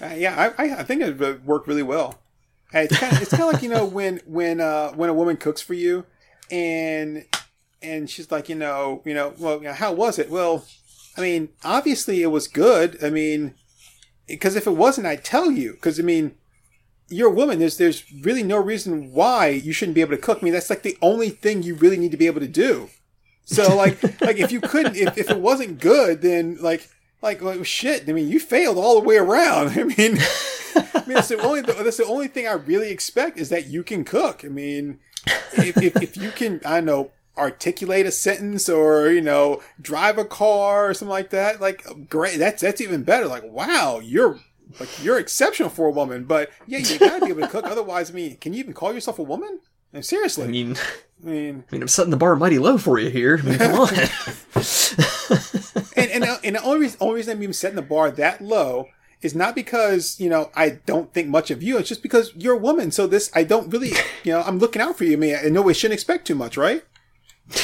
uh, 0.00 0.14
yeah, 0.14 0.52
I, 0.56 0.62
I 0.76 0.82
think 0.84 1.02
it 1.02 1.44
worked 1.44 1.66
really 1.66 1.82
well. 1.82 2.20
It's 2.72 2.96
kind 2.96 3.16
of 3.16 3.20
it's 3.20 3.32
kind 3.32 3.42
of 3.42 3.52
like 3.54 3.62
you 3.64 3.70
know 3.70 3.84
when 3.84 4.20
when 4.24 4.60
uh 4.60 4.92
when 4.92 5.10
a 5.10 5.14
woman 5.14 5.38
cooks 5.38 5.60
for 5.60 5.74
you, 5.74 6.06
and 6.52 7.24
and 7.82 8.08
she's 8.08 8.30
like 8.30 8.48
you 8.48 8.54
know 8.54 9.02
you 9.04 9.14
know 9.14 9.34
well 9.38 9.58
you 9.58 9.64
know, 9.64 9.72
how 9.72 9.92
was 9.92 10.18
it? 10.18 10.30
Well, 10.30 10.64
I 11.16 11.20
mean 11.20 11.50
obviously 11.64 12.22
it 12.22 12.28
was 12.28 12.48
good. 12.48 13.02
I 13.02 13.10
mean, 13.10 13.54
because 14.26 14.56
if 14.56 14.66
it 14.66 14.72
wasn't, 14.72 15.06
I'd 15.06 15.24
tell 15.24 15.50
you. 15.50 15.72
Because 15.72 15.98
I 15.98 16.02
mean, 16.02 16.34
you're 17.08 17.30
a 17.30 17.34
woman. 17.34 17.58
There's 17.58 17.78
there's 17.78 18.04
really 18.22 18.42
no 18.42 18.58
reason 18.58 19.12
why 19.12 19.48
you 19.48 19.72
shouldn't 19.72 19.94
be 19.94 20.00
able 20.00 20.16
to 20.16 20.22
cook. 20.22 20.38
I 20.40 20.44
mean, 20.44 20.52
that's 20.52 20.70
like 20.70 20.82
the 20.82 20.98
only 21.02 21.30
thing 21.30 21.62
you 21.62 21.74
really 21.74 21.96
need 21.96 22.10
to 22.12 22.16
be 22.16 22.26
able 22.26 22.40
to 22.40 22.48
do. 22.48 22.90
So 23.44 23.74
like 23.74 24.02
like 24.20 24.36
if 24.36 24.52
you 24.52 24.60
couldn't 24.60 24.96
if, 24.96 25.16
if 25.16 25.30
it 25.30 25.40
wasn't 25.40 25.80
good, 25.80 26.22
then 26.22 26.58
like 26.60 26.88
like 27.22 27.40
shit. 27.64 28.08
I 28.08 28.12
mean, 28.12 28.28
you 28.28 28.38
failed 28.38 28.76
all 28.76 29.00
the 29.00 29.06
way 29.06 29.16
around. 29.16 29.68
I 29.78 29.84
mean, 29.84 30.18
I 30.76 31.04
mean 31.06 31.14
that's 31.14 31.28
the 31.28 31.40
only 31.40 31.62
that's 31.62 31.96
the 31.96 32.06
only 32.06 32.28
thing 32.28 32.46
I 32.46 32.52
really 32.52 32.90
expect 32.90 33.38
is 33.38 33.48
that 33.48 33.66
you 33.66 33.82
can 33.82 34.04
cook. 34.04 34.44
I 34.44 34.48
mean, 34.48 35.00
if 35.54 35.76
if, 35.78 36.02
if 36.02 36.16
you 36.16 36.30
can, 36.30 36.60
I 36.64 36.80
know. 36.80 37.10
Articulate 37.38 38.06
a 38.06 38.10
sentence, 38.10 38.68
or 38.68 39.10
you 39.10 39.20
know, 39.20 39.62
drive 39.80 40.18
a 40.18 40.24
car, 40.24 40.90
or 40.90 40.94
something 40.94 41.10
like 41.10 41.30
that. 41.30 41.60
Like, 41.60 42.08
great. 42.08 42.38
That's 42.38 42.62
that's 42.62 42.80
even 42.80 43.04
better. 43.04 43.26
Like, 43.26 43.44
wow, 43.44 44.00
you're 44.02 44.38
like 44.80 45.02
you're 45.02 45.18
exceptional 45.18 45.70
for 45.70 45.86
a 45.86 45.92
woman. 45.92 46.24
But 46.24 46.50
yeah, 46.66 46.78
you 46.78 46.98
gotta 46.98 47.24
be 47.24 47.30
able 47.30 47.42
to 47.42 47.48
cook. 47.48 47.64
Otherwise, 47.70 48.10
I 48.10 48.14
mean, 48.14 48.36
can 48.36 48.52
you 48.52 48.60
even 48.60 48.74
call 48.74 48.92
yourself 48.92 49.18
a 49.18 49.22
woman? 49.22 49.60
And 49.92 50.04
seriously, 50.04 50.44
I 50.44 50.48
mean, 50.48 50.76
I 51.24 51.26
mean, 51.26 51.64
I 51.70 51.74
mean, 51.74 51.82
I'm 51.82 51.88
setting 51.88 52.10
the 52.10 52.16
bar 52.16 52.36
mighty 52.36 52.58
low 52.58 52.76
for 52.76 52.98
you 52.98 53.10
here. 53.10 53.38
I 53.42 53.46
mean, 53.46 53.58
come 53.58 53.80
on. 53.80 53.88
and 55.96 56.10
and, 56.10 56.24
uh, 56.24 56.38
and 56.44 56.56
the 56.56 56.62
only 56.62 56.80
reason, 56.80 56.98
only 57.00 57.16
reason 57.16 57.36
I'm 57.36 57.42
even 57.42 57.54
setting 57.54 57.76
the 57.76 57.82
bar 57.82 58.10
that 58.10 58.42
low 58.42 58.88
is 59.20 59.34
not 59.34 59.54
because 59.54 60.20
you 60.20 60.28
know 60.28 60.50
I 60.54 60.70
don't 60.70 61.12
think 61.12 61.28
much 61.28 61.50
of 61.50 61.62
you. 61.62 61.78
It's 61.78 61.88
just 61.88 62.02
because 62.02 62.32
you're 62.36 62.54
a 62.54 62.58
woman. 62.58 62.90
So 62.90 63.06
this 63.06 63.30
I 63.34 63.44
don't 63.44 63.70
really 63.70 63.92
you 64.24 64.32
know 64.32 64.42
I'm 64.42 64.58
looking 64.58 64.82
out 64.82 64.98
for 64.98 65.04
you. 65.04 65.14
I 65.14 65.16
mean, 65.16 65.36
I 65.42 65.48
know 65.48 65.62
we 65.62 65.74
shouldn't 65.74 65.94
expect 65.94 66.26
too 66.26 66.34
much, 66.34 66.56
right? 66.56 66.84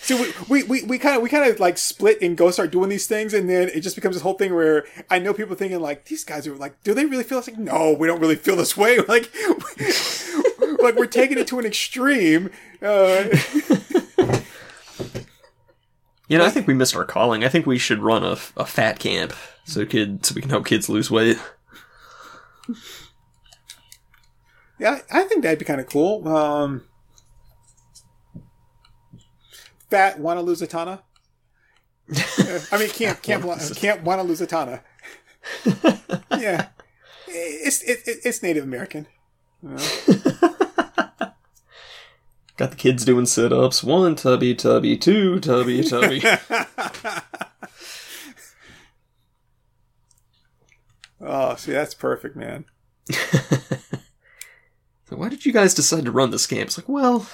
So 0.00 0.16
we, 0.16 0.32
we, 0.48 0.62
we, 0.62 0.82
we 0.84 0.98
kind 0.98 1.16
of 1.16 1.22
we 1.22 1.28
kind 1.28 1.50
of 1.50 1.60
like 1.60 1.76
split 1.76 2.22
and 2.22 2.34
go 2.34 2.50
start 2.50 2.70
doing 2.70 2.88
these 2.88 3.06
things, 3.06 3.34
and 3.34 3.46
then 3.46 3.68
it 3.68 3.80
just 3.82 3.94
becomes 3.94 4.16
this 4.16 4.22
whole 4.22 4.32
thing 4.32 4.54
where 4.54 4.86
I 5.10 5.18
know 5.18 5.34
people 5.34 5.54
thinking 5.54 5.80
like 5.80 6.06
these 6.06 6.24
guys 6.24 6.46
are 6.46 6.56
like, 6.56 6.82
do 6.82 6.94
they 6.94 7.04
really 7.04 7.24
feel 7.24 7.40
this? 7.40 7.48
Like, 7.48 7.58
no, 7.58 7.92
we 7.92 8.06
don't 8.06 8.18
really 8.18 8.36
feel 8.36 8.56
this 8.56 8.74
way. 8.74 8.98
Like, 9.06 9.30
like 10.82 10.96
we're 10.96 11.04
taking 11.04 11.36
it 11.36 11.46
to 11.48 11.58
an 11.58 11.66
extreme. 11.66 12.48
Uh, 12.80 13.24
You 16.28 16.36
know, 16.36 16.44
I 16.44 16.50
think 16.50 16.66
we 16.66 16.74
missed 16.74 16.94
our 16.94 17.04
calling. 17.04 17.42
I 17.42 17.48
think 17.48 17.66
we 17.66 17.78
should 17.78 18.00
run 18.00 18.22
a, 18.22 18.36
a 18.56 18.66
fat 18.66 18.98
camp 18.98 19.32
so 19.64 19.86
kid 19.86 20.24
so 20.24 20.34
we 20.34 20.42
can 20.42 20.50
help 20.50 20.66
kids 20.66 20.88
lose 20.88 21.10
weight. 21.10 21.38
yeah, 24.78 25.00
I 25.10 25.22
think 25.24 25.42
that'd 25.42 25.58
be 25.58 25.64
kind 25.64 25.80
of 25.80 25.86
cool. 25.86 26.26
Um, 26.28 26.84
fat 29.90 30.18
wanna 30.18 30.42
lose 30.42 30.62
a 30.62 30.66
tana. 30.66 31.02
I 32.72 32.78
mean, 32.78 32.88
camp 32.90 33.22
camp 33.22 33.44
camp 33.76 34.02
wanna 34.02 34.22
lose 34.22 34.40
a 34.40 34.46
tana. 34.46 34.82
yeah, 36.32 36.68
it's 37.26 37.82
it, 37.82 38.00
it, 38.06 38.18
it's 38.24 38.42
Native 38.42 38.64
American. 38.64 39.06
You 39.62 39.70
know? 39.70 39.78
Got 42.56 42.70
the 42.70 42.76
kids 42.76 43.04
doing 43.04 43.26
sit 43.26 43.52
ups. 43.52 43.84
One 43.84 44.16
tubby 44.16 44.54
tubby, 44.54 44.96
two 44.96 45.38
tubby 45.38 45.82
tubby. 45.84 46.22
Oh, 51.20 51.56
see, 51.56 51.72
that's 51.72 51.94
perfect, 51.94 52.36
man. 52.36 52.64
so 53.10 53.16
why 55.10 55.28
did 55.28 55.44
you 55.44 55.52
guys 55.52 55.74
decide 55.74 56.04
to 56.04 56.12
run 56.12 56.30
this 56.30 56.46
camp? 56.46 56.68
It's 56.68 56.78
like, 56.78 56.88
well, 56.88 57.26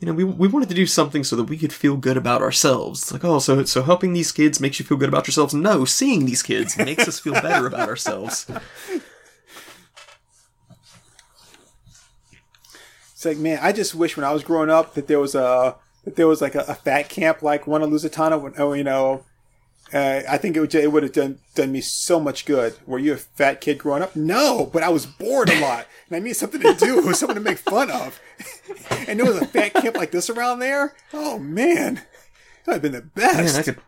you 0.00 0.06
know, 0.06 0.12
we, 0.12 0.24
we 0.24 0.48
wanted 0.48 0.68
to 0.68 0.74
do 0.74 0.86
something 0.86 1.24
so 1.24 1.36
that 1.36 1.44
we 1.44 1.56
could 1.56 1.72
feel 1.72 1.96
good 1.96 2.16
about 2.16 2.42
ourselves. 2.42 3.02
It's 3.02 3.12
like, 3.12 3.24
oh, 3.24 3.38
so 3.38 3.64
so 3.64 3.82
helping 3.82 4.12
these 4.12 4.32
kids 4.32 4.60
makes 4.60 4.78
you 4.78 4.84
feel 4.84 4.98
good 4.98 5.08
about 5.08 5.26
yourselves? 5.26 5.54
No, 5.54 5.84
seeing 5.84 6.26
these 6.26 6.42
kids 6.42 6.76
makes 6.76 7.08
us 7.08 7.20
feel 7.20 7.34
better 7.34 7.66
about 7.66 7.88
ourselves. 7.88 8.46
It's 13.12 13.24
like, 13.24 13.38
man, 13.38 13.58
I 13.62 13.72
just 13.72 13.94
wish 13.94 14.16
when 14.16 14.24
I 14.24 14.32
was 14.32 14.44
growing 14.44 14.68
up 14.68 14.94
that 14.94 15.06
there 15.06 15.20
was 15.20 15.34
a 15.34 15.76
that 16.04 16.16
there 16.16 16.28
was 16.28 16.42
like 16.42 16.54
a, 16.54 16.64
a 16.68 16.74
fat 16.74 17.08
camp 17.08 17.40
like 17.40 17.66
one 17.66 17.82
of 17.82 17.88
Lusitana. 17.88 18.38
When, 18.38 18.52
oh, 18.58 18.74
you 18.74 18.84
know, 18.84 19.24
uh, 19.92 20.22
I 20.28 20.38
think 20.38 20.56
it 20.56 20.60
would 20.60 20.74
it 20.74 20.90
would 20.90 21.02
have 21.02 21.12
done 21.12 21.38
done 21.54 21.72
me 21.72 21.80
so 21.80 22.18
much 22.18 22.46
good. 22.46 22.76
Were 22.86 22.98
you 22.98 23.12
a 23.12 23.16
fat 23.16 23.60
kid 23.60 23.78
growing 23.78 24.02
up? 24.02 24.16
No, 24.16 24.70
but 24.72 24.82
I 24.82 24.88
was 24.88 25.06
bored 25.06 25.50
a 25.50 25.60
lot, 25.60 25.86
and 26.08 26.16
I 26.16 26.20
needed 26.20 26.36
something 26.36 26.60
to 26.62 26.74
do, 26.74 27.12
something 27.14 27.36
to 27.36 27.40
make 27.40 27.58
fun 27.58 27.90
of. 27.90 28.20
and 29.08 29.18
there 29.18 29.26
was 29.26 29.36
a 29.36 29.46
fat 29.46 29.74
camp 29.74 29.96
like 29.96 30.10
this 30.10 30.30
around 30.30 30.60
there. 30.60 30.94
Oh 31.12 31.38
man, 31.38 32.02
that'd 32.64 32.82
have 32.82 32.82
been 32.82 32.92
the 32.92 33.02
best. 33.02 33.54
Man, 33.54 33.56
I 33.56 33.62
could 33.62 33.78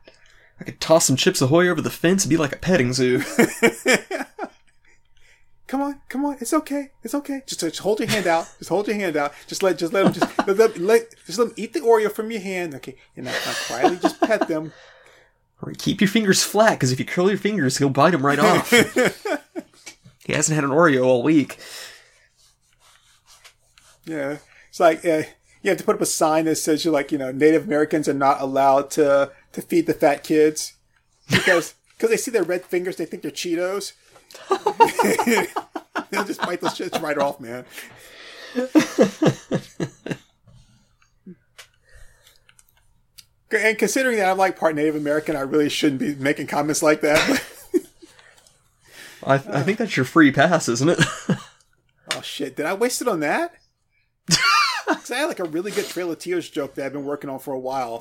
I 0.61 0.65
could 0.65 0.81
toss 0.81 1.07
some 1.07 1.17
chips 1.17 1.43
ahoy 1.43 1.69
over 1.69 1.81
the 1.81 1.91
fence 1.91 2.25
and 2.25 2.31
be 2.31 2.37
like 2.37 2.53
a 2.53 2.59
petting 2.59 2.93
zoo. 2.93 3.19
come 5.67 5.83
on, 5.83 6.01
come 6.09 6.25
on, 6.25 6.37
it's 6.41 6.53
okay, 6.53 6.91
it's 7.03 7.15
okay. 7.15 7.43
Just, 7.47 7.61
just 7.61 7.81
hold 7.81 8.01
your 8.01 8.09
hand 8.09 8.27
out. 8.27 8.49
Just 8.59 8.71
hold 8.71 8.87
your 8.87 8.97
hand 8.97 9.17
out. 9.17 9.33
Just 9.47 9.63
let, 9.63 9.79
just 9.79 9.93
let 9.93 10.05
them, 10.05 10.13
just 10.13 10.47
let, 10.47 10.57
let, 10.57 10.79
let 10.79 11.15
just 11.27 11.39
let 11.39 11.49
them 11.49 11.55
eat 11.57 11.73
the 11.73 11.81
Oreo 11.81 12.11
from 12.11 12.31
your 12.31 12.41
hand. 12.41 12.75
Okay, 12.77 12.97
and 13.17 13.27
now, 13.27 13.33
now 13.33 13.55
quietly 13.67 13.99
just 13.99 14.21
pet 14.21 14.49
them. 14.49 14.73
Or 15.63 15.73
keep 15.73 16.01
your 16.01 16.09
fingers 16.09 16.43
flat, 16.43 16.73
because 16.73 16.93
if 16.93 16.99
you 16.99 17.07
curl 17.07 17.29
your 17.29 17.39
fingers, 17.39 17.79
he'll 17.79 17.89
bite 17.89 18.11
them 18.11 18.27
right 18.27 18.39
off. 18.39 18.71
he 20.25 20.33
hasn't 20.33 20.55
had 20.55 20.65
an 20.65 20.71
Oreo 20.71 21.05
all 21.05 21.23
week. 21.23 21.59
Yeah, 24.05 24.39
it's 24.69 24.79
like 24.79 25.05
uh, 25.05 25.23
you 25.63 25.71
have 25.71 25.79
to 25.79 25.85
put 25.85 25.97
up 25.97 26.03
a 26.03 26.07
sign 26.07 26.45
that 26.45 26.57
says 26.57 26.85
you're 26.85 26.95
like 26.95 27.11
you 27.11 27.19
know 27.19 27.33
Native 27.33 27.65
Americans 27.65 28.09
are 28.09 28.15
not 28.15 28.41
allowed 28.41 28.91
to 28.93 29.33
to 29.53 29.63
feed 29.63 29.87
the 29.87 29.95
fat 29.95 30.23
kids 30.23 30.75
because 31.29 31.75
because 31.97 32.11
they 32.11 32.17
see 32.17 32.31
their 32.31 32.45
red 32.45 32.65
fingers, 32.65 32.97
they 32.97 33.07
think 33.07 33.23
they're 33.23 33.31
Cheetos. 33.31 33.93
They'll 36.11 36.25
just 36.25 36.41
bite 36.43 36.61
those 36.61 36.79
shits 36.79 37.01
right 37.01 37.17
off, 37.17 37.41
man. 37.41 37.65
And 43.51 43.79
considering 43.79 44.17
that 44.19 44.29
I'm 44.29 44.39
like 44.39 44.59
part 44.59 44.75
Native 44.75 44.97
American, 44.97 45.37
I 45.37 45.41
really 45.41 45.69
shouldn't 45.69 46.01
be 46.01 46.15
making 46.15 46.49
comments 46.49 46.83
like 46.83 47.01
that. 47.03 47.19
I, 49.25 49.35
I 49.35 49.63
think 49.63 49.79
that's 49.79 49.97
your 49.97 50.05
free 50.05 50.31
pass, 50.33 50.69
isn't 50.69 50.91
it? 50.91 51.01
oh 52.15 52.21
shit! 52.23 52.57
Did 52.57 52.67
I 52.67 52.75
waste 52.75 53.03
it 53.03 53.09
on 53.09 53.21
that? 53.21 53.55
Because 54.89 55.11
I 55.11 55.17
had 55.17 55.27
like 55.27 55.41
a 55.41 55.45
really 55.45 55.73
good 55.73 55.87
Trail 55.87 56.13
of 56.13 56.21
Tears 56.21 56.49
joke 56.49 56.75
that 56.75 56.87
I've 56.87 56.93
been 56.93 57.05
working 57.05 57.29
on 57.29 57.41
for 57.41 57.53
a 57.53 57.59
while. 57.59 58.01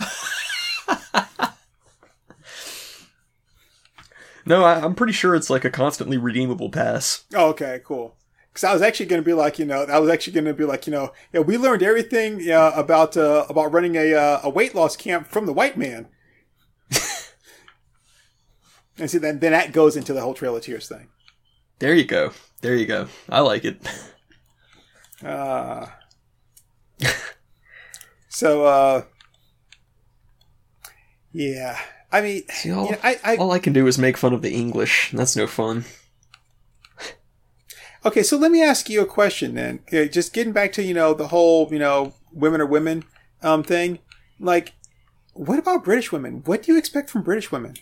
no, 4.45 4.63
I, 4.63 4.85
I'm 4.85 4.93
pretty 4.93 5.13
sure 5.13 5.33
it's 5.33 5.49
like 5.49 5.65
a 5.65 5.71
constantly 5.71 6.17
redeemable 6.17 6.69
pass. 6.69 7.23
Oh, 7.33 7.49
okay, 7.49 7.81
cool. 7.83 8.15
Because 8.55 8.63
I 8.63 8.71
was 8.71 8.81
actually 8.81 9.07
going 9.07 9.21
to 9.21 9.25
be 9.25 9.33
like, 9.33 9.59
you 9.59 9.65
know, 9.65 9.83
I 9.83 9.99
was 9.99 10.09
actually 10.09 10.31
going 10.31 10.45
to 10.45 10.53
be 10.53 10.63
like, 10.63 10.87
you 10.87 10.93
know, 10.93 11.11
yeah, 11.33 11.41
we 11.41 11.57
learned 11.57 11.83
everything 11.83 12.49
uh, 12.49 12.71
about 12.73 13.17
uh, 13.17 13.45
about 13.49 13.73
running 13.73 13.97
a 13.97 14.13
uh, 14.13 14.39
a 14.43 14.49
weight 14.49 14.73
loss 14.73 14.95
camp 14.95 15.27
from 15.27 15.45
the 15.45 15.51
white 15.51 15.77
man. 15.77 16.07
and 18.97 19.11
see, 19.11 19.17
then 19.17 19.39
then 19.39 19.51
that 19.51 19.73
goes 19.73 19.97
into 19.97 20.13
the 20.13 20.21
whole 20.21 20.33
Trail 20.33 20.55
of 20.55 20.63
Tears 20.63 20.87
thing. 20.87 21.09
There 21.79 21.93
you 21.93 22.05
go. 22.05 22.31
There 22.61 22.75
you 22.77 22.85
go. 22.85 23.09
I 23.27 23.41
like 23.41 23.65
it. 23.65 23.85
Uh, 25.21 25.87
so, 28.29 28.65
uh, 28.65 29.03
yeah. 31.33 31.77
I 32.09 32.21
mean, 32.21 32.43
See, 32.47 32.71
all, 32.71 32.85
you 32.85 32.91
know, 32.91 32.99
I, 33.03 33.19
I, 33.21 33.35
all 33.35 33.51
I 33.51 33.59
can 33.59 33.73
do 33.73 33.85
is 33.87 33.97
make 33.97 34.15
fun 34.15 34.31
of 34.33 34.41
the 34.41 34.53
English. 34.53 35.11
That's 35.11 35.35
no 35.35 35.45
fun. 35.45 35.83
Okay, 38.05 38.21
so 38.21 38.37
let 38.37 38.51
me 38.51 38.61
ask 38.61 38.87
you 38.87 39.01
a 39.01 39.05
question 39.05 39.55
then. 39.55 39.79
Just 39.89 40.31
getting 40.31 40.53
back 40.53 40.71
to 40.73 40.83
you 40.83 40.93
know 40.93 41.13
the 41.13 41.29
whole 41.29 41.67
you 41.71 41.79
know 41.79 42.13
women 42.31 42.61
are 42.61 42.65
women 42.65 43.03
um 43.41 43.63
thing. 43.63 43.99
Like, 44.39 44.73
what 45.33 45.57
about 45.57 45.83
British 45.83 46.11
women? 46.11 46.43
What 46.45 46.63
do 46.63 46.71
you 46.71 46.77
expect 46.77 47.09
from 47.09 47.23
British 47.23 47.51
women? 47.51 47.73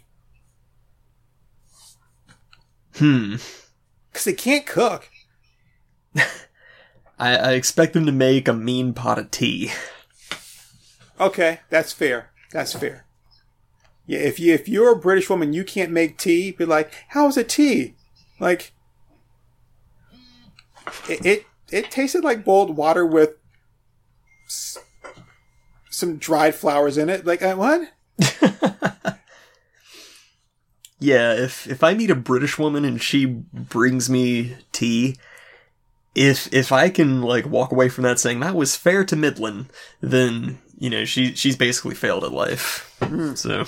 Hmm. 2.96 3.36
Because 4.12 4.26
they 4.26 4.34
can't 4.34 4.66
cook. 4.66 5.10
I, 6.16 7.36
I 7.36 7.52
expect 7.54 7.94
them 7.94 8.06
to 8.06 8.12
make 8.12 8.48
a 8.48 8.54
mean 8.54 8.94
pot 8.94 9.20
of 9.20 9.32
tea. 9.32 9.72
Okay, 11.20 11.60
that's 11.70 11.92
fair. 11.92 12.32
That's 12.52 12.74
fair. 12.74 13.06
Yeah, 14.06 14.20
if 14.20 14.40
you 14.40 14.54
if 14.54 14.70
you're 14.70 14.94
a 14.94 15.00
British 15.00 15.30
woman, 15.30 15.54
you 15.54 15.64
can't 15.64 15.92
make 15.92 16.18
tea. 16.18 16.52
Be 16.52 16.66
like, 16.66 16.94
how 17.10 17.28
is 17.28 17.38
it 17.38 17.50
tea? 17.50 17.96
Like, 18.40 18.74
it 21.10 21.26
it, 21.26 21.46
it 21.72 21.92
tasted 21.92 22.24
like 22.24 22.44
boiled 22.46 22.76
water 22.76 23.06
with 23.06 23.32
s- 24.48 24.78
some 25.90 26.18
dried 26.18 26.56
flowers 26.56 26.98
in 26.98 27.10
it. 27.10 27.26
Like, 27.26 27.42
uh, 27.42 27.56
what? 27.56 27.92
Yeah, 31.00 31.34
if 31.34 31.68
if 31.68 31.84
I 31.84 31.94
meet 31.96 32.10
a 32.12 32.16
British 32.16 32.58
woman 32.58 32.86
and 32.86 33.02
she 33.02 33.26
brings 33.26 34.10
me 34.10 34.56
tea, 34.72 35.18
if 36.16 36.54
if 36.54 36.72
I 36.72 36.90
can 36.90 37.22
like 37.22 37.46
walk 37.46 37.74
away 37.74 37.90
from 37.90 38.06
that 38.06 38.20
saying 38.20 38.40
that 38.40 38.56
was 38.56 38.78
fair 38.78 39.04
to 39.06 39.16
Midland, 39.18 39.66
then 40.00 40.60
you 40.78 40.90
know 40.90 41.04
she 41.04 41.36
she's 41.36 41.58
basically 41.58 41.96
failed 41.96 42.24
at 42.24 42.32
life. 42.32 42.96
So 43.36 43.66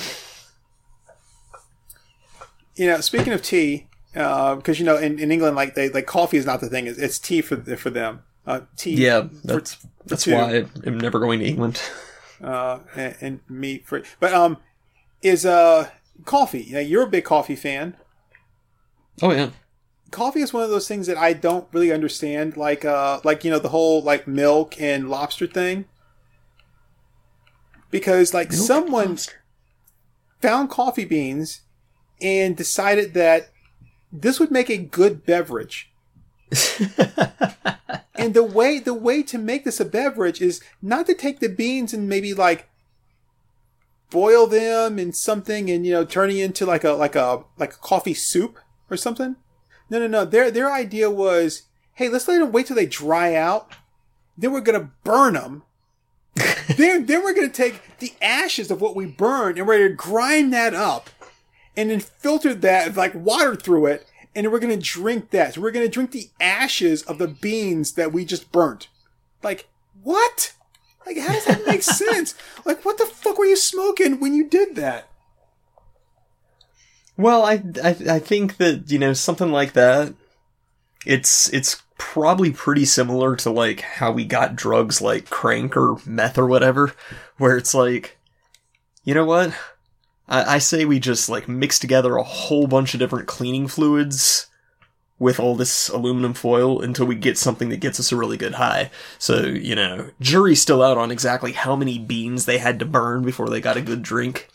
You 2.78 2.88
know, 2.88 3.01
speaking 3.01 3.34
of 3.34 3.41
tea, 3.41 3.88
because 4.16 4.80
you 4.80 4.86
know 4.86 4.97
in, 4.97 5.20
in 5.20 5.32
England, 5.32 5.55
like 5.55 5.76
they 5.76 5.89
like 5.89 6.05
coffee 6.05 6.38
is 6.38 6.45
not 6.45 6.61
the 6.61 6.70
thing; 6.70 6.88
it's, 6.88 6.97
it's 6.97 7.20
tea 7.20 7.41
for 7.41 7.57
for 7.76 7.89
them. 7.89 8.24
Uh, 8.47 8.61
tea. 8.78 8.95
yeah, 8.95 9.28
that's 9.43 9.78
that's 10.05 10.24
two. 10.24 10.34
why 10.34 10.66
I'm 10.86 10.99
never 10.99 11.20
going 11.20 11.39
to 11.39 11.45
England. 11.45 11.82
uh, 12.43 12.80
and, 12.95 13.16
and 13.22 13.39
me 13.49 13.80
for 13.80 14.03
but 14.20 14.34
um 14.34 14.57
is 15.22 15.45
uh 15.45 15.89
coffee. 16.24 16.63
You 16.63 16.74
know, 16.74 16.80
you're 16.80 17.03
a 17.03 17.09
big 17.09 17.26
coffee 17.26 17.55
fan. 17.55 17.97
Oh 19.22 19.32
yeah, 19.32 19.49
Coffee 20.11 20.41
is 20.41 20.53
one 20.53 20.63
of 20.63 20.70
those 20.70 20.88
things 20.88 21.07
that 21.07 21.18
I 21.18 21.34
don't 21.34 21.68
really 21.74 21.91
understand, 21.91 22.55
like 22.55 22.86
uh 22.86 23.20
like 23.26 23.43
you 23.43 23.51
know 23.51 23.59
the 23.59 23.70
whole 23.70 24.01
like 24.01 24.28
milk 24.28 24.80
and 24.80 25.09
lobster 25.09 25.45
thing. 25.45 25.86
Because 27.91 28.34
like 28.34 28.51
Milk 28.51 28.61
someone 28.61 29.18
found 30.41 30.70
coffee 30.70 31.05
beans 31.05 31.61
and 32.22 32.55
decided 32.55 33.13
that 33.13 33.49
this 34.12 34.39
would 34.39 34.51
make 34.51 34.70
a 34.70 34.78
good 34.78 35.26
beverage. 35.26 35.91
and 38.16 38.34
the 38.34 38.43
way 38.43 38.80
the 38.80 38.93
way 38.93 39.24
to 39.24 39.38
make 39.38 39.66
this 39.66 39.80
a 39.80 39.86
beverage 39.86 40.41
is 40.41 40.62
not 40.82 41.06
to 41.08 41.14
take 41.14 41.39
the 41.39 41.49
beans 41.49 41.93
and 41.93 42.08
maybe 42.08 42.34
like 42.34 42.70
boil 44.10 44.47
them 44.47 44.99
in 44.99 45.12
something 45.12 45.70
and 45.70 45.86
you 45.86 45.91
know 45.91 46.06
turning 46.06 46.38
into 46.38 46.66
like 46.66 46.84
a 46.84 46.91
like 46.91 47.16
a 47.16 47.43
like 47.58 47.74
a 47.74 47.78
coffee 47.78 48.14
soup 48.14 48.60
or 48.89 48.97
something. 48.97 49.36
No, 49.89 49.99
no, 49.99 50.08
no. 50.08 50.26
Their 50.26 50.51
their 50.51 50.72
idea 50.72 51.10
was, 51.10 51.64
hey, 51.93 52.10
let's 52.10 52.28
let 52.28 52.39
them 52.39 52.51
wait 52.51 52.68
till 52.68 52.76
they 52.76 52.86
dry 52.86 53.36
out. 53.36 53.72
Then 54.38 54.51
we're 54.51 54.62
gonna 54.62 54.91
burn 55.03 55.34
them. 55.34 55.64
then 56.78 57.06
then 57.06 57.24
we're 57.24 57.34
gonna 57.34 57.49
take 57.49 57.82
the 57.99 58.14
ashes 58.22 58.72
of 58.72 58.82
what 58.82 58.95
we 58.95 59.06
burned 59.06 59.58
and 59.58 59.68
we're 59.68 59.78
gonna 59.78 59.95
grind 59.95 60.53
that 60.53 60.74
up, 60.74 61.10
and 61.78 61.89
then 61.89 61.99
filter 61.99 62.53
that 62.53 62.95
like 62.95 63.13
water 63.13 63.55
through 63.55 63.88
it, 63.88 64.07
and 64.36 64.51
we're 64.51 64.59
gonna 64.59 64.78
drink 64.78 65.32
that. 65.32 65.53
So 65.53 65.61
we're 65.61 65.71
gonna 65.71 65.88
drink 65.88 66.11
the 66.11 66.30
ashes 66.39 67.03
of 67.03 67.17
the 67.17 67.28
beans 67.28 67.93
that 67.93 68.11
we 68.11 68.26
just 68.26 68.51
burnt. 68.51 68.88
Like 69.43 69.67
what? 70.03 70.53
Like 71.05 71.17
how 71.17 71.34
does 71.34 71.45
that 71.45 71.65
make 71.65 71.84
sense? 71.84 72.36
Like 72.65 72.84
what 72.86 72.97
the 72.97 73.05
fuck 73.05 73.38
were 73.38 73.45
you 73.45 73.57
smoking 73.57 74.19
when 74.19 74.34
you 74.34 74.47
did 74.49 74.76
that? 74.76 75.09
Well, 77.17 77.43
I, 77.43 77.63
I 77.84 77.95
I 78.09 78.19
think 78.19 78.57
that 78.57 78.91
you 78.91 78.99
know 78.99 79.13
something 79.13 79.51
like 79.51 79.73
that. 79.73 80.13
It's 81.05 81.53
it's 81.53 81.82
probably 81.97 82.51
pretty 82.51 82.86
similar 82.86 83.36
to 83.38 83.49
like 83.49 83.82
how 83.82 84.11
we 84.11 84.26
got 84.26 84.55
drugs 84.55 85.01
like 85.01 85.30
crank 85.30 85.78
or 85.78 85.97
meth 86.05 86.38
or 86.38 86.45
whatever, 86.45 86.93
where 87.38 87.57
it's 87.57 87.73
like, 87.73 88.17
you 89.03 89.13
know 89.13 89.26
what? 89.26 89.53
I, 90.28 90.55
I 90.55 90.57
say 90.57 90.86
we 90.86 90.99
just 90.99 91.30
like 91.30 91.47
mix 91.47 91.80
together 91.80 92.15
a 92.15 92.23
whole 92.23 92.67
bunch 92.67 92.93
of 92.93 92.99
different 92.99 93.28
cleaning 93.28 93.67
fluids 93.67 94.47
with 95.17 95.39
all 95.39 95.55
this 95.55 95.88
aluminum 95.89 96.34
foil 96.34 96.82
until 96.82 97.05
we 97.05 97.15
get 97.15 97.38
something 97.38 97.69
that 97.69 97.80
gets 97.80 97.99
us 97.99 98.11
a 98.11 98.17
really 98.17 98.36
good 98.36 98.55
high. 98.55 98.91
So, 99.17 99.45
you 99.45 99.73
know, 99.73 100.09
jury's 100.19 100.61
still 100.61 100.84
out 100.84 100.97
on 100.97 101.09
exactly 101.09 101.53
how 101.53 101.76
many 101.76 101.97
beans 101.97 102.45
they 102.45 102.57
had 102.57 102.80
to 102.80 102.86
burn 102.86 103.23
before 103.23 103.49
they 103.49 103.61
got 103.61 103.78
a 103.78 103.82
good 103.82 104.01
drink. 104.01 104.49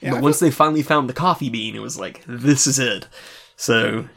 Yeah, 0.00 0.10
but 0.12 0.18
I 0.18 0.20
once 0.20 0.38
they 0.38 0.52
finally 0.52 0.82
found 0.82 1.08
the 1.08 1.14
coffee 1.14 1.50
bean, 1.50 1.74
it 1.74 1.82
was 1.82 1.98
like, 1.98 2.22
this 2.28 2.68
is 2.68 2.78
it. 2.78 3.08
So, 3.56 4.08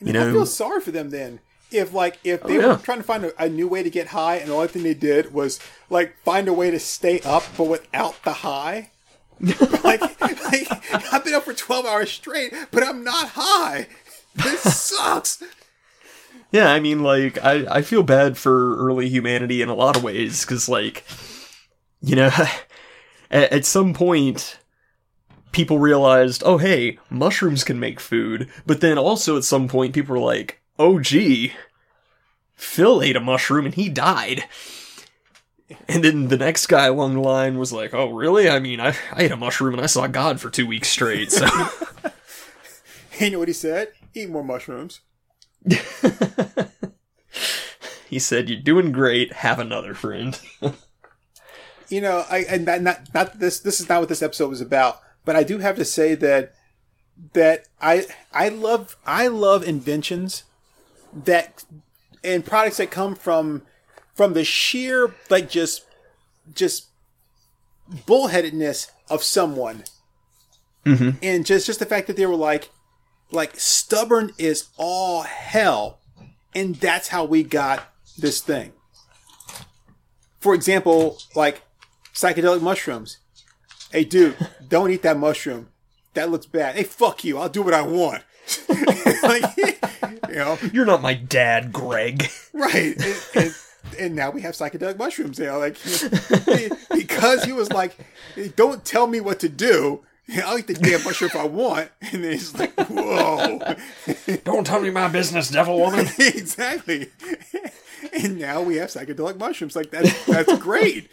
you 0.00 0.08
I 0.08 0.12
know, 0.12 0.30
I 0.30 0.32
feel 0.32 0.46
sorry 0.46 0.80
for 0.80 0.92
them 0.92 1.10
then. 1.10 1.40
If 1.70 1.92
like 1.92 2.18
if 2.24 2.40
oh, 2.42 2.48
they 2.48 2.56
Oh, 2.56 2.60
yeah. 2.60 2.66
were 2.68 2.76
trying 2.78 2.98
to 2.98 3.04
find 3.04 3.26
a, 3.26 3.44
a 3.44 3.48
new 3.48 3.68
way 3.68 3.82
to 3.82 3.90
get 3.90 4.08
high, 4.08 4.36
and 4.36 4.48
the 4.50 4.54
only 4.54 4.68
thing 4.68 4.82
they 4.82 4.94
did 4.94 5.32
was 5.34 5.60
like 5.90 6.16
find 6.24 6.48
a 6.48 6.52
way 6.54 6.70
to 6.70 6.80
stay 6.80 7.20
up, 7.20 7.44
but 7.56 7.64
without 7.64 8.22
the 8.24 8.32
high. 8.32 8.90
like, 9.84 10.00
like 10.20 11.12
I've 11.12 11.24
been 11.24 11.34
up 11.34 11.44
for 11.44 11.54
twelve 11.54 11.86
hours 11.86 12.10
straight, 12.10 12.52
but 12.70 12.82
I'm 12.82 13.02
not 13.04 13.30
high. 13.30 13.86
This 14.34 14.60
sucks. 14.76 15.42
Yeah, 16.52 16.72
I 16.72 16.80
mean, 16.80 17.02
like, 17.02 17.42
I, 17.44 17.64
I 17.76 17.82
feel 17.82 18.02
bad 18.02 18.36
for 18.36 18.76
early 18.76 19.08
humanity 19.08 19.62
in 19.62 19.68
a 19.68 19.74
lot 19.74 19.96
of 19.96 20.02
ways, 20.02 20.44
because, 20.44 20.68
like, 20.68 21.04
you 22.02 22.16
know, 22.16 22.30
at, 23.30 23.52
at 23.52 23.64
some 23.64 23.94
point, 23.94 24.58
people 25.52 25.78
realized, 25.78 26.42
oh, 26.44 26.58
hey, 26.58 26.98
mushrooms 27.08 27.62
can 27.62 27.78
make 27.78 28.00
food, 28.00 28.48
but 28.66 28.80
then 28.80 28.98
also 28.98 29.36
at 29.36 29.44
some 29.44 29.68
point, 29.68 29.94
people 29.94 30.14
were 30.16 30.20
like, 30.20 30.60
oh, 30.78 30.98
gee, 30.98 31.52
Phil 32.56 33.00
ate 33.00 33.16
a 33.16 33.20
mushroom 33.20 33.64
and 33.64 33.74
he 33.74 33.88
died. 33.88 34.44
And 35.88 36.04
then 36.04 36.28
the 36.28 36.36
next 36.36 36.66
guy 36.66 36.86
along 36.86 37.14
the 37.14 37.20
line 37.20 37.58
was 37.58 37.72
like, 37.72 37.94
oh, 37.94 38.10
really? 38.10 38.48
I 38.48 38.58
mean, 38.58 38.80
I, 38.80 38.96
I 39.12 39.22
ate 39.24 39.30
a 39.30 39.36
mushroom 39.36 39.74
and 39.74 39.82
I 39.82 39.86
saw 39.86 40.06
God 40.06 40.40
for 40.40 40.50
two 40.50 40.66
weeks 40.66 40.88
straight, 40.88 41.30
so. 41.32 41.46
You 43.20 43.30
know 43.30 43.38
what 43.38 43.48
he 43.48 43.54
said? 43.54 43.88
Eat 44.14 44.30
more 44.30 44.42
mushrooms. 44.42 45.00
he 48.08 48.18
said, 48.18 48.48
you're 48.48 48.58
doing 48.58 48.92
great, 48.92 49.34
have 49.34 49.58
another 49.58 49.92
friend. 49.92 50.40
you 51.90 52.00
know, 52.00 52.24
I 52.30 52.46
and 52.48 52.66
that, 52.66 52.80
not 52.80 53.12
not 53.12 53.38
this 53.38 53.60
this 53.60 53.78
is 53.78 53.90
not 53.90 54.00
what 54.00 54.08
this 54.08 54.22
episode 54.22 54.48
was 54.48 54.62
about, 54.62 55.00
but 55.26 55.36
I 55.36 55.42
do 55.42 55.58
have 55.58 55.76
to 55.76 55.84
say 55.84 56.14
that 56.14 56.54
that 57.34 57.66
I 57.78 58.06
I 58.32 58.48
love 58.48 58.96
I 59.04 59.26
love 59.26 59.68
inventions 59.68 60.44
that 61.12 61.64
and 62.24 62.42
products 62.42 62.78
that 62.78 62.90
come 62.90 63.14
from 63.14 63.62
from 64.20 64.34
the 64.34 64.44
sheer 64.44 65.14
like 65.30 65.48
just 65.48 65.86
just 66.54 66.88
bullheadedness 68.06 68.90
of 69.08 69.22
someone, 69.22 69.82
mm-hmm. 70.84 71.16
and 71.22 71.46
just 71.46 71.64
just 71.64 71.78
the 71.78 71.86
fact 71.86 72.06
that 72.06 72.18
they 72.18 72.26
were 72.26 72.36
like 72.36 72.68
like 73.30 73.58
stubborn 73.58 74.32
is 74.36 74.68
all 74.76 75.22
hell, 75.22 76.00
and 76.54 76.74
that's 76.74 77.08
how 77.08 77.24
we 77.24 77.42
got 77.42 77.94
this 78.18 78.42
thing. 78.42 78.74
For 80.38 80.52
example, 80.52 81.16
like 81.34 81.62
psychedelic 82.12 82.60
mushrooms. 82.60 83.20
Hey, 83.90 84.04
dude, 84.04 84.36
don't 84.68 84.90
eat 84.90 85.00
that 85.00 85.16
mushroom. 85.16 85.70
That 86.12 86.30
looks 86.30 86.44
bad. 86.44 86.74
Hey, 86.74 86.82
fuck 86.82 87.24
you. 87.24 87.38
I'll 87.38 87.48
do 87.48 87.62
what 87.62 87.72
I 87.72 87.80
want. 87.80 88.22
like, 89.22 89.56
you 90.28 90.34
know, 90.34 90.58
You're 90.74 90.84
not 90.84 91.00
my 91.00 91.14
dad, 91.14 91.72
Greg. 91.72 92.28
right? 92.52 92.94
And, 92.98 93.16
and, 93.34 93.54
and 93.98 94.14
now 94.14 94.30
we 94.30 94.42
have 94.42 94.54
psychedelic 94.54 94.98
mushrooms. 94.98 95.38
You 95.38 95.46
know, 95.46 95.58
like 95.58 95.76
because 96.94 97.44
he 97.44 97.52
was 97.52 97.70
like, 97.72 97.96
"Don't 98.56 98.84
tell 98.84 99.06
me 99.06 99.20
what 99.20 99.40
to 99.40 99.48
do. 99.48 100.02
I'll 100.44 100.58
eat 100.58 100.66
the 100.68 100.74
damn 100.74 101.02
mushroom 101.04 101.30
if 101.32 101.36
I 101.36 101.44
want." 101.44 101.90
And 102.12 102.24
then 102.24 102.32
he's 102.32 102.54
like, 102.58 102.72
"Whoa." 102.88 103.76
Don't 104.44 104.66
tell 104.66 104.80
me 104.80 104.90
my 104.90 105.08
business, 105.08 105.50
devil 105.50 105.78
woman. 105.78 106.06
exactly. 106.18 107.08
And 108.12 108.38
now 108.38 108.62
we 108.62 108.76
have 108.76 108.88
psychedelic 108.90 109.38
mushrooms. 109.38 109.76
Like 109.76 109.90
that's 109.90 110.26
that's 110.26 110.58
great. 110.58 111.10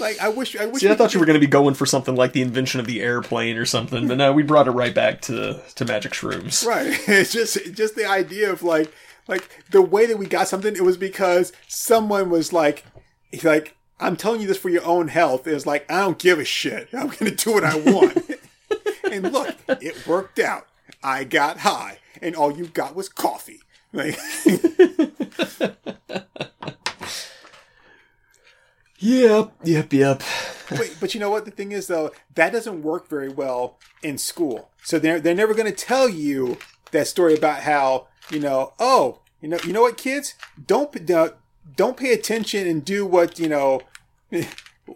Like 0.00 0.18
I 0.20 0.28
wish 0.28 0.56
I 0.56 0.66
wish 0.66 0.80
See, 0.80 0.88
I 0.88 0.94
thought 0.94 1.10
could 1.10 1.14
you 1.14 1.20
were 1.20 1.26
going 1.26 1.38
to 1.38 1.46
be 1.46 1.50
going 1.50 1.74
for 1.74 1.86
something 1.86 2.16
like 2.16 2.32
the 2.32 2.40
invention 2.40 2.80
of 2.80 2.86
the 2.86 3.02
airplane 3.02 3.56
or 3.56 3.66
something, 3.66 4.08
but 4.08 4.16
no, 4.16 4.32
we 4.32 4.42
brought 4.42 4.66
it 4.66 4.72
right 4.72 4.94
back 4.94 5.20
to 5.22 5.60
to 5.74 5.84
magic 5.84 6.12
shrooms. 6.12 6.66
Right. 6.66 6.98
It's 7.08 7.32
just 7.32 7.74
just 7.74 7.96
the 7.96 8.06
idea 8.06 8.50
of 8.50 8.62
like 8.62 8.92
like 9.28 9.64
the 9.70 9.82
way 9.82 10.06
that 10.06 10.18
we 10.18 10.26
got 10.26 10.48
something. 10.48 10.74
It 10.74 10.84
was 10.84 10.96
because 10.96 11.52
someone 11.68 12.30
was 12.30 12.52
like 12.52 12.84
like 13.42 13.76
I'm 13.98 14.16
telling 14.16 14.40
you 14.40 14.46
this 14.46 14.58
for 14.58 14.68
your 14.68 14.84
own 14.84 15.08
health. 15.08 15.46
Is 15.46 15.66
like 15.66 15.90
I 15.90 16.00
don't 16.00 16.18
give 16.18 16.38
a 16.38 16.44
shit. 16.44 16.88
I'm 16.92 17.08
gonna 17.08 17.30
do 17.32 17.52
what 17.52 17.64
I 17.64 17.76
want. 17.76 18.30
and 19.10 19.32
look, 19.32 19.56
it 19.68 20.06
worked 20.06 20.38
out. 20.38 20.66
I 21.02 21.24
got 21.24 21.58
high, 21.58 21.98
and 22.20 22.36
all 22.36 22.56
you 22.56 22.66
got 22.66 22.94
was 22.94 23.08
coffee. 23.08 23.60
Like 23.92 24.18
Yep, 29.00 29.52
yep, 29.64 29.92
yep. 29.94 30.22
Wait, 30.72 30.94
but 31.00 31.14
you 31.14 31.20
know 31.20 31.30
what? 31.30 31.46
The 31.46 31.50
thing 31.50 31.72
is, 31.72 31.86
though, 31.86 32.12
that 32.34 32.52
doesn't 32.52 32.82
work 32.82 33.08
very 33.08 33.30
well 33.30 33.78
in 34.02 34.18
school. 34.18 34.68
So 34.84 34.98
they're 34.98 35.18
they're 35.18 35.34
never 35.34 35.54
going 35.54 35.72
to 35.72 35.76
tell 35.76 36.06
you 36.06 36.58
that 36.90 37.08
story 37.08 37.34
about 37.34 37.60
how 37.62 38.08
you 38.30 38.40
know. 38.40 38.72
Oh, 38.78 39.20
you 39.40 39.48
know, 39.48 39.58
you 39.64 39.72
know 39.72 39.82
what, 39.82 39.96
kids? 39.96 40.34
Don't 40.66 41.06
don't 41.06 41.34
don't 41.76 41.96
pay 41.96 42.12
attention 42.12 42.66
and 42.66 42.84
do 42.84 43.06
what 43.06 43.38
you 43.38 43.48
know 43.48 43.80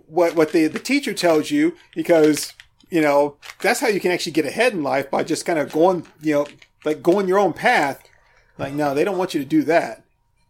what 0.06 0.34
what 0.34 0.52
the 0.52 0.66
the 0.66 0.78
teacher 0.78 1.14
tells 1.14 1.50
you 1.50 1.76
because 1.94 2.52
you 2.90 3.00
know 3.00 3.36
that's 3.60 3.80
how 3.80 3.88
you 3.88 4.00
can 4.00 4.10
actually 4.10 4.32
get 4.32 4.46
ahead 4.46 4.72
in 4.72 4.82
life 4.82 5.10
by 5.10 5.22
just 5.22 5.46
kind 5.46 5.58
of 5.58 5.72
going 5.72 6.06
you 6.20 6.34
know 6.34 6.46
like 6.84 7.02
going 7.02 7.28
your 7.28 7.38
own 7.38 7.52
path. 7.52 8.02
Like 8.58 8.72
no, 8.72 8.94
they 8.94 9.04
don't 9.04 9.18
want 9.18 9.34
you 9.34 9.40
to 9.40 9.46
do 9.46 9.62
that. 9.64 10.04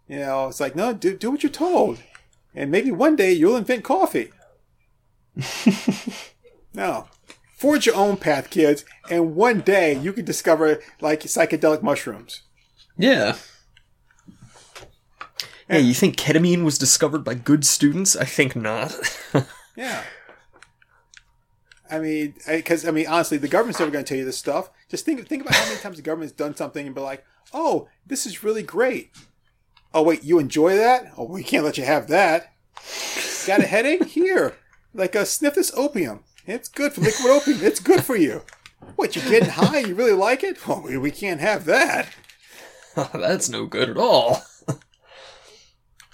You 0.08 0.18
know, 0.18 0.48
it's 0.48 0.60
like 0.60 0.76
no, 0.76 0.92
do 0.92 1.16
do 1.16 1.30
what 1.30 1.42
you're 1.42 1.50
told, 1.50 2.02
and 2.54 2.70
maybe 2.70 2.90
one 2.90 3.16
day 3.16 3.32
you'll 3.32 3.56
invent 3.56 3.84
coffee. 3.84 4.30
No. 6.74 7.06
Forge 7.56 7.86
your 7.86 7.94
own 7.94 8.16
path, 8.16 8.50
kids, 8.50 8.84
and 9.08 9.36
one 9.36 9.60
day 9.60 9.96
you 9.96 10.12
can 10.12 10.24
discover 10.24 10.82
like 11.00 11.20
psychedelic 11.20 11.82
mushrooms. 11.82 12.42
Yeah. 12.96 13.36
Hey, 15.68 15.80
you 15.80 15.94
think 15.94 16.16
ketamine 16.16 16.64
was 16.64 16.78
discovered 16.78 17.24
by 17.24 17.34
good 17.34 17.64
students? 17.64 18.16
I 18.16 18.24
think 18.24 18.54
not. 18.54 18.94
Yeah. 19.76 20.04
I 21.90 21.98
mean, 21.98 22.34
because 22.46 22.86
I, 22.86 22.90
mean, 22.90 23.06
honestly, 23.06 23.38
the 23.38 23.48
government's 23.48 23.78
never 23.78 23.90
going 23.90 24.04
to 24.04 24.08
tell 24.08 24.18
you 24.18 24.24
this 24.24 24.38
stuff. 24.38 24.70
Just 24.88 25.04
think 25.04 25.26
think 25.28 25.42
about 25.42 25.54
how 25.54 25.66
many 25.66 25.80
times 25.80 25.96
the 25.96 26.02
government's 26.02 26.32
done 26.32 26.56
something 26.56 26.86
and 26.86 26.94
be 26.94 27.00
like, 27.00 27.24
"Oh, 27.52 27.88
this 28.06 28.24
is 28.24 28.42
really 28.42 28.62
great." 28.62 29.10
Oh 29.92 30.02
wait, 30.02 30.24
you 30.24 30.38
enjoy 30.38 30.76
that? 30.76 31.12
Oh, 31.16 31.24
we 31.24 31.44
can't 31.44 31.64
let 31.64 31.78
you 31.78 31.84
have 31.84 32.08
that. 32.08 32.52
Got 33.46 33.60
a 33.60 33.66
headache? 33.66 34.04
Here, 34.04 34.56
like 34.92 35.14
uh, 35.14 35.24
sniff 35.24 35.54
this 35.54 35.72
opium. 35.76 36.24
It's 36.46 36.68
good 36.68 36.92
for 36.92 37.00
liquid 37.02 37.30
opium. 37.30 37.58
It's 37.62 37.80
good 37.80 38.02
for 38.02 38.16
you. 38.16 38.42
What, 38.96 39.16
you're 39.16 39.28
getting 39.30 39.50
high? 39.50 39.80
You 39.80 39.94
really 39.94 40.12
like 40.12 40.42
it? 40.42 40.58
Oh, 40.68 40.80
we, 40.80 40.98
we 40.98 41.10
can't 41.10 41.40
have 41.40 41.64
that. 41.66 42.08
That's 43.14 43.48
no 43.48 43.66
good 43.66 43.90
at 43.90 43.96
all. 43.96 44.42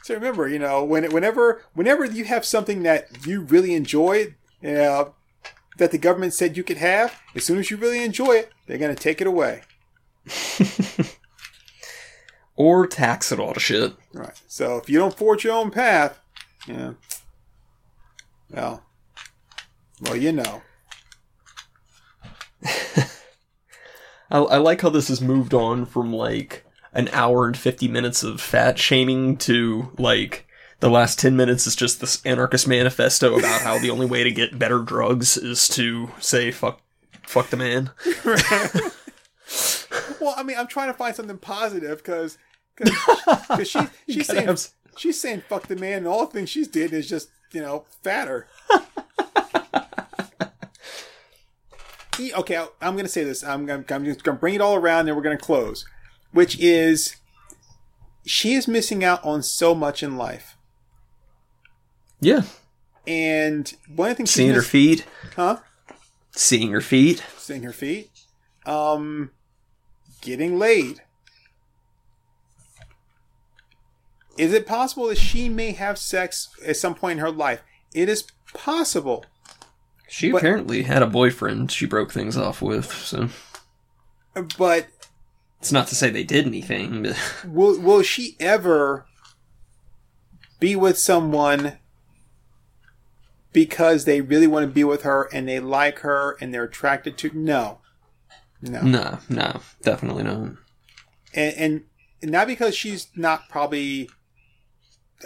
So 0.03 0.15
remember, 0.15 0.49
you 0.49 0.59
know, 0.59 0.83
when 0.83 1.09
whenever 1.13 1.63
whenever 1.75 2.05
you 2.05 2.25
have 2.25 2.45
something 2.45 2.83
that 2.83 3.27
you 3.27 3.43
really 3.43 3.75
enjoy, 3.75 4.35
uh, 4.65 5.05
that 5.77 5.93
the 5.93 5.99
government 5.99 6.33
said 6.33 6.57
you 6.57 6.65
could 6.65 6.79
have, 6.79 7.21
as 7.37 7.45
soon 7.45 7.59
as 7.59 7.71
you 7.71 7.77
really 7.77 8.03
enjoy 8.03 8.33
it, 8.33 8.51
they're 8.67 8.79
going 8.79 8.93
to 8.93 9.01
take 9.01 9.21
it 9.21 9.29
away. 9.29 9.61
Or 12.61 12.87
tax 12.87 13.33
it 13.33 13.41
all 13.41 13.55
to 13.55 13.61
shit. 13.61 13.95
Right. 14.13 14.39
So 14.47 14.77
if 14.77 14.91
you 14.91 14.99
don't 14.99 15.17
forge 15.17 15.45
your 15.45 15.55
own 15.55 15.71
path, 15.71 16.21
yeah, 16.67 16.93
well, 18.51 18.85
well, 20.03 20.15
you 20.15 20.31
know. 20.31 20.61
I, 24.31 24.39
I 24.39 24.59
like 24.59 24.83
how 24.83 24.91
this 24.91 25.09
has 25.09 25.23
moved 25.23 25.55
on 25.55 25.87
from 25.87 26.13
like 26.13 26.67
an 26.93 27.09
hour 27.13 27.47
and 27.47 27.57
50 27.57 27.89
minutes 27.89 28.23
of 28.23 28.41
fat 28.41 28.79
shaming 28.79 29.37
to 29.39 29.91
like 29.99 30.47
the 30.81 30.91
last 30.91 31.19
10 31.19 31.37
minutes 31.37 31.67
is 31.67 31.77
just 31.77 32.01
this 32.01 32.25
anarchist 32.25 32.67
manifesto 32.67 33.39
about 33.39 33.61
how 33.63 33.79
the 33.79 33.91
only 33.91 34.07
way 34.07 34.25
to 34.25 34.31
get 34.31 34.59
better 34.59 34.79
drugs 34.81 35.37
is 35.37 35.69
to 35.69 36.11
say 36.19 36.51
fuck 36.51 36.81
fuck 37.23 37.51
the 37.51 37.57
man. 37.57 37.91
Well, 40.21 40.35
I 40.37 40.43
mean, 40.45 40.57
I'm 40.59 40.67
trying 40.69 40.89
to 40.89 40.95
find 40.95 41.17
something 41.17 41.39
positive 41.39 41.99
because 41.99 42.39
Because 42.77 43.69
she, 43.69 43.81
she's 44.13 44.27
saying 44.27 44.47
have 44.47 44.65
she's 44.97 45.21
saying 45.21 45.43
fuck 45.49 45.67
the 45.67 45.75
man, 45.77 45.99
and 45.99 46.07
all 46.07 46.27
the 46.27 46.33
things 46.33 46.51
she's 46.51 46.69
did 46.69 46.93
is 46.93 47.09
just 47.09 47.31
you 47.53 47.61
know 47.61 47.85
fatter. 48.03 48.47
He- 52.17 52.35
okay, 52.35 52.57
I- 52.59 52.69
I'm 52.83 52.95
going 52.95 53.07
to 53.07 53.11
say 53.11 53.25
this. 53.25 53.43
I'm 53.43 53.69
I'm 53.71 54.05
just 54.05 54.23
going 54.25 54.37
to 54.37 54.41
bring 54.41 54.55
it 54.55 54.61
all 54.61 54.75
around, 54.75 55.09
and 55.09 55.17
we're 55.17 55.23
going 55.23 55.37
to 55.39 55.43
close, 55.43 55.87
which 56.33 56.59
is 56.61 57.17
she 58.27 58.55
is 58.55 58.69
missing 58.69 59.03
out 59.03 59.25
on 59.25 59.43
so 59.43 59.75
much 59.75 60.03
in 60.03 60.17
life, 60.17 60.57
Yeah. 62.21 62.43
and 63.07 63.73
one 63.95 64.11
of 64.11 64.15
the 64.15 64.17
things 64.19 64.31
she's 64.31 64.37
Seeing 64.37 64.51
her 64.51 64.57
miss- 64.59 64.69
feet. 64.69 65.07
huh? 65.37 65.59
Seeing 66.33 66.71
her 66.73 66.81
feet. 66.81 67.23
seeing 67.39 67.63
her 67.65 67.73
feet, 67.73 68.11
um, 68.67 69.31
getting 70.21 70.59
laid. 70.59 71.03
Is 74.39 74.53
it 74.53 74.67
possible 74.67 75.09
that 75.09 75.19
she 75.19 75.49
may 75.49 75.73
have 75.73 75.99
sex 75.99 76.49
at 76.65 76.77
some 76.77 76.95
point 76.95 77.19
in 77.19 77.19
her 77.19 77.31
life? 77.31 77.61
It 77.93 78.09
is 78.09 78.25
possible, 78.55 79.25
She 80.09 80.33
But- 80.33 80.39
apparently 80.39 80.83
had 80.83 81.03
a 81.03 81.07
boyfriend 81.07 81.71
she 81.71 81.87
broke 81.87 82.11
things 82.13 82.37
off 82.37 82.61
with, 82.61 82.93
so 82.93 83.29
but 84.59 84.89
it's 85.61 85.73
not 85.73 85.87
to 85.89 85.95
say 85.95 86.11
they 86.11 86.25
did 86.25 86.47
anything, 86.47 87.03
but 87.03 87.17
will 87.47 87.79
will 87.79 88.03
she 88.03 88.37
ever 88.41 89.07
be 90.59 90.75
with 90.75 90.99
someone 90.99 91.79
because 93.53 94.05
they 94.05 94.21
really 94.21 94.47
want 94.47 94.65
to 94.65 94.73
be 94.73 94.85
with 94.85 95.03
her 95.03 95.29
and 95.33 95.49
they 95.49 95.61
like 95.61 96.01
her 96.01 96.37
and 96.41 96.53
they're 96.53 96.65
attracted 96.65 97.17
to? 97.19 97.31
No, 97.35 97.79
no. 98.63 98.81
no, 98.83 99.19
no, 99.29 99.61
definitely 99.83 100.23
not. 100.25 100.53
and, 101.35 101.55
and 101.57 101.85
not 102.23 102.47
because 102.47 102.75
she's 102.75 103.09
not 103.17 103.49
probably 103.49 104.09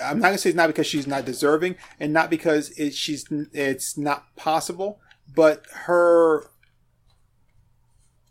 i'm 0.03 0.19
not 0.19 0.29
going 0.29 0.35
to 0.35 0.39
say 0.39 0.51
it's 0.51 0.57
not 0.57 0.67
because 0.67 0.87
she's 0.87 1.07
not 1.07 1.25
deserving 1.25 1.77
and 2.01 2.13
not 2.13 2.31
because 2.31 2.71
it, 2.71 2.95
she's 2.95 3.27
it's 3.53 3.97
not 3.97 4.35
possible 4.37 5.01
but 5.35 5.65
her 5.73 6.49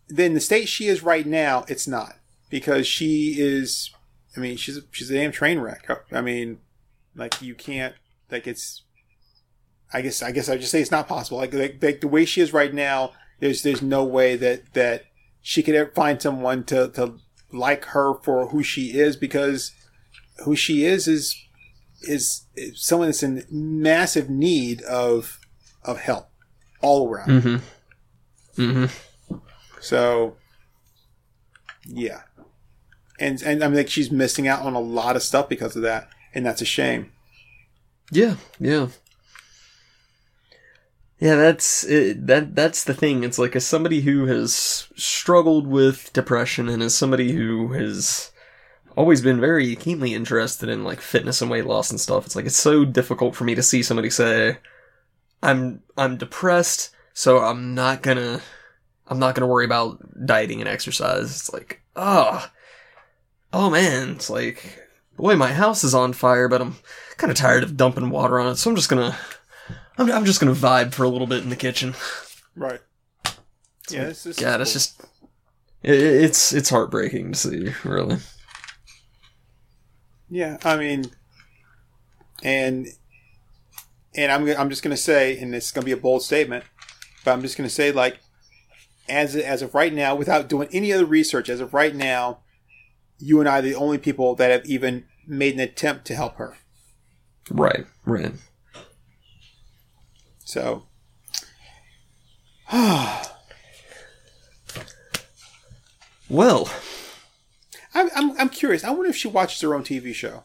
then 0.08 0.34
the 0.34 0.40
state 0.40 0.68
she 0.68 0.88
is 0.88 1.04
right 1.04 1.26
now 1.26 1.66
it's 1.68 1.88
not 1.88 2.18
because 2.50 2.86
she 2.86 3.36
is 3.38 3.92
i 4.36 4.40
mean 4.40 4.58
she's 4.58 4.80
she's 4.92 5.10
a 5.10 5.14
damn 5.14 5.32
train 5.32 5.60
wreck 5.60 5.88
i 6.12 6.22
mean 6.22 6.60
like 7.16 7.42
you 7.42 7.56
can't 7.56 7.96
like 8.32 8.48
it's 8.48 8.84
i 9.94 10.02
guess 10.02 10.22
i 10.22 10.32
guess 10.32 10.50
i 10.50 10.58
just 10.58 10.72
say 10.72 10.82
it's 10.82 10.92
not 10.92 11.08
possible 11.08 11.38
like, 11.38 11.54
like, 11.54 11.82
like 11.82 12.02
the 12.02 12.08
way 12.08 12.26
she 12.26 12.42
is 12.42 12.54
right 12.54 12.74
now 12.74 13.12
there's 13.40 13.64
there's 13.64 13.82
no 13.82 14.04
way 14.04 14.36
that 14.36 14.74
that 14.74 15.06
she 15.42 15.62
could 15.62 15.76
ever 15.76 15.92
find 15.92 16.22
someone 16.22 16.64
to 16.64 16.90
to 16.90 17.16
like 17.52 17.86
her 17.86 18.16
for 18.24 18.48
who 18.48 18.64
she 18.64 18.98
is 18.98 19.16
because 19.16 19.72
who 20.44 20.56
she 20.56 20.86
is 20.86 21.08
is 21.08 21.38
is, 22.04 22.46
is 22.56 22.84
someone 22.84 23.08
that's 23.08 23.24
in 23.24 23.46
massive 23.50 24.30
need 24.30 24.82
of 24.84 25.40
of 25.84 26.00
help 26.00 26.30
all 26.82 27.10
around. 27.10 27.30
Mm-hmm. 27.30 28.62
Mm-hmm. 28.62 28.86
So 29.84 30.38
yeah. 31.86 32.22
And 33.20 33.42
and 33.44 33.64
I 33.64 33.68
mean 33.68 33.78
like 33.78 33.90
she's 33.90 34.12
missing 34.12 34.48
out 34.48 34.62
on 34.62 34.74
a 34.74 34.80
lot 34.80 35.16
of 35.16 35.24
stuff 35.24 35.50
because 35.50 35.76
of 35.76 35.82
that 35.84 36.10
and 36.34 36.46
that's 36.46 36.62
a 36.62 36.66
shame. 36.66 37.12
Yeah, 38.12 38.36
yeah. 38.60 38.88
Yeah, 41.20 41.36
that's 41.36 41.86
it, 41.86 42.28
that. 42.28 42.54
That's 42.54 42.84
the 42.84 42.94
thing. 42.94 43.24
It's 43.24 43.40
like 43.40 43.56
as 43.56 43.66
somebody 43.66 44.02
who 44.02 44.26
has 44.26 44.90
struggled 44.98 45.68
with 45.68 46.12
depression, 46.12 46.68
and 46.68 46.84
as 46.84 46.96
somebody 46.96 47.32
who 47.32 47.72
has 47.72 48.32
always 48.98 49.22
been 49.22 49.40
very 49.40 49.76
keenly 49.78 50.14
interested 50.14 50.68
in 50.68 50.84
like 50.84 51.00
fitness 51.00 51.42
and 51.42 51.50
weight 51.50 51.66
loss 51.66 51.92
and 51.92 52.00
stuff. 52.00 52.26
It's 52.26 52.36
like 52.36 52.46
it's 52.46 52.58
so 52.58 52.84
difficult 52.84 53.36
for 53.36 53.46
me 53.46 53.56
to 53.56 53.64
see 53.64 53.82
somebody 53.82 54.10
say, 54.10 54.58
"I'm 55.42 55.82
I'm 55.98 56.18
depressed, 56.18 56.90
so 57.14 57.40
I'm 57.40 57.74
not 57.74 58.02
gonna 58.02 58.42
I'm 59.08 59.20
not 59.20 59.36
gonna 59.36 59.48
worry 59.48 59.66
about 59.66 60.26
dieting 60.26 60.60
and 60.62 60.70
exercise." 60.70 61.32
It's 61.32 61.54
like, 61.54 61.82
oh, 61.96 62.48
oh 63.52 63.70
man, 63.70 64.12
it's 64.12 64.30
like, 64.30 64.82
boy, 65.18 65.36
my 65.36 65.54
house 65.54 65.84
is 65.84 65.94
on 65.94 66.14
fire, 66.14 66.48
but 66.48 66.62
I'm 66.62 66.76
kind 67.18 67.32
of 67.32 67.38
tired 67.38 67.64
of 67.64 67.78
dumping 67.78 68.10
water 68.10 68.40
on 68.40 68.52
it, 68.52 68.56
so 68.56 68.70
I'm 68.70 68.76
just 68.76 68.90
gonna, 68.90 69.18
I'm, 69.98 70.12
I'm 70.12 70.26
just 70.26 70.40
gonna 70.40 70.54
vibe 70.54 70.94
for 70.94 71.04
a 71.04 71.10
little 71.10 71.28
bit 71.28 71.44
in 71.44 71.50
the 71.50 71.56
kitchen. 71.56 71.94
Right. 72.56 72.82
Yeah, 73.90 74.06
this 74.06 74.26
Yeah, 74.26 74.30
is 74.30 74.38
that's 74.58 74.72
cool. 74.72 74.74
just, 74.74 75.02
it, 75.84 75.96
it's 76.00 76.54
it's 76.54 76.70
heartbreaking 76.70 77.34
to 77.34 77.38
see, 77.38 77.74
really. 77.84 78.18
Yeah, 80.30 80.58
I 80.64 80.78
mean, 80.78 81.12
and 82.44 82.88
and 84.16 84.32
I'm 84.32 84.48
I'm 84.58 84.70
just 84.70 84.84
gonna 84.84 84.98
say, 84.98 85.38
and 85.38 85.54
it's 85.54 85.72
gonna 85.72 85.86
be 85.86 85.92
a 85.92 85.98
bold 85.98 86.24
statement, 86.24 86.64
but 87.24 87.32
I'm 87.32 87.42
just 87.42 87.58
gonna 87.58 87.70
say, 87.70 87.92
like, 87.92 88.20
as 89.10 89.36
as 89.36 89.62
of 89.62 89.74
right 89.76 89.94
now, 89.94 90.16
without 90.16 90.48
doing 90.48 90.70
any 90.72 90.92
other 90.94 91.06
research, 91.06 91.50
as 91.50 91.60
of 91.60 91.74
right 91.74 91.96
now, 91.96 92.40
you 93.20 93.40
and 93.40 93.48
I 93.50 93.60
are 93.60 93.62
the 93.62 93.76
only 93.76 93.98
people 93.98 94.36
that 94.36 94.52
have 94.52 94.66
even 94.66 95.06
made 95.28 95.54
an 95.54 95.60
attempt 95.60 96.06
to 96.06 96.16
help 96.16 96.36
her. 96.38 96.56
Right, 97.50 97.86
right. 98.06 98.34
So, 100.40 100.84
Well, 106.30 106.70
I'm, 107.94 108.10
I'm 108.16 108.40
I'm 108.40 108.50
curious. 108.50 108.84
I 108.84 108.90
wonder 108.92 109.10
if 109.10 109.16
she 109.16 109.28
watches 109.28 109.62
her 109.62 109.76
own 109.76 109.84
TV 109.84 110.14
show. 110.14 110.44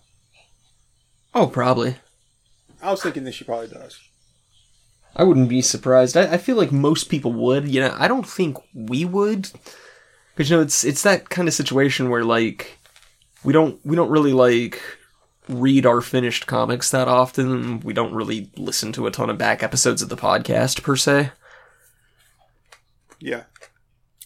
oh, 1.35 1.47
probably. 1.47 1.97
I 2.83 2.91
was 2.91 3.03
thinking 3.03 3.25
that 3.25 3.33
she 3.33 3.45
probably 3.45 3.69
does. 3.69 3.99
I 5.19 5.25
wouldn't 5.25 5.49
be 5.49 5.63
surprised. 5.63 6.17
I, 6.17 6.35
I 6.35 6.39
feel 6.39 6.57
like 6.57 6.73
most 6.73 7.05
people 7.11 7.33
would. 7.33 7.69
You 7.69 7.81
know, 7.83 7.97
I 7.99 8.09
don't 8.09 8.27
think 8.27 8.57
we 8.73 9.05
would, 9.05 9.51
because 10.35 10.51
you 10.51 10.57
know, 10.57 10.63
it's 10.63 10.85
it's 10.85 11.03
that 11.03 11.29
kind 11.29 11.49
of 11.49 11.55
situation 11.55 12.11
where 12.11 12.25
like 12.25 12.79
we 13.45 13.53
don't 13.53 13.85
we 13.85 13.97
don't 13.97 14.11
really 14.11 14.33
like 14.33 14.81
read 15.49 15.87
our 15.87 16.01
finished 16.01 16.47
comics 16.47 16.91
that 16.91 17.09
often. 17.09 17.81
We 17.81 17.93
don't 17.95 18.15
really 18.15 18.51
listen 18.57 18.93
to 18.93 19.07
a 19.07 19.11
ton 19.11 19.31
of 19.31 19.39
back 19.39 19.63
episodes 19.63 20.03
of 20.03 20.09
the 20.11 20.17
podcast 20.17 20.83
per 20.83 20.97
se. 20.97 21.33
Yeah, 23.21 23.45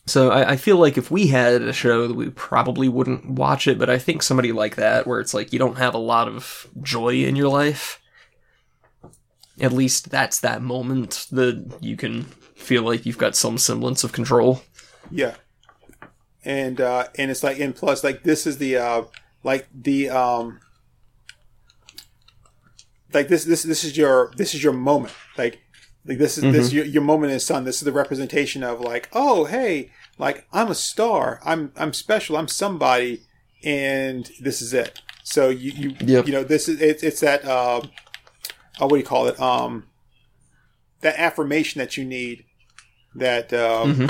So 0.07 0.31
I, 0.31 0.53
I 0.53 0.57
feel 0.57 0.77
like 0.77 0.99
if 0.99 1.11
we 1.11 1.29
had 1.29 1.63
a 1.63 1.73
show, 1.73 2.13
we 2.13 2.31
probably 2.31 2.89
wouldn't 2.89 3.31
watch 3.31 3.67
it. 3.67 3.79
But 3.79 3.89
I 3.91 3.99
think 3.99 4.23
somebody 4.23 4.53
like 4.53 4.77
that, 4.77 5.07
where 5.07 5.21
it's 5.21 5.35
like 5.35 5.53
you 5.53 5.59
don't 5.59 5.79
have 5.79 5.95
a 5.95 5.99
lot 5.99 6.29
of 6.29 6.67
joy 6.83 7.25
in 7.25 7.37
your 7.37 7.49
life, 7.49 8.02
at 9.63 9.73
least 9.73 10.11
that's 10.11 10.41
that 10.41 10.61
moment 10.61 11.27
that 11.31 11.79
you 11.81 11.97
can 11.97 12.25
feel 12.57 12.83
like 12.83 13.07
you've 13.07 13.17
got 13.19 13.35
some 13.35 13.57
semblance 13.57 14.05
of 14.05 14.13
control. 14.13 14.63
yeah, 15.11 15.37
and 16.45 16.81
uh, 16.81 17.07
and 17.17 17.31
it's 17.31 17.43
like, 17.43 17.59
and 17.61 17.75
plus, 17.75 18.05
like 18.05 18.23
this 18.25 18.47
is 18.47 18.59
the 18.59 18.77
uh, 18.77 19.03
like 19.45 19.69
the 19.73 20.11
um, 20.11 20.61
like 23.13 23.29
this 23.29 23.45
this 23.45 23.63
this 23.63 23.85
is 23.85 23.97
your 23.97 24.33
this 24.37 24.55
is 24.55 24.63
your 24.63 24.73
moment. 24.73 25.15
Like 25.39 25.61
like 26.05 26.19
this 26.19 26.39
is 26.39 26.45
this 26.53 26.73
your, 26.73 26.85
your 26.85 27.03
moment 27.03 27.31
in 27.31 27.37
the 27.37 27.41
sun. 27.41 27.65
This 27.65 27.77
is 27.77 27.83
the 27.83 27.93
representation 27.93 28.63
of 28.63 28.81
like, 28.81 29.09
oh 29.13 29.45
hey, 29.45 29.91
like 30.19 30.47
I'm 30.53 30.69
a 30.69 30.75
star. 30.75 31.41
I'm 31.45 31.73
I'm 31.77 31.93
special. 31.93 32.37
I'm 32.37 32.49
somebody, 32.49 33.23
and 33.63 34.29
this 34.41 34.61
is 34.63 34.75
it. 34.75 35.01
So 35.23 35.51
you 35.51 35.71
you 35.73 35.97
Yep. 36.01 36.27
you 36.27 36.33
know 36.33 36.43
this 36.45 36.69
is 36.69 36.81
it's 36.81 37.03
it's 37.03 37.21
that 37.21 37.45
uh, 37.45 37.83
oh, 38.81 38.87
what 38.87 38.91
do 38.91 38.97
you 38.99 39.05
call 39.05 39.27
it 39.27 39.39
um 39.41 39.87
that 41.01 41.19
affirmation 41.19 41.79
that 41.79 41.97
you 41.97 42.05
need 42.05 42.45
that 43.15 43.53
um, 43.53 44.09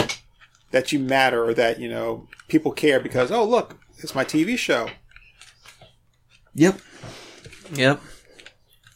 that 0.71 0.93
you 0.93 0.99
matter 0.99 1.45
or 1.45 1.55
that 1.55 1.81
you 1.81 1.89
know 1.89 2.29
people 2.49 2.71
care 2.71 3.01
because 3.01 3.31
oh 3.31 3.45
look 3.45 3.79
it's 3.99 4.15
my 4.15 4.25
TV 4.25 4.59
show. 4.59 4.89
Yep. 6.55 6.81
Yep. 7.75 8.01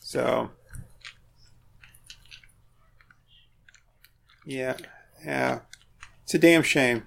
So 0.01 0.51
yeah, 4.45 4.77
yeah, 5.25 5.61
it's 6.25 6.35
a 6.35 6.39
damn 6.39 6.63
shame. 6.63 7.07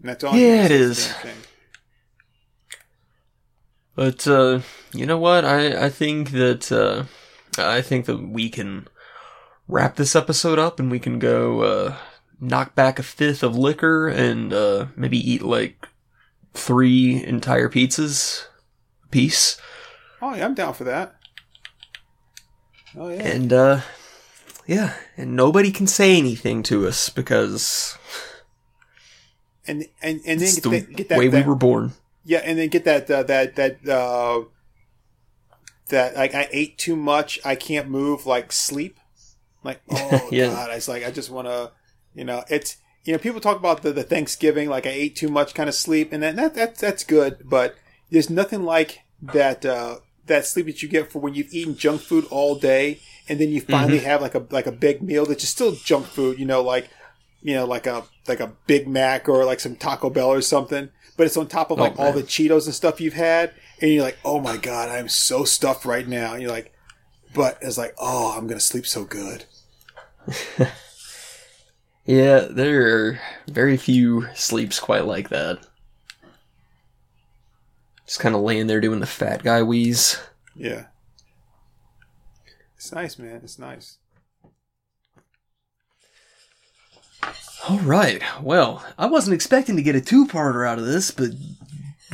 And 0.00 0.10
that's 0.10 0.24
all. 0.24 0.36
Yeah, 0.36 0.64
it 0.64 0.68
say, 0.68 0.74
it's 0.74 1.24
a 1.24 1.28
is. 1.28 1.36
But 3.98 4.28
uh, 4.28 4.60
you 4.94 5.06
know 5.06 5.18
what? 5.18 5.44
I 5.44 5.86
I 5.86 5.88
think 5.88 6.30
that 6.30 6.70
uh, 6.70 7.06
I 7.60 7.82
think 7.82 8.06
that 8.06 8.18
we 8.18 8.48
can 8.48 8.86
wrap 9.66 9.96
this 9.96 10.14
episode 10.14 10.56
up 10.56 10.78
and 10.78 10.88
we 10.88 11.00
can 11.00 11.18
go 11.18 11.62
uh, 11.62 11.96
knock 12.38 12.76
back 12.76 13.00
a 13.00 13.02
fifth 13.02 13.42
of 13.42 13.58
liquor 13.58 14.06
and 14.06 14.52
uh, 14.52 14.86
maybe 14.94 15.18
eat 15.18 15.42
like 15.42 15.88
three 16.54 17.24
entire 17.24 17.68
pizzas 17.68 18.44
a 19.04 19.08
piece. 19.08 19.60
Oh 20.22 20.32
yeah, 20.32 20.44
I'm 20.44 20.54
down 20.54 20.74
for 20.74 20.84
that. 20.84 21.16
Oh 22.96 23.08
yeah. 23.08 23.26
And 23.26 23.52
uh, 23.52 23.80
yeah, 24.64 24.94
and 25.16 25.34
nobody 25.34 25.72
can 25.72 25.88
say 25.88 26.16
anything 26.16 26.62
to 26.70 26.86
us 26.86 27.08
because 27.08 27.98
And 29.66 29.86
and 30.00 30.20
and 30.24 30.40
then 30.40 30.54
get, 30.54 30.62
the 30.62 30.70
that, 30.70 30.96
get 30.96 31.08
that, 31.08 31.18
way 31.18 31.28
we 31.28 31.42
were 31.42 31.56
born. 31.56 31.94
Yeah, 32.28 32.42
and 32.44 32.58
then 32.58 32.68
get 32.68 32.84
that 32.84 33.10
uh, 33.10 33.22
that 33.22 33.56
that 33.56 33.88
uh, 33.88 34.44
that 35.88 36.14
like 36.14 36.34
I 36.34 36.48
ate 36.52 36.76
too 36.78 36.94
much, 36.96 37.38
I 37.44 37.54
can't 37.54 37.88
move, 37.88 38.26
like 38.26 38.52
sleep. 38.52 38.98
Like 39.64 39.80
oh 39.90 40.28
Yeah. 40.30 40.48
god, 40.50 40.70
I 40.70 40.74
was 40.74 40.88
like 40.88 41.04
I 41.06 41.10
just 41.10 41.30
want 41.30 41.48
to, 41.48 41.72
you 42.14 42.24
know, 42.24 42.44
it's 42.50 42.76
you 43.04 43.12
know 43.12 43.18
people 43.18 43.40
talk 43.40 43.56
about 43.56 43.82
the, 43.82 43.92
the 43.92 44.02
Thanksgiving 44.02 44.68
like 44.68 44.86
I 44.86 44.90
ate 44.90 45.16
too 45.16 45.28
much 45.28 45.54
kind 45.54 45.68
of 45.70 45.74
sleep, 45.74 46.12
and 46.12 46.22
that, 46.22 46.36
that 46.36 46.54
that 46.54 46.76
that's 46.76 47.04
good, 47.04 47.38
but 47.44 47.76
there's 48.10 48.28
nothing 48.30 48.62
like 48.62 49.00
that 49.22 49.64
uh, 49.64 50.00
that 50.26 50.44
sleep 50.44 50.66
that 50.66 50.82
you 50.82 50.88
get 50.88 51.10
for 51.10 51.20
when 51.20 51.34
you've 51.34 51.52
eaten 51.52 51.76
junk 51.76 52.02
food 52.02 52.26
all 52.30 52.56
day, 52.56 53.00
and 53.28 53.40
then 53.40 53.48
you 53.48 53.62
finally 53.62 54.00
have 54.00 54.20
like 54.20 54.34
a 54.34 54.46
like 54.50 54.66
a 54.66 54.72
big 54.72 55.00
meal 55.02 55.24
that's 55.24 55.40
just 55.40 55.54
still 55.54 55.72
junk 55.72 56.04
food, 56.06 56.38
you 56.38 56.44
know, 56.44 56.62
like 56.62 56.90
you 57.40 57.54
know 57.54 57.64
like 57.64 57.86
a 57.86 58.04
like 58.26 58.40
a 58.40 58.52
Big 58.66 58.86
Mac 58.86 59.28
or 59.30 59.46
like 59.46 59.60
some 59.60 59.76
Taco 59.76 60.10
Bell 60.10 60.28
or 60.30 60.42
something, 60.42 60.90
but 61.18 61.26
it's 61.26 61.36
on 61.36 61.48
top 61.48 61.70
of 61.70 61.78
Oh, 61.78 61.82
like 61.82 61.98
all 61.98 62.12
the 62.12 62.22
Cheetos 62.22 62.64
and 62.64 62.74
stuff 62.74 63.00
you've 63.00 63.12
had, 63.12 63.52
and 63.82 63.90
you're 63.92 64.02
like, 64.02 64.18
oh 64.24 64.40
my 64.40 64.56
god, 64.56 64.88
I'm 64.88 65.08
so 65.10 65.44
stuffed 65.44 65.84
right 65.84 66.08
now. 66.08 66.32
And 66.32 66.40
you're 66.40 66.50
like, 66.50 66.72
but 67.34 67.58
it's 67.60 67.76
like, 67.76 67.94
oh, 67.98 68.34
I'm 68.38 68.46
gonna 68.46 68.60
sleep 68.60 68.86
so 68.86 69.04
good. 69.04 69.44
Yeah, 72.08 72.46
there 72.48 72.86
are 72.86 73.20
very 73.48 73.76
few 73.76 74.28
sleeps 74.34 74.80
quite 74.80 75.04
like 75.04 75.28
that. 75.28 75.58
Just 78.06 78.18
kind 78.18 78.34
of 78.34 78.40
laying 78.40 78.66
there 78.66 78.80
doing 78.80 79.00
the 79.00 79.06
fat 79.06 79.42
guy 79.42 79.62
wheeze. 79.62 80.18
Yeah, 80.56 80.86
it's 82.76 82.90
nice, 82.92 83.18
man. 83.18 83.42
It's 83.44 83.58
nice. 83.58 83.98
All 87.66 87.78
right. 87.80 88.22
Well, 88.42 88.84
I 88.98 89.06
wasn't 89.06 89.34
expecting 89.34 89.76
to 89.76 89.82
get 89.82 89.96
a 89.96 90.00
two-parter 90.00 90.66
out 90.68 90.78
of 90.78 90.86
this, 90.86 91.10
but 91.10 91.30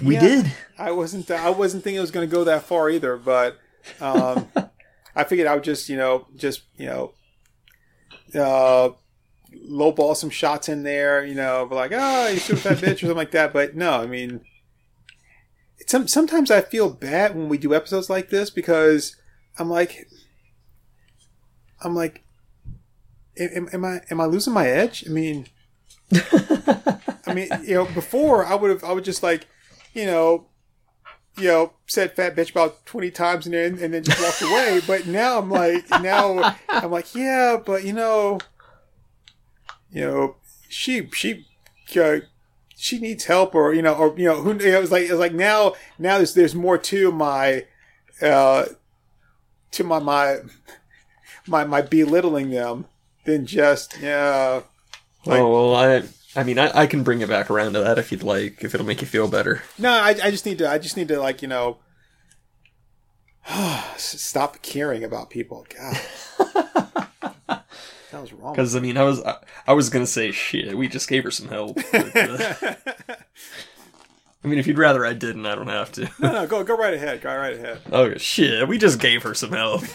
we 0.02 0.14
Yeah. 0.14 0.20
did. 0.20 0.52
I 0.78 0.90
wasn't. 0.92 1.30
I 1.30 1.50
wasn't 1.50 1.84
thinking 1.84 1.98
it 1.98 2.00
was 2.00 2.10
going 2.10 2.28
to 2.28 2.32
go 2.34 2.44
that 2.44 2.62
far 2.64 2.88
either. 2.90 3.16
But 3.16 3.58
um, 4.00 4.50
I 5.16 5.24
figured 5.24 5.46
I 5.46 5.54
would 5.54 5.64
just, 5.64 5.88
you 5.88 5.96
know, 5.96 6.26
just 6.34 6.62
you 6.76 6.86
know, 6.86 7.12
uh, 8.34 8.90
lowball 9.68 10.16
some 10.16 10.30
shots 10.30 10.68
in 10.68 10.82
there. 10.82 11.24
You 11.24 11.34
know, 11.34 11.66
be 11.66 11.74
like, 11.74 11.92
oh, 11.94 12.26
you 12.28 12.38
shoot 12.38 12.62
that 12.64 12.78
bitch 12.78 12.94
or 12.94 12.98
something 13.00 13.16
like 13.16 13.30
that. 13.32 13.52
But 13.52 13.76
no, 13.76 13.92
I 14.00 14.06
mean, 14.06 14.40
it's, 15.78 15.92
some 15.92 16.08
sometimes 16.08 16.50
I 16.50 16.60
feel 16.62 16.90
bad 16.90 17.36
when 17.36 17.48
we 17.48 17.58
do 17.58 17.74
episodes 17.74 18.10
like 18.10 18.30
this 18.30 18.50
because 18.50 19.14
I'm 19.58 19.68
like, 19.70 20.08
I'm 21.82 21.94
like, 21.94 22.23
am, 23.38 23.68
am 23.72 23.84
I 23.84 24.00
am 24.10 24.20
I 24.20 24.26
losing 24.26 24.52
my 24.52 24.66
edge? 24.66 25.04
I 25.06 25.10
mean. 25.10 25.46
I 27.26 27.34
mean, 27.34 27.48
you 27.64 27.74
know, 27.74 27.86
before 27.86 28.44
I 28.44 28.54
would 28.54 28.70
have, 28.70 28.84
I 28.84 28.92
would 28.92 29.04
just 29.04 29.22
like, 29.22 29.46
you 29.92 30.06
know, 30.06 30.46
you 31.36 31.48
know, 31.48 31.72
said 31.86 32.14
fat 32.14 32.36
bitch 32.36 32.50
about 32.50 32.86
20 32.86 33.10
times 33.10 33.46
and 33.46 33.54
then, 33.54 33.78
and 33.80 33.94
then 33.94 34.04
just 34.04 34.20
walked 34.20 34.42
away. 34.42 34.80
But 34.86 35.06
now 35.06 35.38
I'm 35.38 35.50
like, 35.50 35.88
now 36.02 36.54
I'm 36.68 36.90
like, 36.90 37.14
yeah, 37.14 37.56
but 37.64 37.84
you 37.84 37.92
know, 37.92 38.38
you 39.90 40.02
know, 40.02 40.36
she, 40.68 41.08
she, 41.12 41.46
uh, 41.96 42.20
she 42.76 42.98
needs 42.98 43.24
help 43.24 43.54
or, 43.54 43.72
you 43.72 43.82
know, 43.82 43.94
or, 43.94 44.14
you 44.16 44.26
know, 44.26 44.42
who, 44.42 44.52
you 44.52 44.70
know, 44.70 44.78
it 44.78 44.80
was 44.80 44.92
like, 44.92 45.04
it 45.04 45.10
was 45.10 45.20
like 45.20 45.34
now, 45.34 45.74
now 45.98 46.18
there's, 46.18 46.34
there's 46.34 46.54
more 46.54 46.78
to 46.78 47.10
my, 47.10 47.64
uh, 48.22 48.66
to 49.72 49.84
my, 49.84 49.98
my, 49.98 50.38
my, 51.46 51.64
my 51.64 51.82
belittling 51.82 52.50
them 52.50 52.86
than 53.24 53.46
just, 53.46 53.98
yeah, 54.00 54.62
Like- 55.24 55.40
oh 55.40 55.50
well, 55.72 55.74
I. 55.76 56.02
I 56.36 56.42
mean, 56.42 56.58
I, 56.58 56.80
I 56.80 56.86
can 56.88 57.04
bring 57.04 57.20
it 57.20 57.28
back 57.28 57.48
around 57.48 57.74
to 57.74 57.78
that 57.84 57.96
if 57.96 58.10
you'd 58.10 58.24
like, 58.24 58.64
if 58.64 58.74
it'll 58.74 58.84
make 58.84 59.00
you 59.00 59.06
feel 59.06 59.28
better. 59.28 59.62
No, 59.78 59.92
I, 59.92 60.16
I 60.20 60.32
just 60.32 60.44
need 60.44 60.58
to. 60.58 60.68
I 60.68 60.78
just 60.78 60.96
need 60.96 61.06
to 61.06 61.20
like 61.20 61.42
you 61.42 61.46
know, 61.48 61.76
stop 63.96 64.60
caring 64.60 65.04
about 65.04 65.30
people. 65.30 65.64
God, 65.78 66.00
that 67.48 67.64
was 68.20 68.32
wrong. 68.32 68.52
Because 68.52 68.74
I 68.74 68.80
mean, 68.80 68.96
I 68.96 69.04
was 69.04 69.22
I, 69.22 69.36
I 69.68 69.74
was 69.74 69.90
gonna 69.90 70.08
say 70.08 70.32
shit. 70.32 70.76
We 70.76 70.88
just 70.88 71.08
gave 71.08 71.22
her 71.22 71.30
some 71.30 71.46
help. 71.46 71.76
but, 71.92 72.16
uh, 72.16 72.74
I 74.44 74.48
mean, 74.48 74.58
if 74.58 74.66
you'd 74.66 74.76
rather 74.76 75.06
I 75.06 75.12
didn't, 75.12 75.46
I 75.46 75.54
don't 75.54 75.68
have 75.68 75.92
to. 75.92 76.10
no, 76.18 76.32
no, 76.32 76.46
go 76.48 76.64
go 76.64 76.76
right 76.76 76.94
ahead. 76.94 77.20
Go 77.22 77.32
right 77.34 77.54
ahead. 77.54 77.80
oh 77.92 78.12
shit, 78.16 78.66
we 78.66 78.76
just 78.76 78.98
gave 78.98 79.22
her 79.22 79.34
some 79.34 79.52
help. 79.52 79.82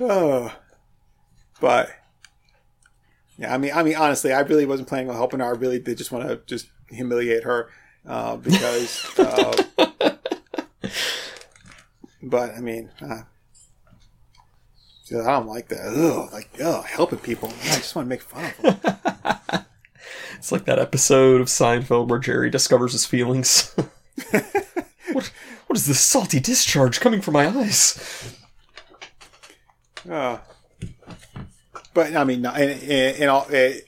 oh, 0.00 0.52
but 1.60 1.90
yeah, 3.38 3.54
I 3.54 3.58
mean, 3.58 3.72
I 3.74 3.82
mean, 3.82 3.96
honestly, 3.96 4.32
I 4.32 4.40
really 4.40 4.66
wasn't 4.66 4.88
planning 4.88 5.10
on 5.10 5.16
helping 5.16 5.40
her. 5.40 5.46
I 5.46 5.50
really 5.50 5.78
did 5.78 5.98
just 5.98 6.12
want 6.12 6.28
to 6.28 6.40
just 6.46 6.68
humiliate 6.88 7.44
her 7.44 7.70
uh, 8.06 8.36
because. 8.36 9.18
Uh, 9.18 9.62
but 12.22 12.54
I 12.54 12.60
mean, 12.60 12.90
uh, 13.00 13.22
I 15.10 15.30
don't 15.32 15.48
like 15.48 15.68
that. 15.68 15.86
Ugh, 15.86 16.32
like 16.32 16.48
ugh, 16.62 16.84
helping 16.84 17.18
people. 17.18 17.52
I 17.64 17.76
just 17.76 17.94
want 17.94 18.06
to 18.06 18.08
make 18.08 18.22
fun 18.22 18.44
of 18.44 18.82
them. 18.82 19.64
It's 20.42 20.50
like 20.50 20.64
that 20.64 20.80
episode 20.80 21.40
of 21.40 21.46
Seinfeld 21.46 22.08
where 22.08 22.18
Jerry 22.18 22.50
discovers 22.50 22.90
his 22.90 23.06
feelings. 23.06 23.72
what, 25.12 25.32
what 25.68 25.76
is 25.76 25.86
this 25.86 26.00
salty 26.00 26.40
discharge 26.40 26.98
coming 26.98 27.20
from 27.20 27.34
my 27.34 27.46
eyes? 27.46 28.36
Uh, 30.08 30.38
but 31.94 32.16
I 32.16 32.24
mean, 32.24 32.44
in, 32.44 33.14
in 33.22 33.28
all, 33.28 33.46
eh, 33.50 33.80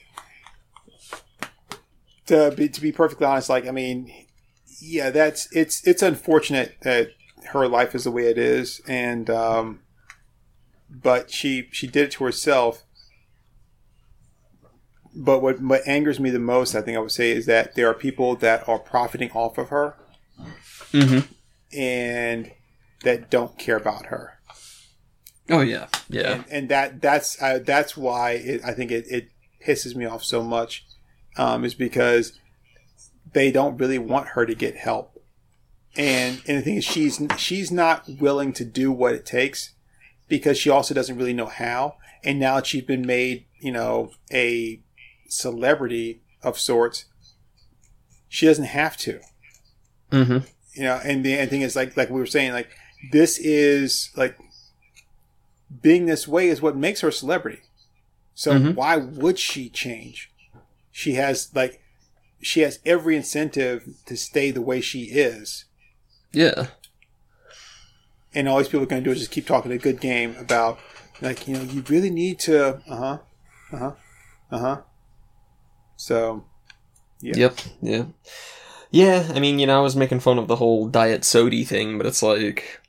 to 2.27 2.53
be 2.55 2.69
to 2.69 2.81
be 2.81 2.91
perfectly 2.91 3.25
honest, 3.25 3.49
like 3.49 3.67
I 3.67 3.71
mean, 3.71 4.11
yeah, 4.79 5.09
that's 5.09 5.53
it's 5.55 5.85
it's 5.87 6.01
unfortunate 6.01 6.77
that 6.81 7.09
her 7.47 7.67
life 7.67 7.93
is 7.95 8.05
the 8.05 8.11
way 8.11 8.27
it 8.27 8.37
is, 8.37 8.81
and 8.87 9.29
um, 9.29 9.81
but 10.89 11.31
she 11.31 11.67
she 11.71 11.87
did 11.87 12.05
it 12.05 12.11
to 12.11 12.23
herself. 12.23 12.83
But 15.15 15.41
what 15.41 15.61
what 15.61 15.87
angers 15.87 16.19
me 16.19 16.29
the 16.29 16.39
most, 16.39 16.75
I 16.75 16.81
think 16.81 16.97
I 16.97 17.01
would 17.01 17.11
say, 17.11 17.31
is 17.31 17.45
that 17.45 17.75
there 17.75 17.89
are 17.89 17.93
people 17.93 18.35
that 18.37 18.67
are 18.67 18.79
profiting 18.79 19.31
off 19.31 19.57
of 19.57 19.69
her 19.69 19.95
Mm-hmm. 20.91 21.77
and 21.77 22.51
that 23.03 23.29
don't 23.29 23.57
care 23.57 23.75
about 23.75 24.05
her. 24.07 24.34
Oh 25.49 25.61
yeah, 25.61 25.87
yeah. 26.09 26.31
and, 26.33 26.45
and 26.49 26.69
that 26.69 27.01
that's 27.01 27.41
uh, 27.41 27.59
that's 27.63 27.95
why 27.95 28.31
it, 28.31 28.61
I 28.65 28.73
think 28.73 28.91
it, 28.91 29.05
it 29.09 29.29
pisses 29.65 29.95
me 29.95 30.05
off 30.05 30.23
so 30.23 30.43
much, 30.43 30.85
um, 31.37 31.63
is 31.63 31.75
because 31.75 32.39
they 33.33 33.51
don't 33.51 33.77
really 33.77 33.99
want 33.99 34.29
her 34.29 34.45
to 34.45 34.55
get 34.55 34.75
help, 34.75 35.21
and 35.95 36.41
and 36.47 36.57
the 36.57 36.61
thing 36.61 36.77
is 36.77 36.83
she's 36.83 37.21
she's 37.37 37.71
not 37.71 38.07
willing 38.19 38.53
to 38.53 38.65
do 38.65 38.91
what 38.91 39.13
it 39.13 39.25
takes 39.25 39.73
because 40.27 40.57
she 40.57 40.69
also 40.69 40.93
doesn't 40.93 41.17
really 41.17 41.33
know 41.33 41.45
how, 41.45 41.97
and 42.23 42.39
now 42.39 42.55
that 42.55 42.65
she's 42.65 42.83
been 42.83 43.05
made 43.05 43.45
you 43.59 43.71
know 43.71 44.11
a 44.33 44.81
celebrity 45.27 46.21
of 46.41 46.57
sorts, 46.57 47.05
she 48.27 48.45
doesn't 48.45 48.65
have 48.65 48.97
to 48.97 49.19
Mm-hmm. 50.11 50.37
you 50.73 50.83
know 50.83 50.99
and 51.03 51.25
the, 51.25 51.33
and 51.33 51.47
the 51.47 51.47
thing 51.47 51.61
is 51.61 51.75
like 51.75 51.97
like 51.97 52.09
we 52.09 52.19
were 52.19 52.27
saying 52.27 52.53
like 52.53 52.69
this 53.11 53.39
is 53.39 54.11
like 54.15 54.37
being 55.81 56.05
this 56.05 56.27
way 56.27 56.47
is 56.47 56.61
what 56.61 56.75
makes 56.75 57.01
her 57.01 57.07
a 57.09 57.13
celebrity 57.13 57.61
so 58.33 58.53
Mhm. 58.53 58.75
why 58.75 58.95
would 58.97 59.39
she 59.39 59.69
change 59.69 60.31
she 60.91 61.13
has 61.13 61.49
like 61.55 61.81
she 62.41 62.61
has 62.61 62.79
every 62.85 63.15
incentive 63.15 63.87
to 64.05 64.15
stay 64.15 64.51
the 64.51 64.61
way 64.61 64.79
she 64.81 65.03
is 65.05 65.65
Yeah. 66.31 66.67
and 68.33 68.47
all 68.47 68.57
these 68.57 68.67
people 68.67 68.83
are 68.83 68.87
going 68.87 69.03
to 69.03 69.09
do 69.09 69.13
is 69.13 69.19
just 69.19 69.31
keep 69.31 69.47
talking 69.47 69.71
a 69.71 69.77
good 69.77 69.99
game 70.01 70.35
about 70.37 70.79
like 71.21 71.47
you 71.47 71.55
know 71.55 71.63
you 71.63 71.83
really 71.87 72.09
need 72.09 72.39
to 72.39 72.81
uh-huh 72.89 73.17
uh-huh 73.71 73.91
uh-huh 74.51 74.81
so 75.95 76.45
Yeah. 77.21 77.37
Yep. 77.37 77.59
Yeah. 77.81 78.03
Yeah. 78.91 79.31
I 79.33 79.39
mean, 79.39 79.57
you 79.59 79.65
know, 79.65 79.79
I 79.79 79.81
was 79.81 79.95
making 79.95 80.19
fun 80.19 80.37
of 80.37 80.47
the 80.47 80.57
whole 80.57 80.87
diet 80.87 81.23
sody 81.25 81.63
thing, 81.63 81.97
but 81.97 82.05
it's 82.05 82.21
like, 82.21 82.81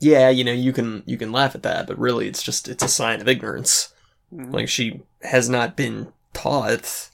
yeah, 0.00 0.28
you 0.30 0.44
know, 0.44 0.52
you 0.52 0.72
can 0.72 1.02
you 1.06 1.16
can 1.18 1.32
laugh 1.32 1.54
at 1.54 1.62
that, 1.62 1.86
but 1.86 1.98
really, 1.98 2.26
it's 2.28 2.42
just 2.42 2.68
it's 2.68 2.82
a 2.84 2.88
sign 2.88 3.20
of 3.20 3.28
ignorance. 3.28 3.92
mhm. 4.32 4.52
Like 4.52 4.68
she 4.68 5.02
has 5.22 5.48
not 5.48 5.76
been 5.76 6.12
taught 6.32 7.10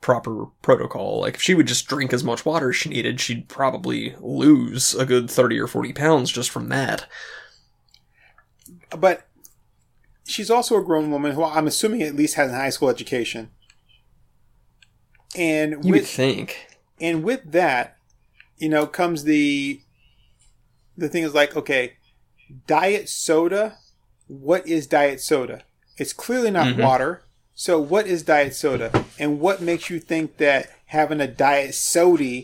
proper 0.00 0.46
protocol. 0.62 1.20
Like 1.20 1.34
if 1.36 1.42
she 1.42 1.54
would 1.54 1.66
just 1.66 1.88
drink 1.88 2.12
as 2.12 2.22
much 2.24 2.44
water 2.44 2.70
as 2.70 2.76
she 2.76 2.88
needed, 2.90 3.20
she'd 3.20 3.48
probably 3.48 4.14
lose 4.20 4.94
a 4.94 5.06
good 5.06 5.30
thirty 5.30 5.58
or 5.58 5.66
forty 5.66 5.92
pounds 5.92 6.30
just 6.30 6.50
from 6.50 6.68
that. 6.68 7.06
but 8.96 9.26
she's 10.24 10.50
also 10.50 10.76
a 10.78 10.84
grown 10.84 11.10
woman 11.10 11.32
who 11.32 11.44
I'm 11.44 11.66
assuming 11.66 12.02
at 12.02 12.14
least 12.16 12.34
has 12.34 12.50
a 12.50 12.54
high 12.56 12.70
school 12.70 12.88
education. 12.90 13.50
And 15.36 15.84
You 15.84 15.94
would 15.94 16.02
with 16.02 16.08
think. 16.08 16.66
and 17.00 17.22
with 17.22 17.52
that, 17.52 17.96
you 18.58 18.68
know, 18.68 18.86
comes 18.86 19.24
the 19.24 19.80
the 20.96 21.08
thing 21.08 21.22
is 21.22 21.34
like, 21.34 21.56
okay, 21.56 21.94
diet 22.66 23.08
soda, 23.08 23.78
what 24.28 24.66
is 24.66 24.86
diet 24.86 25.20
soda? 25.20 25.62
It's 25.96 26.12
clearly 26.12 26.50
not 26.50 26.68
Mhm. 26.68 26.82
water. 26.82 27.22
So 27.54 27.80
what 27.80 28.06
is 28.06 28.22
diet 28.22 28.54
soda, 28.54 29.06
and 29.18 29.40
what 29.40 29.62
makes 29.62 29.88
you 29.88 29.98
think 29.98 30.36
that 30.36 30.68
having 30.86 31.20
a 31.22 31.26
diet 31.26 31.74
soda 31.74 32.42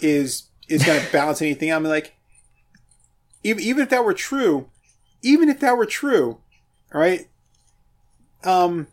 is 0.00 0.44
is 0.68 0.84
going 0.84 1.00
to 1.04 1.12
balance 1.12 1.42
anything? 1.42 1.72
I'm 1.72 1.82
like, 1.84 2.14
even 3.42 3.62
even 3.62 3.82
if 3.82 3.88
that 3.90 4.04
were 4.04 4.14
true, 4.14 4.68
even 5.22 5.48
if 5.48 5.58
that 5.60 5.76
were 5.76 5.86
true, 5.86 6.38
all 6.94 7.00
right, 7.00 7.26
um, 8.44 8.86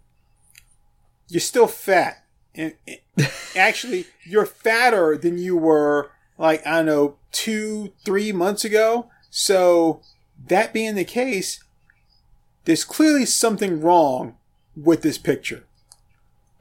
you're 1.27 1.39
still 1.39 1.67
fat. 1.67 2.23
And, 2.55 2.73
and 2.87 2.97
actually, 3.55 4.07
you're 4.23 4.45
fatter 4.47 5.17
than 5.17 5.37
you 5.37 5.55
were 5.55 6.09
like 6.39 6.65
I 6.65 6.77
don't 6.77 6.87
know 6.87 7.17
two, 7.31 7.93
three 8.03 8.31
months 8.31 8.65
ago. 8.65 9.11
So 9.29 10.01
that 10.47 10.73
being 10.73 10.95
the 10.95 11.05
case, 11.05 11.63
there's 12.65 12.83
clearly 12.83 13.25
something 13.25 13.79
wrong 13.79 14.37
with 14.75 15.03
this 15.03 15.19
picture. 15.19 15.65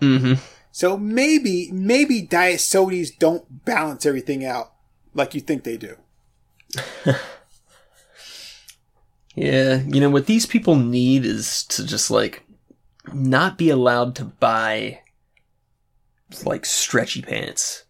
Mm-hmm. 0.03 0.35
So 0.71 0.99
maybe, 0.99 1.71
maybe 1.73 2.21
diet 2.21 2.61
sodas 2.61 3.11
don't 3.11 3.65
balance 3.65 4.05
everything 4.05 4.45
out 4.45 4.73
like 5.15 5.35
you 5.35 5.41
think 5.41 5.65
they 5.65 5.79
do. 5.79 5.97
Yeah, 9.39 9.83
you 9.87 10.01
know 10.01 10.11
what 10.11 10.27
these 10.27 10.47
people 10.47 10.75
need 10.75 11.25
is 11.25 11.63
to 11.67 11.87
just 11.87 12.11
like 12.11 12.43
not 13.15 13.57
be 13.57 13.71
allowed 13.71 14.17
to 14.17 14.25
buy 14.25 15.03
like 16.45 16.67
stretchy 16.67 17.23
pants. 17.23 17.85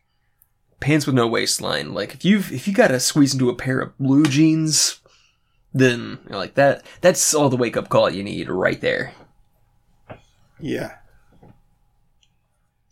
Pants 0.81 1.07
with 1.07 1.14
no 1.14 1.26
waistline. 1.26 1.93
Like 1.95 2.14
if 2.14 2.24
you've 2.24 2.53
if 2.53 2.68
you 2.68 2.74
gotta 2.74 3.01
squeeze 3.01 3.33
into 3.33 3.51
a 3.51 3.55
pair 3.55 3.81
of 3.81 3.99
blue 3.99 4.24
jeans, 4.24 5.01
then 5.74 6.18
you 6.24 6.31
know, 6.31 6.39
like 6.39 6.55
that 6.55 6.85
that's 7.01 7.35
all 7.35 7.49
the 7.49 7.57
wake 7.57 7.76
up 7.76 7.89
call 7.89 8.11
you 8.11 8.22
need 8.22 8.49
right 8.49 8.81
there. 8.81 9.12
Yeah. 10.61 10.97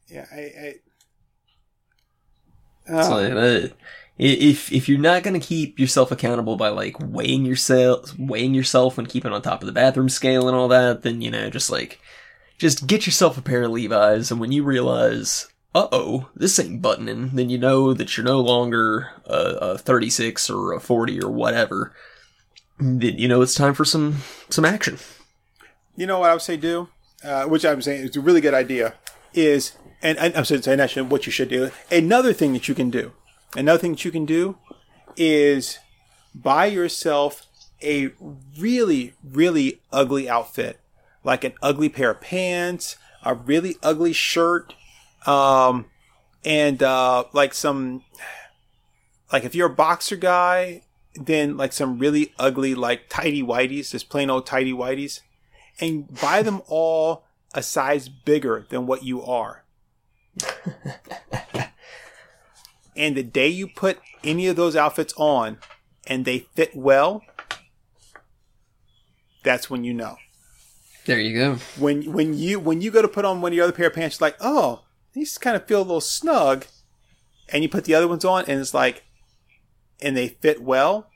Yeah, 0.08 0.26
I. 0.32 0.38
I 0.38 0.74
Oh, 2.88 3.20
like, 3.20 3.32
uh, 3.32 3.68
if 4.18 4.72
if 4.72 4.88
you're 4.88 4.98
not 4.98 5.22
gonna 5.22 5.40
keep 5.40 5.78
yourself 5.78 6.10
accountable 6.12 6.56
by 6.56 6.68
like 6.68 6.96
weighing 7.00 7.44
yourself 7.44 8.16
weighing 8.18 8.54
yourself 8.54 8.96
and 8.96 9.08
keeping 9.08 9.32
on 9.32 9.42
top 9.42 9.60
of 9.60 9.66
the 9.66 9.72
bathroom 9.72 10.08
scale 10.08 10.48
and 10.48 10.56
all 10.56 10.68
that, 10.68 11.02
then 11.02 11.20
you 11.20 11.30
know 11.30 11.50
just 11.50 11.68
like 11.68 12.00
just 12.58 12.86
get 12.86 13.04
yourself 13.06 13.36
a 13.36 13.42
pair 13.42 13.64
of 13.64 13.72
Levi's, 13.72 14.30
and 14.30 14.40
when 14.40 14.52
you 14.52 14.62
realize, 14.62 15.48
uh 15.76 15.88
oh, 15.92 16.28
this 16.34 16.58
ain't 16.58 16.80
buttoning, 16.80 17.30
then 17.34 17.50
you 17.50 17.58
know 17.58 17.92
that 17.92 18.16
you're 18.16 18.24
no 18.24 18.40
longer 18.40 19.10
a, 19.26 19.74
a 19.74 19.78
36 19.78 20.48
or 20.48 20.72
a 20.72 20.80
40 20.80 21.22
or 21.22 21.30
whatever. 21.30 21.92
Then 22.78 23.18
you 23.18 23.28
know 23.28 23.42
it's 23.42 23.54
time 23.54 23.74
for 23.74 23.84
some 23.84 24.22
some 24.48 24.64
action. 24.64 24.96
you 25.94 26.06
know 26.06 26.18
what 26.20 26.30
I 26.30 26.32
would 26.32 26.40
say 26.40 26.56
do, 26.56 26.88
uh, 27.22 27.44
which 27.44 27.66
I'm 27.66 27.82
saying 27.82 28.06
is 28.06 28.16
a 28.16 28.22
really 28.22 28.40
good 28.40 28.54
idea, 28.54 28.94
is, 29.34 29.72
and, 30.00 30.16
and 30.16 30.34
I'm 30.34 30.46
saying 30.46 30.80
actually 30.80 31.02
what 31.02 31.26
you 31.26 31.32
should 31.32 31.50
do. 31.50 31.70
Another 31.90 32.32
thing 32.32 32.54
that 32.54 32.68
you 32.68 32.74
can 32.74 32.88
do, 32.88 33.12
another 33.54 33.78
thing 33.78 33.92
that 33.92 34.04
you 34.04 34.10
can 34.10 34.24
do 34.24 34.56
is 35.14 35.78
buy 36.34 36.66
yourself 36.66 37.46
a 37.82 38.12
really, 38.58 39.12
really 39.22 39.82
ugly 39.92 40.26
outfit, 40.26 40.80
like 41.22 41.44
an 41.44 41.52
ugly 41.62 41.90
pair 41.90 42.12
of 42.12 42.22
pants, 42.22 42.96
a 43.22 43.34
really 43.34 43.76
ugly 43.82 44.14
shirt, 44.14 44.74
um, 45.26 45.86
and 46.44 46.82
uh, 46.82 47.24
like 47.32 47.54
some, 47.54 48.04
like 49.32 49.44
if 49.44 49.54
you're 49.54 49.68
a 49.68 49.74
boxer 49.74 50.16
guy, 50.16 50.82
then 51.14 51.56
like 51.56 51.72
some 51.72 51.98
really 51.98 52.32
ugly 52.38 52.74
like 52.74 53.08
tidy 53.08 53.42
whities, 53.42 53.90
just 53.90 54.08
plain 54.08 54.30
old 54.30 54.46
tidy 54.46 54.72
whities 54.72 55.20
and 55.80 56.12
buy 56.20 56.42
them 56.42 56.62
all 56.68 57.24
a 57.54 57.62
size 57.62 58.08
bigger 58.08 58.66
than 58.70 58.86
what 58.86 59.02
you 59.02 59.22
are. 59.22 59.64
and 62.96 63.16
the 63.16 63.22
day 63.22 63.48
you 63.48 63.66
put 63.66 63.98
any 64.22 64.46
of 64.46 64.56
those 64.56 64.76
outfits 64.76 65.14
on 65.16 65.58
and 66.06 66.24
they 66.24 66.40
fit 66.54 66.76
well, 66.76 67.22
that's 69.42 69.70
when 69.70 69.84
you 69.84 69.94
know. 69.94 70.16
There 71.06 71.20
you 71.20 71.38
go. 71.38 71.54
When 71.78 72.12
when 72.12 72.34
you 72.34 72.58
when 72.58 72.80
you 72.80 72.90
go 72.90 73.00
to 73.00 73.06
put 73.06 73.24
on 73.24 73.40
one 73.40 73.52
of 73.52 73.56
your 73.56 73.64
other 73.64 73.72
pair 73.72 73.86
of 73.86 73.94
pants, 73.94 74.18
you're 74.18 74.28
like, 74.28 74.36
oh, 74.40 74.82
these 75.16 75.38
kind 75.38 75.56
of 75.56 75.66
feel 75.66 75.80
a 75.80 75.82
little 75.82 76.02
snug, 76.02 76.66
and 77.48 77.62
you 77.62 77.70
put 77.70 77.84
the 77.84 77.94
other 77.94 78.06
ones 78.06 78.22
on, 78.22 78.44
and 78.46 78.60
it's 78.60 78.74
like, 78.74 79.04
and 80.02 80.14
they 80.14 80.28
fit 80.28 80.62
well. 80.62 81.08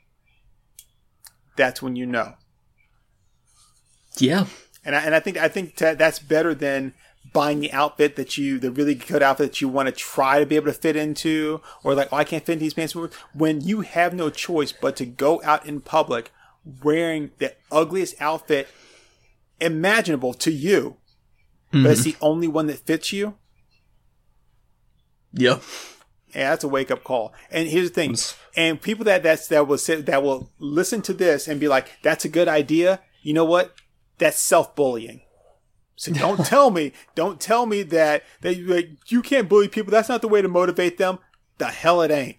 That's 1.55 1.83
when 1.83 1.95
you 1.95 2.07
know. 2.07 2.33
Yeah. 4.17 4.47
And 4.83 4.95
I, 4.95 5.01
and 5.01 5.13
I 5.13 5.19
think 5.19 5.37
I 5.37 5.47
think 5.47 5.75
that's 5.75 6.17
better 6.17 6.55
than 6.55 6.95
buying 7.31 7.59
the 7.59 7.71
outfit 7.71 8.15
that 8.15 8.39
you 8.39 8.57
the 8.57 8.71
really 8.71 8.95
good 8.95 9.21
outfit 9.21 9.51
that 9.51 9.61
you 9.61 9.69
want 9.69 9.87
to 9.87 9.91
try 9.91 10.39
to 10.39 10.45
be 10.47 10.55
able 10.55 10.65
to 10.65 10.73
fit 10.73 10.95
into 10.95 11.61
or 11.83 11.93
like 11.93 12.09
oh 12.11 12.17
I 12.17 12.23
can't 12.23 12.43
fit 12.43 12.53
into 12.53 12.63
these 12.63 12.73
pants 12.73 12.95
when 13.33 13.61
you 13.61 13.81
have 13.81 14.15
no 14.15 14.31
choice 14.31 14.71
but 14.71 14.95
to 14.95 15.05
go 15.05 15.39
out 15.43 15.65
in 15.67 15.81
public 15.81 16.31
wearing 16.83 17.29
the 17.37 17.53
ugliest 17.71 18.19
outfit 18.19 18.67
imaginable 19.59 20.33
to 20.33 20.51
you 20.51 20.97
but 21.71 21.85
it's 21.85 22.01
mm-hmm. 22.01 22.09
the 22.09 22.25
only 22.25 22.47
one 22.47 22.65
that 22.67 22.79
fits 22.79 23.13
you 23.13 23.37
Yep. 25.33 25.61
yeah 26.35 26.49
that's 26.49 26.63
a 26.63 26.67
wake 26.67 26.91
up 26.91 27.03
call 27.03 27.33
and 27.49 27.67
here's 27.67 27.89
the 27.91 27.95
thing 27.95 28.17
and 28.55 28.81
people 28.81 29.05
that 29.05 29.23
that's 29.23 29.47
that 29.47 29.67
will 29.67 29.77
sit 29.77 30.05
that 30.05 30.23
will 30.23 30.51
listen 30.59 31.01
to 31.03 31.13
this 31.13 31.47
and 31.47 31.59
be 31.59 31.67
like 31.67 31.89
that's 32.03 32.25
a 32.25 32.29
good 32.29 32.47
idea 32.47 33.01
you 33.21 33.33
know 33.33 33.45
what 33.45 33.75
that's 34.17 34.39
self 34.39 34.75
bullying 34.75 35.21
so 36.01 36.11
don't 36.13 36.43
tell 36.43 36.71
me, 36.71 36.93
don't 37.13 37.39
tell 37.39 37.67
me 37.67 37.83
that 37.83 38.23
that 38.41 38.57
you, 38.57 38.65
like, 38.65 38.89
you 39.11 39.21
can't 39.21 39.47
bully 39.47 39.67
people. 39.67 39.91
That's 39.91 40.09
not 40.09 40.23
the 40.23 40.27
way 40.27 40.41
to 40.41 40.47
motivate 40.47 40.97
them. 40.97 41.19
The 41.59 41.67
hell 41.67 42.01
it 42.01 42.09
ain't. 42.09 42.37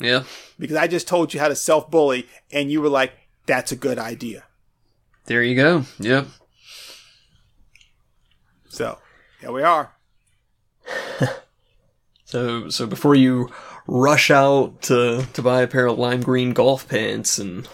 Yeah. 0.00 0.24
Because 0.58 0.74
I 0.74 0.88
just 0.88 1.06
told 1.06 1.32
you 1.32 1.38
how 1.38 1.46
to 1.46 1.54
self 1.54 1.92
bully, 1.92 2.26
and 2.50 2.68
you 2.68 2.82
were 2.82 2.88
like, 2.88 3.12
"That's 3.46 3.70
a 3.70 3.76
good 3.76 4.00
idea." 4.00 4.44
There 5.26 5.44
you 5.44 5.54
go. 5.54 5.84
Yep. 6.00 6.26
So 8.68 8.98
here 9.40 9.52
we 9.52 9.62
are. 9.62 9.94
So 12.26 12.68
so 12.68 12.86
before 12.86 13.14
you 13.14 13.50
rush 13.86 14.30
out 14.30 14.82
to 14.82 15.26
to 15.32 15.42
buy 15.42 15.62
a 15.62 15.68
pair 15.68 15.86
of 15.86 15.98
lime 15.98 16.22
green 16.22 16.52
golf 16.52 16.88
pants 16.88 17.38
and 17.38 17.68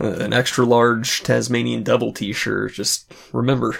uh, 0.00 0.10
an 0.14 0.32
extra 0.32 0.66
large 0.66 1.22
Tasmanian 1.22 1.84
devil 1.84 2.12
t-shirt, 2.12 2.72
just 2.72 3.14
remember 3.32 3.76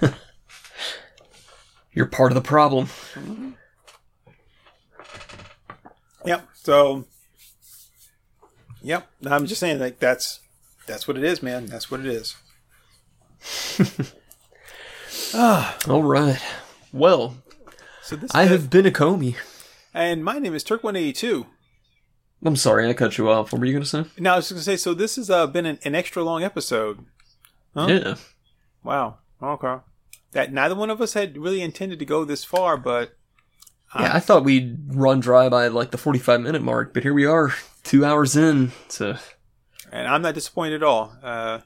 you're 1.92 2.06
part 2.06 2.32
of 2.32 2.34
the 2.34 2.40
problem. 2.40 2.88
Yep. 6.24 6.48
So, 6.54 7.04
yep. 8.82 9.08
I'm 9.24 9.46
just 9.46 9.60
saying, 9.60 9.78
like 9.78 10.00
that's 10.00 10.40
that's 10.86 11.06
what 11.06 11.16
it 11.16 11.22
is, 11.22 11.44
man. 11.44 11.66
That's 11.66 11.92
what 11.92 12.00
it 12.00 12.06
is. 12.06 12.34
All 15.34 16.02
right. 16.02 16.42
Well, 16.92 17.36
So 18.06 18.14
this 18.14 18.32
I 18.32 18.44
is- 18.44 18.50
have 18.50 18.70
been 18.70 18.86
a 18.86 18.90
Comey. 18.92 19.34
and 19.92 20.24
my 20.24 20.38
name 20.38 20.54
is 20.54 20.62
Turk 20.62 20.84
One 20.84 20.94
Eighty 20.94 21.12
Two. 21.12 21.46
I'm 22.44 22.54
sorry, 22.54 22.88
I 22.88 22.92
cut 22.92 23.18
you 23.18 23.28
off. 23.28 23.50
What 23.52 23.58
were 23.58 23.66
you 23.66 23.72
going 23.72 23.82
to 23.82 23.88
say? 23.88 24.04
Now 24.16 24.34
I 24.34 24.36
was 24.36 24.48
going 24.50 24.58
to 24.60 24.64
say, 24.64 24.76
so 24.76 24.94
this 24.94 25.16
has 25.16 25.28
uh, 25.28 25.48
been 25.48 25.66
an, 25.66 25.80
an 25.84 25.96
extra 25.96 26.22
long 26.22 26.44
episode. 26.44 27.04
Huh? 27.74 27.86
Yeah. 27.88 28.14
Wow. 28.84 29.18
Okay. 29.42 29.76
That 30.32 30.52
neither 30.52 30.76
one 30.76 30.90
of 30.90 31.00
us 31.00 31.14
had 31.14 31.36
really 31.36 31.62
intended 31.62 31.98
to 31.98 32.04
go 32.04 32.24
this 32.24 32.44
far, 32.44 32.76
but 32.76 33.16
Yeah, 33.98 34.14
I 34.14 34.20
thought 34.20 34.44
we'd 34.44 34.78
run 34.94 35.18
dry 35.18 35.48
by 35.48 35.66
like 35.66 35.90
the 35.90 35.98
45 35.98 36.42
minute 36.42 36.62
mark, 36.62 36.94
but 36.94 37.02
here 37.02 37.14
we 37.14 37.24
are, 37.26 37.52
two 37.82 38.04
hours 38.04 38.36
in. 38.36 38.70
So 38.88 39.16
and 39.90 40.06
I'm 40.06 40.22
not 40.22 40.34
disappointed 40.34 40.76
at 40.76 40.82
all. 40.84 41.12
Uh, 41.22 41.60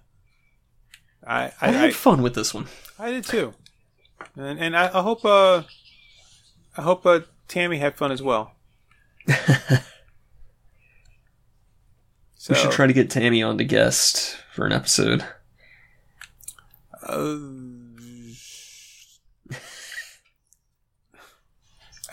I 1.26 1.42
I, 1.44 1.52
I, 1.60 1.70
had 1.72 1.90
I, 1.90 1.92
fun 1.92 2.22
with 2.22 2.34
this 2.34 2.54
one. 2.54 2.66
I 2.98 3.10
did 3.10 3.24
too, 3.24 3.52
and 4.36 4.58
and 4.58 4.76
I, 4.76 4.86
I 4.86 5.02
hope 5.02 5.24
uh, 5.24 5.64
I 6.76 6.82
hope 6.82 7.04
uh, 7.04 7.20
Tammy 7.48 7.78
had 7.78 7.96
fun 7.96 8.12
as 8.12 8.22
well. 8.22 8.52
so, 9.28 9.34
We 12.50 12.54
should 12.54 12.72
try 12.72 12.86
to 12.86 12.92
get 12.92 13.10
Tammy 13.10 13.42
on 13.42 13.58
to 13.58 13.64
guest 13.64 14.36
for 14.52 14.66
an 14.66 14.72
episode. 14.72 15.24
Uh, 17.02 17.36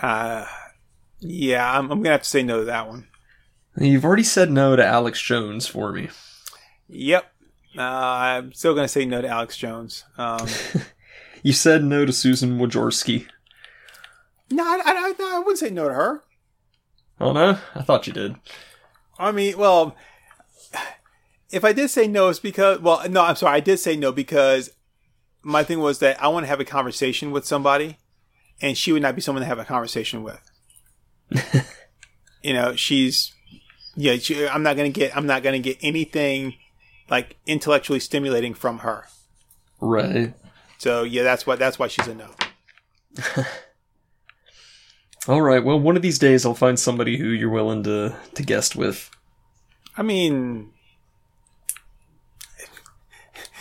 uh, 0.01 0.45
yeah, 1.20 1.78
I'm, 1.78 1.91
I'm 1.91 1.99
gonna 1.99 2.12
have 2.12 2.24
to 2.24 2.30
say 2.30 2.43
no 2.43 2.60
to 2.60 2.66
that 2.66 2.88
one. 2.88 3.08
You've 3.78 4.05
already 4.05 4.24
said 4.24 4.51
no 4.51 4.76
to 4.76 4.86
Alex 4.86 5.22
Jones 5.22 5.68
for 5.68 5.91
me. 5.91 6.10
Yep. 6.88 7.32
Uh, 7.78 7.82
I'm 7.82 8.53
still 8.53 8.74
gonna 8.74 8.88
say 8.88 9.05
no 9.05 9.22
to 9.22 9.28
Alex 9.28 9.58
Jones. 9.58 10.03
Um, 10.18 10.47
You 11.43 11.53
said 11.53 11.84
no 11.84 12.05
to 12.05 12.12
Susan 12.12 12.58
Wojcicki. 12.58 13.28
No, 14.50 14.64
I, 14.64 14.82
I, 14.86 15.36
I, 15.36 15.39
wouldn't 15.39 15.60
say 15.60 15.70
no 15.70 15.88
to 15.88 15.93
her. 15.93 16.24
Oh 17.20 17.34
no? 17.34 17.58
I 17.76 17.82
thought 17.82 18.08
you 18.08 18.14
did. 18.14 18.36
I 19.20 19.32
mean, 19.32 19.58
well, 19.58 19.95
if 21.52 21.64
I 21.64 21.74
did 21.74 21.89
say 21.89 22.08
no, 22.08 22.30
it's 22.30 22.39
because, 22.39 22.80
well, 22.80 23.08
no, 23.10 23.24
I'm 23.24 23.36
sorry, 23.36 23.58
I 23.58 23.60
did 23.60 23.80
say 23.80 23.95
no 23.95 24.12
because 24.12 24.70
my 25.41 25.64
thing 25.64 25.80
was 25.80 26.00
that 26.00 26.22
I 26.22 26.28
want 26.28 26.43
to 26.43 26.48
have 26.48 26.60
a 26.60 26.66
conversation 26.66 27.32
with 27.32 27.45
somebody, 27.45 27.98
and 28.62 28.78
she 28.78 28.91
would 28.91 29.02
not 29.02 29.16
be 29.16 29.22
someone 29.22 29.41
to 29.41 29.48
have 29.48 29.60
a 29.60 29.66
conversation 29.66 30.24
with. 30.24 30.41
you 32.43 32.54
know, 32.54 32.76
she's 32.76 33.34
yeah. 33.95 34.18
She, 34.18 34.48
I'm 34.48 34.64
not 34.64 34.76
gonna 34.78 34.89
get. 34.89 35.16
I'm 35.16 35.26
not 35.26 35.43
gonna 35.43 35.60
get 35.60 35.78
anything 35.82 36.56
like 37.10 37.38
intellectually 37.45 38.00
stimulating 38.00 38.54
from 38.54 38.80
her. 38.80 39.06
Right. 39.80 40.34
So 40.78 41.04
yeah, 41.04 41.24
that's 41.24 41.45
why 41.45 41.56
that's 41.56 41.80
why 41.80 41.88
she's 41.88 42.08
a 42.08 42.16
no. 42.16 42.30
All 45.28 45.41
right. 45.41 45.63
Well, 45.63 45.80
one 45.80 45.95
of 45.97 46.01
these 46.01 46.19
days 46.19 46.45
I'll 46.45 46.53
find 46.53 46.80
somebody 46.80 47.17
who 47.17 47.28
you're 47.28 47.49
willing 47.49 47.84
to 47.84 48.15
to 48.36 48.43
guest 48.43 48.75
with. 48.75 49.11
I 49.97 50.03
mean, 50.03 50.71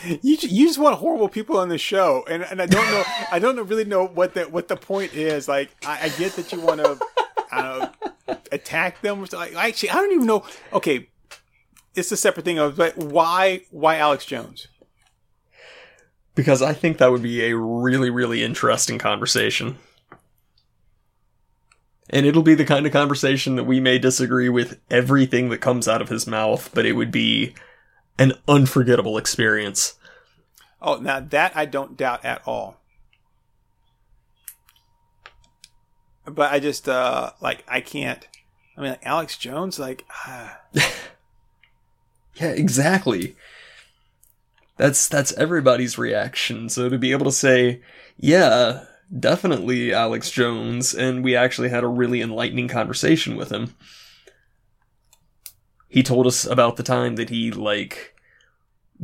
you 0.04 0.36
you 0.40 0.66
just 0.66 0.78
want 0.78 0.96
horrible 0.98 1.28
people 1.28 1.58
on 1.58 1.68
the 1.68 1.78
show, 1.78 2.24
and, 2.28 2.44
and 2.44 2.62
I 2.62 2.66
don't 2.66 2.86
know 2.90 3.04
I 3.32 3.38
don't 3.38 3.56
really 3.66 3.84
know 3.84 4.06
what 4.06 4.34
the 4.34 4.44
what 4.44 4.68
the 4.68 4.76
point 4.76 5.14
is. 5.14 5.48
Like 5.48 5.70
I, 5.84 6.04
I 6.04 6.08
get 6.10 6.34
that 6.34 6.52
you 6.52 6.60
want 6.60 6.80
to 6.82 6.98
uh, 7.50 7.88
attack 8.52 9.00
them. 9.00 9.22
or 9.22 9.26
something. 9.26 9.54
Like, 9.54 9.68
actually, 9.70 9.90
I 9.90 9.94
don't 9.94 10.12
even 10.12 10.26
know. 10.26 10.44
Okay, 10.72 11.08
it's 11.94 12.12
a 12.12 12.16
separate 12.16 12.44
thing. 12.44 12.58
Of 12.58 12.76
but 12.76 12.96
why 12.96 13.62
why 13.70 13.96
Alex 13.96 14.24
Jones? 14.24 14.68
Because 16.34 16.60
I 16.60 16.74
think 16.74 16.98
that 16.98 17.10
would 17.10 17.22
be 17.22 17.46
a 17.46 17.56
really, 17.56 18.10
really 18.10 18.44
interesting 18.44 18.98
conversation. 18.98 19.78
And 22.08 22.24
it'll 22.24 22.42
be 22.42 22.54
the 22.54 22.64
kind 22.64 22.86
of 22.86 22.92
conversation 22.92 23.56
that 23.56 23.64
we 23.64 23.80
may 23.80 23.98
disagree 23.98 24.48
with 24.48 24.78
everything 24.90 25.48
that 25.48 25.58
comes 25.58 25.88
out 25.88 26.00
of 26.00 26.08
his 26.08 26.26
mouth, 26.26 26.70
but 26.72 26.86
it 26.86 26.92
would 26.92 27.10
be 27.10 27.54
an 28.18 28.34
unforgettable 28.46 29.18
experience. 29.18 29.94
Oh, 30.80 30.96
now 30.96 31.20
that 31.20 31.56
I 31.56 31.64
don't 31.64 31.96
doubt 31.96 32.24
at 32.24 32.42
all. 32.46 32.80
But 36.24 36.52
I 36.52 36.60
just 36.60 36.88
uh 36.88 37.32
like 37.40 37.64
I 37.66 37.80
can't. 37.80 38.26
I 38.76 38.80
mean, 38.80 38.90
like 38.90 39.06
Alex 39.06 39.36
Jones, 39.36 39.78
like. 39.78 40.04
ah. 40.26 40.60
Yeah, 42.36 42.50
exactly. 42.50 43.34
That's 44.76 45.08
that's 45.08 45.32
everybody's 45.32 45.96
reaction. 45.96 46.68
So 46.68 46.88
to 46.88 46.98
be 46.98 47.12
able 47.12 47.24
to 47.24 47.32
say, 47.32 47.80
yeah, 48.18 48.84
definitely 49.18 49.92
Alex 49.92 50.30
Jones, 50.30 50.94
and 50.94 51.22
we 51.22 51.36
actually 51.36 51.68
had 51.68 51.84
a 51.84 51.88
really 51.88 52.20
enlightening 52.20 52.68
conversation 52.68 53.36
with 53.36 53.50
him. 53.50 53.74
He 55.88 56.02
told 56.02 56.26
us 56.26 56.44
about 56.44 56.76
the 56.76 56.82
time 56.82 57.16
that 57.16 57.30
he 57.30 57.50
like 57.50 58.14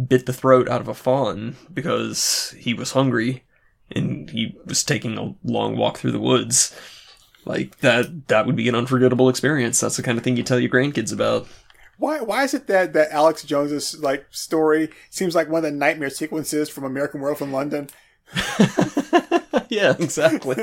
bit 0.07 0.27
the 0.27 0.33
throat 0.33 0.69
out 0.69 0.81
of 0.81 0.89
a 0.89 0.95
fawn 0.95 1.57
because 1.73 2.55
he 2.59 2.75
was 2.75 2.93
hungry 2.93 3.45
and 3.91 4.31
he 4.31 4.57
was 4.65 4.83
taking 4.83 5.19
a 5.19 5.35
long 5.45 5.77
walk 5.77 5.99
through 5.99 6.13
the 6.13 6.21
woods. 6.21 6.77
Like 7.45 7.79
that 7.79 8.29
that 8.29 8.47
would 8.47 8.57
be 8.57 8.69
an 8.69 8.75
unforgettable 8.75 9.29
experience. 9.29 9.81
That's 9.81 9.97
the 9.97 10.03
kind 10.03 10.19
of 10.19 10.25
thing 10.25 10.37
you 10.37 10.43
tell 10.43 10.61
your 10.61 10.71
grandkids 10.71 11.13
about. 11.13 11.47
Why 11.99 12.21
why 12.21 12.45
is 12.45 12.55
it 12.55 12.67
that 12.69 12.93
that 12.95 13.11
Alex 13.11 13.43
Jones's 13.43 13.99
like 14.01 14.27
story 14.31 14.91
seems 15.11 15.35
like 15.35 15.49
one 15.49 15.65
of 15.65 15.71
the 15.71 15.77
nightmare 15.77 16.11
sequences 16.11 16.69
from 16.69 16.85
American 16.85 17.21
Werewolf 17.21 17.43
in 17.43 17.53
London? 17.53 17.89
yeah, 19.77 19.95
exactly. 19.99 20.57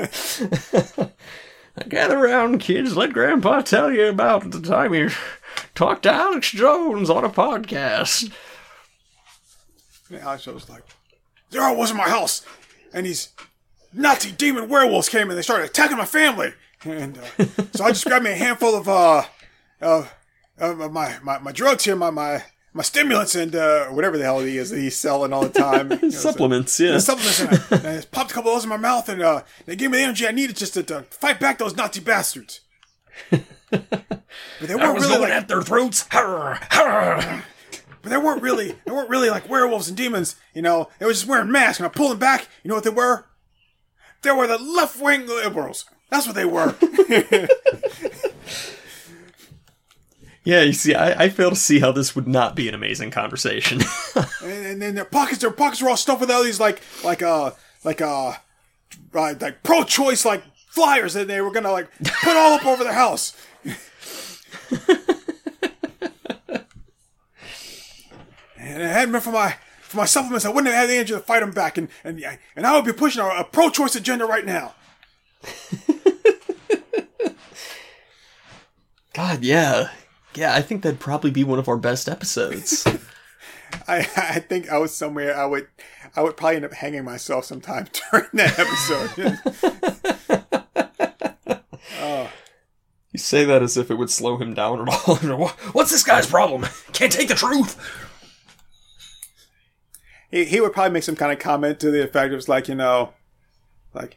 Gather 1.88 2.16
around, 2.16 2.60
kids. 2.60 2.96
Let 2.96 3.12
Grandpa 3.12 3.60
tell 3.62 3.90
you 3.90 4.06
about 4.06 4.52
the 4.52 4.60
time 4.60 4.92
he 4.92 5.08
talked 5.74 6.04
to 6.04 6.12
Alex 6.12 6.52
Jones 6.52 7.10
on 7.10 7.24
a 7.24 7.28
podcast. 7.28 8.32
And 10.10 10.20
Alex 10.20 10.44
Jones 10.44 10.54
was 10.54 10.68
like, 10.68 10.84
there 11.50 11.62
I 11.62 11.72
was 11.72 11.90
in 11.90 11.96
my 11.96 12.08
house, 12.08 12.46
and 12.94 13.04
these 13.04 13.30
Nazi 13.92 14.30
demon 14.30 14.68
werewolves 14.68 15.08
came 15.08 15.28
and 15.28 15.36
they 15.36 15.42
started 15.42 15.64
attacking 15.64 15.96
my 15.96 16.04
family. 16.04 16.52
And 16.84 17.18
uh, 17.18 17.44
so 17.74 17.84
I 17.84 17.88
just 17.88 18.04
grabbed 18.04 18.24
me 18.24 18.30
a 18.30 18.36
handful 18.36 18.76
of 18.76 18.88
uh, 18.88 19.24
uh, 19.82 20.06
of 20.58 20.92
my, 20.92 21.18
my 21.24 21.38
my 21.38 21.50
drugs 21.50 21.84
here, 21.84 21.96
my 21.96 22.10
my 22.10 22.44
my 22.72 22.82
stimulants 22.82 23.34
and 23.34 23.54
uh, 23.54 23.86
whatever 23.86 24.16
the 24.16 24.24
hell 24.24 24.40
he 24.40 24.56
is 24.58 24.70
that 24.70 24.78
he's 24.78 24.96
selling 24.96 25.32
all 25.32 25.42
the 25.42 25.48
time. 25.50 25.90
You 25.92 25.98
know, 26.02 26.10
so- 26.10 26.30
Supplements, 26.30 26.78
yeah. 26.80 26.92
the 26.92 27.00
supplements, 27.00 27.40
and 27.40 27.48
I, 27.50 27.76
and 27.76 27.86
I 27.88 27.96
just 27.96 28.10
popped 28.12 28.30
a 28.30 28.34
couple 28.34 28.50
of 28.52 28.56
those 28.56 28.64
in 28.64 28.70
my 28.70 28.76
mouth, 28.76 29.08
and 29.08 29.20
uh, 29.22 29.42
they 29.66 29.76
gave 29.76 29.90
me 29.90 29.98
the 29.98 30.04
energy 30.04 30.26
I 30.26 30.30
needed 30.32 30.56
just 30.56 30.74
to, 30.74 30.82
to 30.84 31.02
fight 31.10 31.40
back 31.40 31.58
those 31.58 31.76
Nazi 31.76 32.00
bastards. 32.00 32.60
But 33.30 33.42
they 34.60 34.74
weren't 34.74 35.00
really 35.00 35.18
like, 35.18 35.30
at 35.32 35.48
their 35.48 35.62
throats. 35.62 36.06
Harr, 36.10 36.58
harr. 36.70 37.44
but 38.02 38.10
they 38.10 38.16
weren't 38.16 38.42
really, 38.42 38.76
they 38.84 38.92
weren't 38.92 39.10
really 39.10 39.30
like 39.30 39.48
werewolves 39.48 39.88
and 39.88 39.96
demons. 39.96 40.36
You 40.54 40.62
know, 40.62 40.88
they 40.98 41.06
were 41.06 41.12
just 41.12 41.26
wearing 41.26 41.50
masks, 41.52 41.78
and 41.80 41.86
I 41.86 41.90
pulled 41.90 42.12
them 42.12 42.18
back. 42.18 42.48
You 42.62 42.68
know 42.68 42.74
what 42.76 42.84
they 42.84 42.90
were? 42.90 43.26
They 44.22 44.30
were 44.32 44.46
the 44.46 44.58
left 44.58 45.00
wing 45.00 45.26
liberals. 45.26 45.86
That's 46.10 46.26
what 46.26 46.34
they 46.36 46.44
were. 46.44 46.74
Yeah, 50.50 50.62
you 50.62 50.72
see, 50.72 50.96
I, 50.96 51.26
I 51.26 51.28
fail 51.28 51.50
to 51.50 51.56
see 51.56 51.78
how 51.78 51.92
this 51.92 52.16
would 52.16 52.26
not 52.26 52.56
be 52.56 52.68
an 52.68 52.74
amazing 52.74 53.12
conversation. 53.12 53.82
and, 54.42 54.66
and 54.66 54.82
then 54.82 54.96
their 54.96 55.04
pockets, 55.04 55.38
their 55.38 55.52
pockets 55.52 55.80
were 55.80 55.90
all 55.90 55.96
stuffed 55.96 56.20
with 56.20 56.28
all 56.28 56.42
these 56.42 56.58
like, 56.58 56.82
like, 57.04 57.22
uh, 57.22 57.52
like, 57.84 58.00
uh, 58.00 58.34
uh 59.14 59.34
like 59.40 59.62
pro-choice 59.62 60.24
like 60.24 60.42
flyers 60.68 61.14
that 61.14 61.28
they 61.28 61.40
were 61.40 61.52
gonna 61.52 61.70
like 61.70 61.88
put 62.24 62.36
all 62.36 62.54
up 62.54 62.66
over 62.66 62.82
the 62.82 62.92
house. 62.92 63.36
and 63.64 63.76
it 68.58 68.90
hadn't 68.90 69.12
been 69.12 69.20
for 69.20 69.30
my 69.30 69.54
for 69.82 69.98
my 69.98 70.04
supplements, 70.04 70.44
I 70.44 70.48
wouldn't 70.48 70.74
have 70.74 70.80
had 70.80 70.90
the 70.90 70.94
energy 70.94 71.12
to 71.12 71.20
fight 71.20 71.40
them 71.40 71.52
back, 71.52 71.78
and 71.78 71.88
and 72.02 72.20
and 72.56 72.66
I 72.66 72.74
would 72.74 72.84
be 72.84 72.92
pushing 72.92 73.22
a, 73.22 73.28
a 73.28 73.44
pro-choice 73.44 73.94
agenda 73.94 74.26
right 74.26 74.44
now. 74.44 74.74
God, 79.12 79.44
yeah. 79.44 79.90
Yeah, 80.34 80.54
I 80.54 80.62
think 80.62 80.82
that'd 80.82 81.00
probably 81.00 81.30
be 81.30 81.44
one 81.44 81.58
of 81.58 81.68
our 81.68 81.76
best 81.76 82.08
episodes. 82.08 82.86
I 83.88 83.98
I 84.16 84.40
think 84.40 84.68
I 84.70 84.78
was 84.78 84.94
somewhere 84.96 85.36
I 85.36 85.46
would 85.46 85.68
I 86.16 86.22
would 86.22 86.36
probably 86.36 86.56
end 86.56 86.64
up 86.64 86.72
hanging 86.74 87.04
myself 87.04 87.44
sometime 87.44 87.88
during 88.10 88.26
that 88.34 88.58
episode. 88.58 89.38
Oh. 92.02 92.30
you 93.12 93.18
say 93.18 93.44
that 93.44 93.62
as 93.62 93.76
if 93.76 93.90
it 93.90 93.96
would 93.96 94.10
slow 94.10 94.36
him 94.38 94.54
down 94.54 94.80
at 94.80 94.88
all. 94.88 95.48
What's 95.72 95.90
this 95.90 96.02
guy's 96.02 96.26
problem? 96.26 96.66
Can't 96.92 97.12
take 97.12 97.28
the 97.28 97.34
truth. 97.34 97.78
he, 100.30 100.44
he 100.46 100.60
would 100.60 100.72
probably 100.72 100.92
make 100.92 101.02
some 101.02 101.16
kind 101.16 101.32
of 101.32 101.38
comment 101.38 101.78
to 101.80 101.90
the 101.90 102.02
effect 102.02 102.32
of 102.32 102.38
it's 102.38 102.48
like, 102.48 102.68
you 102.68 102.74
know, 102.74 103.12
like, 103.92 104.16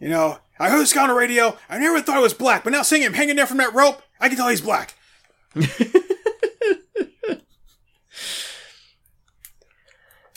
you 0.00 0.08
know, 0.08 0.38
I 0.58 0.70
heard 0.70 0.80
this 0.80 0.92
guy 0.94 1.02
on 1.02 1.08
the 1.08 1.14
radio. 1.14 1.58
I 1.68 1.78
never 1.78 2.00
thought 2.00 2.16
he 2.16 2.22
was 2.22 2.34
black, 2.34 2.64
but 2.64 2.72
now 2.72 2.82
seeing 2.82 3.02
him 3.02 3.14
hanging 3.14 3.36
there 3.36 3.46
from 3.46 3.58
that 3.58 3.74
rope, 3.74 4.02
I 4.20 4.28
can 4.28 4.36
tell 4.38 4.48
he's 4.48 4.60
black. 4.62 4.94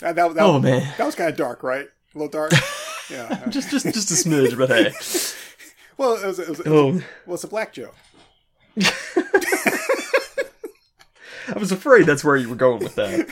that, 0.00 0.14
that, 0.34 0.38
Oh, 0.38 0.58
man. 0.58 0.92
that 0.98 1.04
was 1.06 1.14
kind 1.14 1.30
of 1.30 1.36
dark, 1.36 1.62
right? 1.62 1.86
A 2.14 2.18
little 2.18 2.30
dark. 2.30 2.52
Yeah. 3.10 3.46
Just, 3.50 3.68
just, 3.70 3.84
just 3.84 4.10
a 4.10 4.14
smidge, 4.14 4.56
but 4.56 4.70
hey. 4.70 4.90
well, 5.98 6.14
it 6.14 6.24
was, 6.24 6.38
it 6.38 6.48
was, 6.48 6.60
it 6.60 6.66
was, 6.66 7.02
Oh, 7.02 7.04
well, 7.26 7.34
it's 7.34 7.44
a 7.44 7.48
black 7.48 7.74
joke. 7.74 7.94
I 8.78 8.90
was 11.58 11.72
afraid 11.72 12.06
that's 12.06 12.24
where 12.24 12.36
you 12.36 12.48
were 12.48 12.54
going 12.54 12.82
with 12.82 12.94
that. 12.94 13.28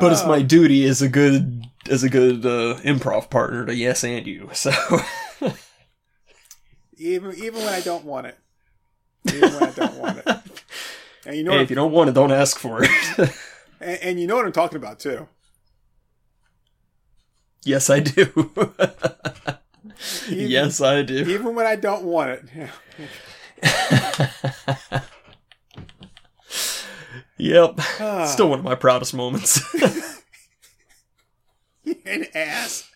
But 0.00 0.12
it's 0.12 0.24
my 0.24 0.40
duty 0.40 0.86
as 0.86 1.02
a 1.02 1.10
good, 1.10 1.64
as 1.90 2.04
a 2.04 2.08
good 2.08 2.46
uh, 2.46 2.78
improv 2.84 3.28
partner 3.28 3.66
to 3.66 3.74
yes 3.74 4.02
and 4.02 4.26
you. 4.26 4.48
So 4.54 4.70
Even 6.96 7.34
even 7.34 7.60
when 7.60 7.68
I 7.74 7.80
don't 7.80 8.04
want 8.06 8.28
it. 8.28 8.38
Even 9.28 9.52
when 9.54 9.62
I 9.62 9.70
don't 9.72 9.94
want 9.96 10.18
it. 10.18 10.26
And 11.26 11.36
you 11.36 11.42
know, 11.42 11.52
hey, 11.52 11.62
if 11.62 11.70
you 11.70 11.76
don't 11.76 11.90
want 11.90 12.10
it, 12.10 12.12
don't 12.12 12.30
ask 12.30 12.58
for 12.58 12.84
it. 12.84 12.90
and, 13.80 13.98
and 14.02 14.20
you 14.20 14.26
know 14.26 14.36
what 14.36 14.44
I'm 14.44 14.52
talking 14.52 14.76
about 14.76 14.98
too. 15.00 15.26
yes, 17.64 17.88
I 17.88 18.00
do. 18.00 18.50
Even- 20.28 20.50
yes, 20.50 20.82
I 20.82 21.00
do. 21.00 21.16
Even 21.20 21.54
when 21.54 21.64
I 21.64 21.76
don't 21.76 22.04
want 22.04 22.30
it. 22.30 22.70
Yeah. 23.62 25.00
Yep. 27.36 27.74
Ah. 28.00 28.26
Still 28.26 28.48
one 28.48 28.60
of 28.60 28.64
my 28.64 28.74
proudest 28.74 29.12
moments. 29.14 29.60
An 32.06 32.26
ass. 32.34 32.88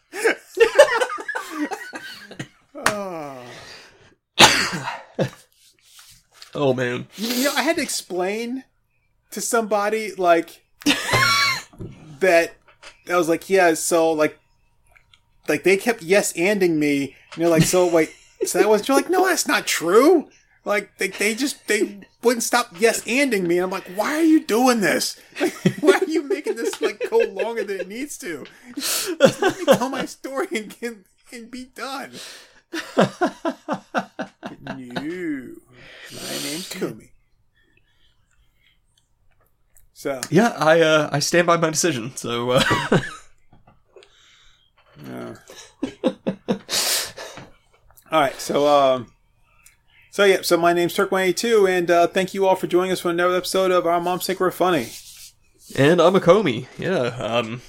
oh. 2.75 3.18
Oh 6.59 6.75
man. 6.75 7.07
You 7.17 7.45
know, 7.45 7.55
I 7.55 7.63
had 7.63 7.77
to 7.77 7.83
explain 7.83 8.65
to 9.31 9.41
somebody 9.41 10.15
like 10.15 10.63
that. 12.21 12.55
I 13.09 13.17
was 13.17 13.29
like, 13.29 13.49
yeah, 13.49 13.73
so 13.75 14.13
like, 14.13 14.39
like 15.49 15.63
they 15.63 15.77
kept 15.77 16.03
yes 16.03 16.33
anding 16.35 16.77
me. 16.77 17.17
And 17.33 17.43
they're 17.43 17.49
like, 17.49 17.63
so 17.63 17.89
wait, 17.93 18.13
so 18.45 18.59
that 18.59 18.69
was 18.69 18.87
you're 18.87 18.97
like, 18.97 19.11
no, 19.11 19.27
that's 19.27 19.49
not 19.49 19.67
true. 19.67 20.29
Like 20.65 20.99
they, 20.99 21.09
they 21.09 21.35
just 21.35 21.67
they 21.69 22.01
wouldn't 22.23 22.43
stop 22.43 22.75
yes 22.79 23.03
anding 23.05 23.47
me. 23.47 23.57
And 23.57 23.65
I'm 23.65 23.71
like, 23.71 23.89
why 23.95 24.17
are 24.17 24.23
you 24.23 24.45
doing 24.45 24.81
this? 24.81 25.19
Like, 25.41 25.55
why 25.81 25.95
are 25.95 26.05
you 26.05 26.23
making 26.25 26.57
this 26.57 26.81
like 26.83 27.03
go 27.09 27.19
longer 27.19 27.65
than 27.65 27.81
it 27.81 27.89
needs 27.89 28.19
to. 28.19 28.45
Just 28.75 29.41
let 29.41 29.59
me 29.59 29.65
tell 29.65 29.89
my 29.89 30.05
story 30.05 30.49
and 30.53 30.79
get, 30.79 30.97
and 31.33 31.51
be 31.51 31.65
done. 31.65 32.13
No, 32.73 32.81
my 36.13 36.39
name's 36.43 36.69
Kumi. 36.69 37.11
So 39.93 40.21
Yeah, 40.31 40.55
I 40.57 40.81
uh, 40.81 41.09
I 41.13 41.19
stand 41.19 41.47
by 41.47 41.57
my 41.57 41.71
decision. 41.71 42.17
So 42.17 42.51
uh, 42.53 42.63
yeah. 45.07 45.35
all 48.11 48.21
right, 48.21 48.41
so 48.41 48.67
um, 48.67 49.13
so 50.11 50.25
yeah, 50.25 50.43
so 50.43 50.57
my 50.57 50.73
name's 50.73 50.95
Turk182, 50.95 51.69
and 51.69 51.91
uh, 51.91 52.07
thank 52.07 52.35
you 52.35 52.47
all 52.47 52.55
for 52.57 52.67
joining 52.67 52.93
us 52.93 53.01
for 53.01 53.11
another 53.11 53.37
episode 53.37 53.71
of 53.71 53.87
Our 53.87 54.01
Moms 54.01 54.27
Think 54.27 54.41
We're 54.41 54.51
Funny. 54.51 54.89
and 55.77 56.01
I'm 56.01 56.17
a 56.17 56.21
Comey. 56.21 56.67
Yeah. 56.79 57.17
Um. 57.19 57.63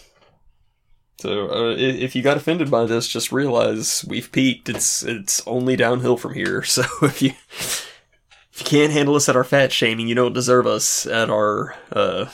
So 1.19 1.49
uh, 1.49 1.75
if 1.77 2.15
you 2.15 2.21
got 2.21 2.37
offended 2.37 2.71
by 2.71 2.85
this, 2.85 3.05
just 3.05 3.33
realize 3.33 4.05
we've 4.07 4.31
peaked. 4.31 4.69
It's 4.69 5.03
it's 5.03 5.45
only 5.45 5.75
downhill 5.75 6.15
from 6.15 6.33
here. 6.33 6.63
So 6.65 6.83
if 7.01 7.21
you 7.21 7.33
if 7.49 8.59
you 8.59 8.65
can't 8.65 8.93
handle 8.93 9.15
us 9.15 9.27
at 9.27 9.35
our 9.35 9.43
fat 9.43 9.73
shaming, 9.73 10.07
you 10.07 10.15
don't 10.15 10.33
deserve 10.33 10.65
us 10.65 11.05
at 11.05 11.29
our 11.29 11.75
uh 11.91 12.27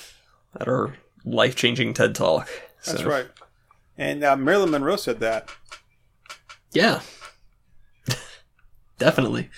at 0.60 0.68
our 0.68 0.96
life 1.24 1.56
changing 1.56 1.96
TED 1.96 2.14
talk. 2.14 2.48
That's 2.86 3.04
right. 3.04 3.26
And 3.98 4.24
uh, 4.24 4.36
Marilyn 4.36 4.70
Monroe 4.70 4.98
said 4.98 5.20
that. 5.20 5.50
Yeah. 6.72 7.02
Definitely. 9.00 9.50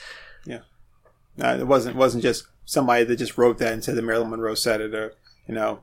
Uh, 1.41 1.57
it 1.59 1.67
wasn't 1.67 1.95
wasn't 1.95 2.23
just 2.23 2.47
somebody 2.65 3.03
that 3.03 3.17
just 3.17 3.37
wrote 3.37 3.57
that 3.57 3.73
and 3.73 3.83
said 3.83 3.95
that 3.95 4.03
Marilyn 4.03 4.29
Monroe 4.29 4.55
said 4.55 4.81
it, 4.81 4.95
or 4.95 5.13
you 5.47 5.53
know. 5.53 5.81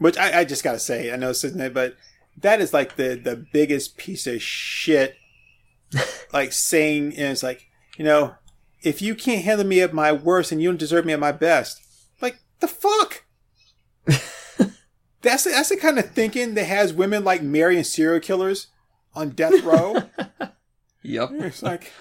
Which 0.00 0.18
I, 0.18 0.40
I 0.40 0.44
just 0.44 0.64
gotta 0.64 0.80
say, 0.80 1.12
I 1.12 1.16
know 1.16 1.30
it's 1.30 1.44
isn't 1.44 1.60
it, 1.60 1.72
but 1.72 1.94
that 2.36 2.60
is 2.60 2.72
like 2.72 2.96
the 2.96 3.14
the 3.14 3.36
biggest 3.36 3.96
piece 3.96 4.26
of 4.26 4.42
shit. 4.42 5.16
like 6.32 6.52
saying, 6.52 7.14
and 7.16 7.32
it's 7.32 7.42
like 7.42 7.68
you 7.96 8.04
know, 8.04 8.34
if 8.82 9.02
you 9.02 9.14
can't 9.14 9.44
handle 9.44 9.66
me 9.66 9.80
at 9.80 9.92
my 9.92 10.10
worst 10.10 10.50
and 10.50 10.62
you 10.62 10.68
don't 10.68 10.78
deserve 10.78 11.04
me 11.04 11.12
at 11.12 11.20
my 11.20 11.32
best, 11.32 11.80
like 12.20 12.38
the 12.60 12.68
fuck. 12.68 13.24
that's 14.06 15.44
the, 15.44 15.50
that's 15.50 15.68
the 15.68 15.76
kind 15.76 15.98
of 15.98 16.10
thinking 16.10 16.54
that 16.54 16.64
has 16.64 16.92
women 16.92 17.22
like 17.22 17.42
marrying 17.42 17.84
serial 17.84 18.20
killers 18.20 18.68
on 19.14 19.30
death 19.30 19.62
row. 19.62 20.04
Yep. 21.02 21.30
It's 21.32 21.62
like, 21.62 21.92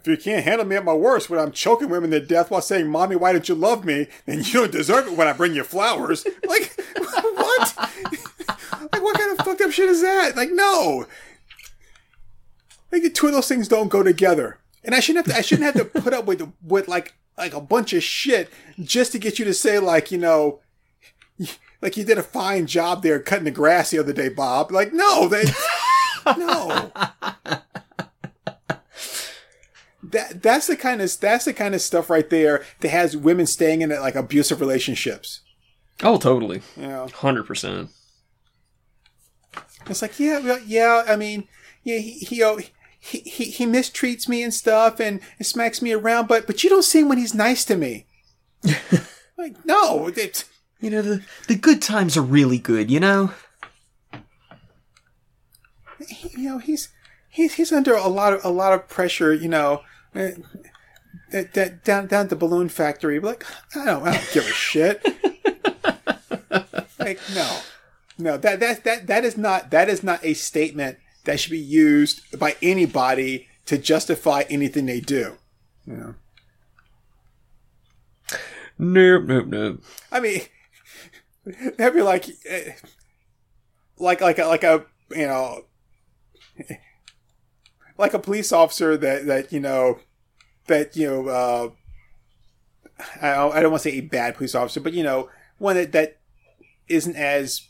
if 0.00 0.06
you 0.06 0.16
can't 0.16 0.44
handle 0.44 0.66
me 0.66 0.76
at 0.76 0.84
my 0.84 0.94
worst 0.94 1.28
when 1.28 1.40
I'm 1.40 1.52
choking 1.52 1.88
women 1.88 2.10
to 2.12 2.20
death 2.20 2.50
while 2.50 2.60
saying, 2.60 2.88
Mommy, 2.88 3.16
why 3.16 3.32
don't 3.32 3.48
you 3.48 3.54
love 3.54 3.84
me? 3.84 4.06
Then 4.26 4.38
you 4.38 4.52
don't 4.52 4.72
deserve 4.72 5.08
it 5.08 5.16
when 5.16 5.26
I 5.26 5.32
bring 5.32 5.54
you 5.54 5.64
flowers. 5.64 6.26
Like, 6.48 6.72
what? 6.96 7.74
like, 8.92 9.02
what 9.02 9.18
kind 9.18 9.38
of 9.38 9.44
fucked 9.44 9.60
up 9.60 9.70
shit 9.70 9.88
is 9.88 10.00
that? 10.02 10.34
Like, 10.36 10.50
no. 10.50 11.06
Like, 12.90 13.02
the 13.02 13.10
two 13.10 13.26
of 13.26 13.32
those 13.32 13.48
things 13.48 13.68
don't 13.68 13.88
go 13.88 14.02
together. 14.02 14.58
And 14.82 14.94
I 14.94 15.00
shouldn't 15.00 15.26
have 15.26 15.34
to, 15.34 15.38
I 15.38 15.42
shouldn't 15.42 15.66
have 15.66 15.92
to 15.92 16.00
put 16.00 16.14
up 16.14 16.24
with, 16.26 16.50
with 16.62 16.88
like, 16.88 17.14
like 17.36 17.52
a 17.52 17.60
bunch 17.60 17.92
of 17.92 18.02
shit 18.02 18.50
just 18.82 19.12
to 19.12 19.18
get 19.18 19.38
you 19.38 19.44
to 19.44 19.52
say, 19.52 19.78
like, 19.78 20.10
you 20.10 20.18
know, 20.18 20.60
like 21.82 21.96
you 21.96 22.04
did 22.04 22.18
a 22.18 22.22
fine 22.22 22.66
job 22.66 23.02
there 23.02 23.20
cutting 23.20 23.44
the 23.44 23.50
grass 23.50 23.90
the 23.90 23.98
other 23.98 24.12
day, 24.12 24.28
Bob. 24.28 24.70
Like, 24.72 24.92
no, 24.92 25.28
they, 25.28 25.44
no. 26.36 26.90
that 30.02 30.27
that's 30.42 30.66
the 30.66 30.76
kind 30.76 31.00
of 31.00 31.20
that's 31.20 31.44
the 31.44 31.52
kind 31.54 31.74
of 31.74 31.80
stuff 31.80 32.10
right 32.10 32.28
there 32.28 32.64
that 32.80 32.88
has 32.90 33.16
women 33.16 33.46
staying 33.46 33.82
in 33.82 33.90
like 33.90 34.14
abusive 34.14 34.60
relationships. 34.60 35.40
Oh, 36.02 36.16
totally. 36.18 36.62
Yeah, 36.76 37.08
Hundred 37.08 37.44
percent. 37.46 37.90
it's 39.86 40.02
like 40.02 40.18
yeah, 40.20 40.38
well, 40.40 40.60
yeah. 40.66 41.04
I 41.06 41.16
mean, 41.16 41.48
yeah, 41.82 41.98
he 41.98 42.12
he, 42.20 42.42
oh, 42.42 42.58
he 43.00 43.18
he 43.20 43.44
he 43.44 43.66
mistreats 43.66 44.28
me 44.28 44.42
and 44.42 44.52
stuff 44.54 45.00
and, 45.00 45.20
and 45.38 45.46
smacks 45.46 45.82
me 45.82 45.92
around, 45.92 46.28
but 46.28 46.46
but 46.46 46.62
you 46.62 46.70
don't 46.70 46.84
see 46.84 47.00
him 47.00 47.08
when 47.08 47.18
he's 47.18 47.34
nice 47.34 47.64
to 47.66 47.76
me. 47.76 48.06
like 49.38 49.64
no, 49.64 50.08
it, 50.08 50.44
You 50.80 50.90
know 50.90 51.02
the 51.02 51.24
the 51.48 51.54
good 51.56 51.82
times 51.82 52.16
are 52.16 52.22
really 52.22 52.58
good. 52.58 52.90
You 52.90 53.00
know. 53.00 53.32
he- 56.08 56.30
you 56.40 56.48
know 56.48 56.58
he's 56.58 56.88
he's 57.28 57.54
he's 57.54 57.72
under 57.72 57.94
a 57.94 58.08
lot 58.08 58.32
of 58.32 58.44
a 58.44 58.48
lot 58.50 58.72
of 58.72 58.88
pressure. 58.88 59.32
You 59.34 59.48
know. 59.48 59.82
That, 61.30 61.52
that 61.54 61.84
down 61.84 62.06
down 62.06 62.24
at 62.24 62.30
the 62.30 62.36
balloon 62.36 62.68
factory, 62.68 63.20
like 63.20 63.44
I 63.76 63.84
don't, 63.84 64.06
I 64.06 64.12
don't 64.12 64.30
give 64.32 64.44
a 64.44 64.52
shit. 64.52 65.04
like 66.98 67.20
no, 67.34 67.60
no 68.18 68.36
that 68.36 68.60
that 68.60 68.84
that 68.84 69.06
that 69.06 69.24
is 69.24 69.36
not 69.36 69.70
that 69.70 69.88
is 69.88 70.02
not 70.02 70.24
a 70.24 70.34
statement 70.34 70.98
that 71.24 71.38
should 71.38 71.50
be 71.50 71.58
used 71.58 72.38
by 72.38 72.56
anybody 72.62 73.48
to 73.66 73.78
justify 73.78 74.44
anything 74.48 74.86
they 74.86 75.00
do. 75.00 75.36
You 75.86 75.96
know, 75.96 76.14
Nope. 78.78 79.24
Nope. 79.24 79.46
Nope. 79.46 79.82
I 80.12 80.20
mean, 80.20 80.40
that'd 81.76 81.94
be 81.94 82.02
like, 82.02 82.28
eh, 82.46 82.72
like 83.98 84.20
like 84.20 84.38
a, 84.38 84.46
like 84.46 84.62
a 84.64 84.84
you 85.10 85.26
know, 85.26 85.64
like 87.98 88.14
a 88.14 88.18
police 88.18 88.52
officer 88.52 88.96
that 88.96 89.26
that 89.26 89.52
you 89.52 89.60
know 89.60 89.98
that 90.68 90.96
you 90.96 91.06
know. 91.08 91.28
Uh, 91.28 91.70
I 93.22 93.34
don't, 93.34 93.54
I 93.54 93.60
don't 93.60 93.70
want 93.70 93.82
to 93.84 93.90
say 93.90 93.96
a 93.96 94.00
bad 94.00 94.34
police 94.34 94.54
officer, 94.54 94.80
but 94.80 94.92
you 94.92 95.02
know, 95.02 95.30
one 95.58 95.76
that 95.76 95.92
that 95.92 96.18
isn't 96.88 97.16
as 97.16 97.68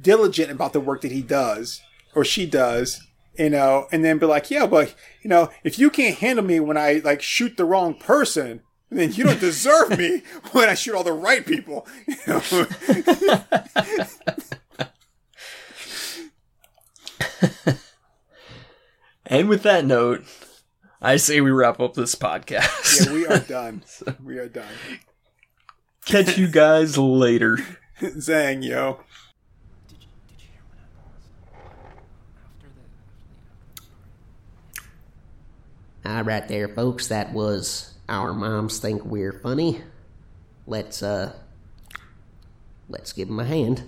diligent 0.00 0.50
about 0.50 0.72
the 0.72 0.80
work 0.80 1.02
that 1.02 1.12
he 1.12 1.22
does 1.22 1.82
or 2.14 2.24
she 2.24 2.46
does. 2.46 3.00
You 3.38 3.48
know, 3.48 3.86
and 3.90 4.04
then 4.04 4.18
be 4.18 4.26
like, 4.26 4.50
yeah, 4.50 4.66
but 4.66 4.94
you 5.22 5.30
know, 5.30 5.48
if 5.64 5.78
you 5.78 5.88
can't 5.88 6.18
handle 6.18 6.44
me 6.44 6.60
when 6.60 6.76
I 6.76 7.00
like 7.04 7.22
shoot 7.22 7.56
the 7.56 7.64
wrong 7.64 7.94
person, 7.94 8.60
then 8.90 9.12
you 9.12 9.24
don't 9.24 9.40
deserve 9.40 9.96
me 9.96 10.22
when 10.52 10.68
I 10.68 10.74
shoot 10.74 10.94
all 10.94 11.04
the 11.04 11.12
right 11.12 11.46
people. 11.46 11.86
You 12.06 12.16
know? 12.26 12.66
And 19.30 19.48
with 19.48 19.62
that 19.62 19.84
note, 19.84 20.24
I 21.02 21.16
say 21.16 21.40
we 21.40 21.50
wrap 21.50 21.80
up 21.80 21.94
this 21.94 22.14
podcast. 22.14 23.06
yeah, 23.06 23.12
we 23.12 23.26
are 23.26 23.38
done. 23.38 23.82
We 24.22 24.38
are 24.38 24.48
done. 24.48 24.68
Catch 26.04 26.36
you 26.36 26.46
guys 26.48 26.98
later. 26.98 27.58
Zang, 28.00 28.62
yo. 28.62 29.00
All 36.04 36.22
right, 36.22 36.46
there, 36.48 36.68
folks. 36.68 37.08
That 37.08 37.32
was 37.32 37.94
our 38.08 38.32
moms 38.32 38.78
think 38.78 39.04
we're 39.04 39.32
funny. 39.32 39.82
Let's 40.66 41.02
uh, 41.02 41.34
let's 42.88 43.12
give 43.12 43.28
them 43.28 43.40
a 43.40 43.44
hand. 43.44 43.84